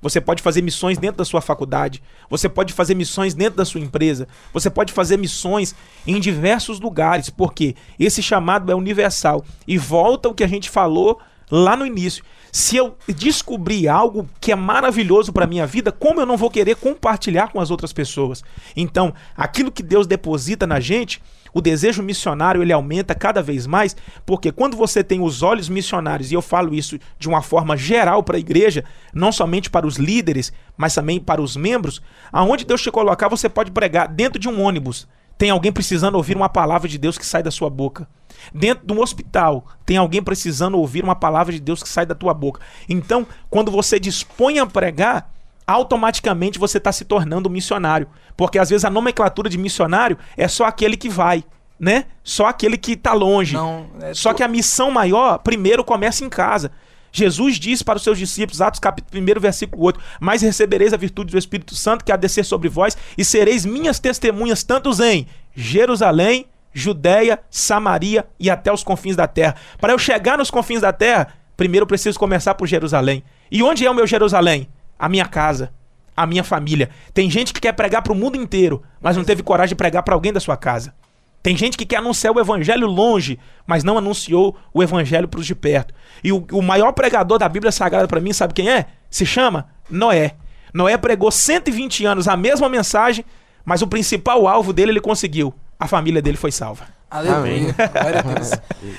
Você 0.00 0.20
pode 0.20 0.42
fazer 0.42 0.62
missões 0.62 0.96
dentro 0.96 1.18
da 1.18 1.24
sua 1.24 1.40
faculdade. 1.40 2.02
Você 2.30 2.48
pode 2.48 2.72
fazer 2.72 2.94
missões 2.94 3.34
dentro 3.34 3.56
da 3.56 3.64
sua 3.64 3.80
empresa. 3.80 4.28
Você 4.52 4.70
pode 4.70 4.92
fazer 4.92 5.16
missões 5.16 5.74
em 6.06 6.20
diversos 6.20 6.78
lugares, 6.78 7.30
porque 7.30 7.74
esse 7.98 8.22
chamado 8.22 8.70
é 8.70 8.74
universal. 8.74 9.44
E 9.66 9.76
volta 9.76 10.28
o 10.28 10.34
que 10.34 10.44
a 10.44 10.48
gente 10.48 10.70
falou 10.70 11.18
lá 11.50 11.76
no 11.76 11.86
início. 11.86 12.24
Se 12.58 12.76
eu 12.76 12.96
descobrir 13.06 13.86
algo 13.86 14.28
que 14.40 14.50
é 14.50 14.56
maravilhoso 14.56 15.32
para 15.32 15.46
minha 15.46 15.64
vida, 15.64 15.92
como 15.92 16.20
eu 16.20 16.26
não 16.26 16.36
vou 16.36 16.50
querer 16.50 16.74
compartilhar 16.74 17.52
com 17.52 17.60
as 17.60 17.70
outras 17.70 17.92
pessoas? 17.92 18.42
Então, 18.74 19.14
aquilo 19.36 19.70
que 19.70 19.80
Deus 19.80 20.08
deposita 20.08 20.66
na 20.66 20.80
gente, 20.80 21.22
o 21.54 21.60
desejo 21.60 22.02
missionário 22.02 22.60
ele 22.60 22.72
aumenta 22.72 23.14
cada 23.14 23.40
vez 23.40 23.64
mais, 23.64 23.96
porque 24.26 24.50
quando 24.50 24.76
você 24.76 25.04
tem 25.04 25.20
os 25.20 25.40
olhos 25.40 25.68
missionários, 25.68 26.32
e 26.32 26.34
eu 26.34 26.42
falo 26.42 26.74
isso 26.74 26.98
de 27.16 27.28
uma 27.28 27.42
forma 27.42 27.76
geral 27.76 28.24
para 28.24 28.36
a 28.36 28.40
igreja, 28.40 28.84
não 29.14 29.30
somente 29.30 29.70
para 29.70 29.86
os 29.86 29.94
líderes, 29.94 30.52
mas 30.76 30.96
também 30.96 31.20
para 31.20 31.40
os 31.40 31.54
membros, 31.54 32.02
aonde 32.32 32.64
Deus 32.64 32.82
te 32.82 32.90
colocar, 32.90 33.28
você 33.28 33.48
pode 33.48 33.70
pregar 33.70 34.08
dentro 34.08 34.36
de 34.36 34.48
um 34.48 34.60
ônibus. 34.60 35.06
Tem 35.38 35.50
alguém 35.50 35.70
precisando 35.70 36.16
ouvir 36.16 36.36
uma 36.36 36.48
palavra 36.48 36.88
de 36.88 36.98
Deus 36.98 37.16
que 37.16 37.24
sai 37.24 37.40
da 37.40 37.52
sua 37.52 37.70
boca. 37.70 38.08
Dentro 38.52 38.86
de 38.86 38.92
um 38.92 39.00
hospital, 39.00 39.64
tem 39.84 39.96
alguém 39.96 40.22
precisando 40.22 40.78
ouvir 40.78 41.02
uma 41.04 41.14
palavra 41.16 41.52
de 41.52 41.60
Deus 41.60 41.82
que 41.82 41.88
sai 41.88 42.06
da 42.06 42.14
tua 42.14 42.32
boca. 42.34 42.60
Então, 42.88 43.26
quando 43.50 43.70
você 43.70 43.98
dispõe 44.00 44.58
a 44.58 44.66
pregar, 44.66 45.30
automaticamente 45.66 46.58
você 46.58 46.78
está 46.78 46.90
se 46.92 47.04
tornando 47.04 47.50
missionário. 47.50 48.08
Porque 48.36 48.58
às 48.58 48.70
vezes 48.70 48.84
a 48.84 48.90
nomenclatura 48.90 49.48
de 49.50 49.58
missionário 49.58 50.16
é 50.36 50.48
só 50.48 50.64
aquele 50.64 50.96
que 50.96 51.08
vai, 51.08 51.44
né? 51.78 52.04
Só 52.24 52.46
aquele 52.46 52.76
que 52.78 52.92
está 52.92 53.12
longe. 53.12 53.54
Não, 53.54 53.86
é 54.00 54.14
só 54.14 54.32
tu- 54.32 54.36
que 54.36 54.42
a 54.42 54.48
missão 54.48 54.90
maior, 54.90 55.38
primeiro, 55.38 55.84
começa 55.84 56.24
em 56.24 56.28
casa. 56.28 56.70
Jesus 57.10 57.58
disse 57.58 57.82
para 57.82 57.96
os 57.96 58.02
seus 58.02 58.18
discípulos, 58.18 58.60
Atos 58.60 58.78
capítulo 58.80 59.22
1, 59.22 59.40
versículo 59.40 59.82
8, 59.82 59.98
Mas 60.20 60.42
recebereis 60.42 60.92
a 60.92 60.96
virtude 60.96 61.32
do 61.32 61.38
Espírito 61.38 61.74
Santo 61.74 62.04
que 62.04 62.12
há 62.12 62.16
de 62.16 62.22
descer 62.22 62.44
sobre 62.44 62.68
vós, 62.68 62.96
e 63.16 63.24
sereis 63.24 63.64
minhas 63.64 63.98
testemunhas 63.98 64.62
tantos 64.62 65.00
em 65.00 65.26
Jerusalém, 65.56 66.46
Judéia, 66.78 67.40
Samaria 67.50 68.26
e 68.38 68.48
até 68.48 68.72
os 68.72 68.82
confins 68.82 69.16
da 69.16 69.26
terra. 69.26 69.56
Para 69.80 69.92
eu 69.92 69.98
chegar 69.98 70.38
nos 70.38 70.50
confins 70.50 70.80
da 70.80 70.92
terra, 70.92 71.28
primeiro 71.56 71.84
eu 71.84 71.88
preciso 71.88 72.18
começar 72.18 72.54
por 72.54 72.66
Jerusalém. 72.66 73.22
E 73.50 73.62
onde 73.62 73.84
é 73.84 73.90
o 73.90 73.94
meu 73.94 74.06
Jerusalém? 74.06 74.68
A 74.98 75.08
minha 75.08 75.26
casa, 75.26 75.72
a 76.16 76.26
minha 76.26 76.44
família. 76.44 76.90
Tem 77.12 77.30
gente 77.30 77.52
que 77.52 77.60
quer 77.60 77.72
pregar 77.72 78.02
para 78.02 78.12
o 78.12 78.16
mundo 78.16 78.36
inteiro, 78.36 78.82
mas 79.00 79.16
não 79.16 79.24
teve 79.24 79.42
coragem 79.42 79.70
de 79.70 79.74
pregar 79.76 80.02
para 80.02 80.14
alguém 80.14 80.32
da 80.32 80.40
sua 80.40 80.56
casa. 80.56 80.94
Tem 81.42 81.56
gente 81.56 81.78
que 81.78 81.86
quer 81.86 81.96
anunciar 81.96 82.34
o 82.34 82.40
evangelho 82.40 82.86
longe, 82.86 83.38
mas 83.66 83.84
não 83.84 83.96
anunciou 83.96 84.56
o 84.74 84.82
evangelho 84.82 85.28
para 85.28 85.40
os 85.40 85.46
de 85.46 85.54
perto. 85.54 85.94
E 86.22 86.32
o, 86.32 86.44
o 86.52 86.60
maior 86.60 86.92
pregador 86.92 87.38
da 87.38 87.48
Bíblia 87.48 87.70
Sagrada 87.70 88.08
para 88.08 88.20
mim, 88.20 88.32
sabe 88.32 88.54
quem 88.54 88.68
é? 88.68 88.86
Se 89.08 89.24
chama 89.24 89.68
Noé. 89.88 90.34
Noé 90.74 90.96
pregou 90.96 91.30
120 91.30 92.04
anos 92.04 92.28
a 92.28 92.36
mesma 92.36 92.68
mensagem, 92.68 93.24
mas 93.64 93.82
o 93.82 93.86
principal 93.86 94.48
alvo 94.48 94.72
dele 94.72 94.92
ele 94.92 95.00
conseguiu. 95.00 95.54
A 95.78 95.86
família 95.86 96.20
dele 96.20 96.36
foi 96.36 96.50
salva. 96.50 96.86
Aleluia. 97.10 97.72
Glória 97.72 98.20
a 98.20 98.22
Deus. 98.22 98.50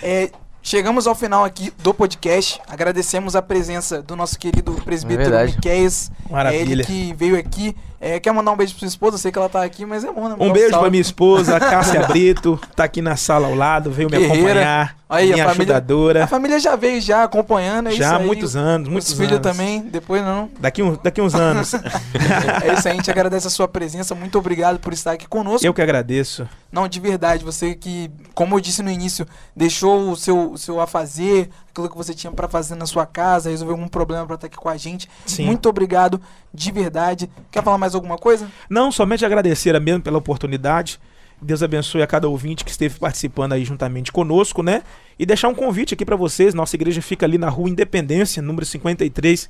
É, 0.02 0.32
chegamos 0.62 1.08
ao 1.08 1.14
final 1.16 1.44
aqui 1.44 1.74
do 1.84 1.94
podcast. 1.94 2.62
Agradecemos 2.68 3.36
a 3.36 3.42
presença 3.42 4.02
do 4.02 4.16
nosso 4.16 4.40
querido 4.40 4.72
presbítero 4.86 5.30
verdade. 5.30 5.56
Miquéias. 5.56 6.12
É 6.30 6.32
Maravilha. 6.32 6.72
ele 6.72 6.84
que 6.86 7.14
veio 7.14 7.38
aqui. 7.38 7.76
É, 8.02 8.20
quer 8.20 8.32
mandar 8.32 8.52
um 8.52 8.56
beijo 8.56 8.74
pra 8.74 8.80
sua 8.80 8.88
esposa? 8.88 9.16
Eu 9.16 9.20
sei 9.20 9.32
que 9.32 9.38
ela 9.38 9.50
tá 9.50 9.62
aqui, 9.64 9.86
mas 9.86 10.04
é 10.06 10.12
bom, 10.12 10.30
né? 10.30 10.36
Um 10.39 10.52
beijo 10.54 10.70
salve. 10.70 10.84
pra 10.84 10.89
minha 10.89 11.02
esposa, 11.02 11.60
Cássia 11.60 12.02
Brito, 12.08 12.60
tá 12.76 12.86
aqui 12.86 13.02
na 13.02 13.16
sala 13.18 13.47
ao 13.47 13.56
lado, 13.56 13.91
veio 13.91 14.10
me 14.10 14.18
Guerreira. 14.18 14.36
acompanhar. 14.62 15.00
Aí, 15.10 15.32
a 15.32 15.34
minha 15.34 15.45
família- 15.47 15.74
ajudadora. 15.76 16.24
A 16.24 16.28
família 16.28 16.60
já 16.60 16.76
veio 16.76 17.02
já 17.02 17.24
acompanhando. 17.24 17.89
É 17.89 17.91
Já 17.93 18.20
muitos 18.20 18.56
anos, 18.56 18.88
muitos 18.88 19.10
Os 19.10 19.18
filhos 19.18 19.34
anos. 19.34 19.41
também, 19.43 19.82
depois 19.82 20.22
não. 20.24 20.50
Daqui, 20.60 20.84
um, 20.84 20.95
daqui 21.04 21.20
uns 21.20 21.34
anos. 21.36 21.74
É 22.64 22.74
isso 22.74 22.88
aí, 22.88 22.93
a 22.93 22.95
gente 22.95 23.10
agradece 23.12 23.47
a 23.47 23.50
sua 23.50 23.68
presença. 23.68 24.14
Muito 24.14 24.38
obrigado 24.38 24.80
por 24.80 24.93
estar 24.93 25.12
aqui 25.14 25.28
conosco. 25.28 25.66
Eu 25.66 25.74
que 25.74 25.82
agradeço. 25.82 26.47
Não, 26.72 26.88
de 26.88 27.00
verdade, 27.00 27.43
você 27.43 27.74
que, 27.74 28.12
como 28.36 28.56
eu 28.56 28.60
disse 28.60 28.84
no 28.84 28.91
início, 28.91 29.26
deixou 29.56 30.12
o 30.12 30.16
seu, 30.16 30.52
o 30.52 30.58
seu 30.58 30.80
a 30.80 30.86
fazer, 30.86 31.50
aquilo 31.86 31.90
que 31.90 31.98
você 31.98 32.14
tinha 32.14 32.32
pra 32.32 32.48
fazer 32.48 32.76
na 32.76 32.86
sua 32.86 33.06
casa, 33.06 33.50
resolveu 33.50 33.76
algum 33.76 33.88
problema 33.88 34.26
pra 34.26 34.36
estar 34.36 34.48
aqui 34.48 34.58
com 34.58 34.70
a 34.70 34.78
gente. 34.78 35.10
Sim. 35.26 35.46
Muito 35.46 35.68
obrigado, 35.70 36.22
de 36.54 36.72
verdade. 36.72 37.30
Quer 37.52 37.64
falar 37.64 37.78
mais 37.78 37.96
alguma 37.96 38.18
coisa? 38.18 38.50
Não, 38.70 38.92
somente 38.92 39.26
agradecer 39.26 39.76
a 39.76 39.80
mesmo 39.80 40.02
pela 40.02 40.18
oportunidade. 40.18 41.00
Deus 41.42 41.64
abençoe 41.64 42.02
a 42.02 42.08
cada 42.08 42.28
ouvinte 42.28 42.66
que 42.66 42.72
esteve 42.72 43.00
participando 43.00 43.54
aí 43.54 43.64
juntamente 43.64 44.12
conosco, 44.12 44.62
né? 44.62 44.84
E 45.18 45.26
deixar 45.26 45.48
um 45.48 45.56
convite 45.56 45.94
aqui 45.94 46.06
para 46.06 46.16
vocês. 46.16 46.54
Nossa 46.54 46.76
igreja 46.76 47.02
fica 47.02 47.26
ali 47.26 47.38
na 47.38 47.50
Rua 47.50 47.70
Independência, 47.70 48.42
número 48.42 48.66
53, 48.66 49.50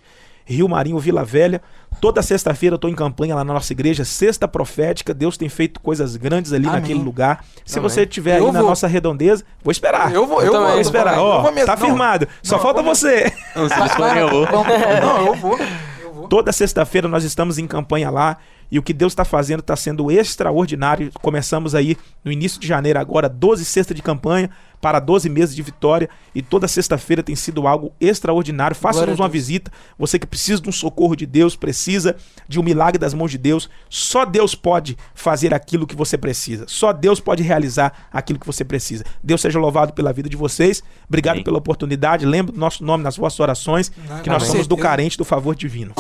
Rio 0.54 0.68
Marinho, 0.68 0.98
Vila 0.98 1.24
Velha. 1.24 1.62
Toda 2.02 2.22
sexta-feira 2.22 2.74
eu 2.74 2.78
estou 2.78 2.90
em 2.90 2.96
campanha 2.96 3.36
lá 3.36 3.44
na 3.44 3.54
nossa 3.54 3.72
igreja, 3.74 4.04
Sexta 4.04 4.48
Profética. 4.48 5.14
Deus 5.14 5.38
tem 5.38 5.48
feito 5.50 5.80
coisas 5.80 6.16
grandes 6.16 6.54
ali 6.54 6.68
Amém. 6.68 6.82
naquele 6.82 7.00
lugar. 7.02 7.44
Se 7.66 7.78
Amém. 7.78 7.90
você 7.90 8.02
estiver 8.04 8.36
aí 8.36 8.40
Eu 8.40 8.52
na 8.52 8.60
vou. 8.60 8.70
nossa 8.70 8.88
redondeza, 8.88 9.44
vou 9.64 9.72
esperar. 9.72 10.12
eu 10.14 10.26
vou, 10.26 10.42
eu 10.42 10.54
eu, 10.54 10.60
vou. 10.62 10.72
Vou 10.72 10.80
esperar. 10.80 11.18
eu 11.18 11.24
Ó, 11.24 11.42
vou 11.42 11.52
tá 11.66 11.76
Não, 11.76 11.78
firmado. 11.78 12.28
Só 12.42 12.56
não, 12.56 12.64
falta 12.64 12.82
vou 12.82 12.96
você. 12.96 13.32
Não, 13.56 14.16
eu 14.16 14.30
vou. 14.30 14.48
Não, 14.52 15.28
eu 15.28 15.36
vou. 15.36 15.58
Eu 16.02 16.14
vou. 16.14 16.28
Toda 16.28 16.52
sexta-feira 16.52 17.08
nós 17.08 17.24
estamos 17.24 17.58
em 17.58 17.68
campanha 17.68 18.10
lá 18.10 18.38
e 18.72 18.78
o 18.78 18.84
que 18.84 18.94
Deus 18.94 19.12
está 19.14 19.26
fazendo 19.26 19.60
está 19.62 19.76
sendo 19.76 20.12
extraordinário. 20.12 21.12
Começamos 21.22 21.74
aí 21.76 21.98
no 22.24 22.32
início 22.32 22.60
de 22.60 22.68
janeiro, 22.68 23.00
agora 23.00 23.28
12 23.28 23.66
sexta 23.66 23.94
de 23.94 24.02
campanha 24.02 24.50
para 24.82 25.00
12 25.00 25.30
meses 25.30 25.56
de 25.56 25.62
vitória 25.62 26.10
e 26.34 26.42
toda 26.42 26.68
sexta-feira 26.68 27.22
tem 27.22 27.36
sido 27.36 27.68
algo 27.68 27.92
extraordinário. 28.00 28.76
Faça-nos 28.76 29.20
uma 29.20 29.28
visita. 29.28 29.72
Você 29.98 30.18
que 30.18 30.28
precisa 30.28 30.62
de 30.62 30.70
um 30.70 30.72
socorro 30.72 31.16
de 31.16 31.26
Deus, 31.26 31.56
precisa 31.56 32.16
de 32.48 32.60
um 32.60 32.64
milagre 32.64 32.98
das 32.98 33.14
mãos 33.14 33.32
de 33.32 33.38
Deus. 33.38 33.70
Só 33.90 34.26
Deus 34.26 34.56
pode 34.56 34.98
fazer 35.14 35.54
aquilo 35.54 35.86
que 35.86 35.96
você 35.96 36.18
precisa. 36.18 36.66
Só 36.68 36.94
Deus 36.94 37.20
pode 37.20 37.44
realizar 37.44 38.08
aquilo 38.12 38.40
que 38.40 38.46
você 38.46 38.64
precisa. 38.64 39.04
Deus 39.24 39.42
seja 39.42 39.60
louvado 39.60 39.94
pela 39.94 40.14
vida 40.14 40.30
de 40.30 40.38
vocês. 40.38 40.82
Obrigado 41.08 41.36
Amém. 41.36 41.44
pela 41.44 41.58
oportunidade. 41.58 42.26
Lembre 42.26 42.54
do 42.54 42.60
nosso 42.60 42.84
nome 42.84 43.04
nas 43.04 43.18
vossas 43.18 43.40
orações, 43.40 43.92
que 44.24 44.30
nós 44.30 44.44
somos 44.44 44.68
do 44.68 44.78
carente 44.78 45.18
do 45.18 45.26
favor 45.26 45.56
divino. 45.56 45.94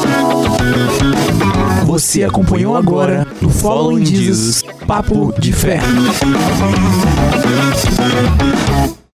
Você 1.85 2.23
acompanhou 2.23 2.75
agora 2.75 3.25
no 3.41 3.49
Following 3.49 4.05
Jesus 4.05 4.63
Papo 4.87 5.33
de 5.39 5.51
Fé. 5.51 5.79
Yeah. 8.69 8.99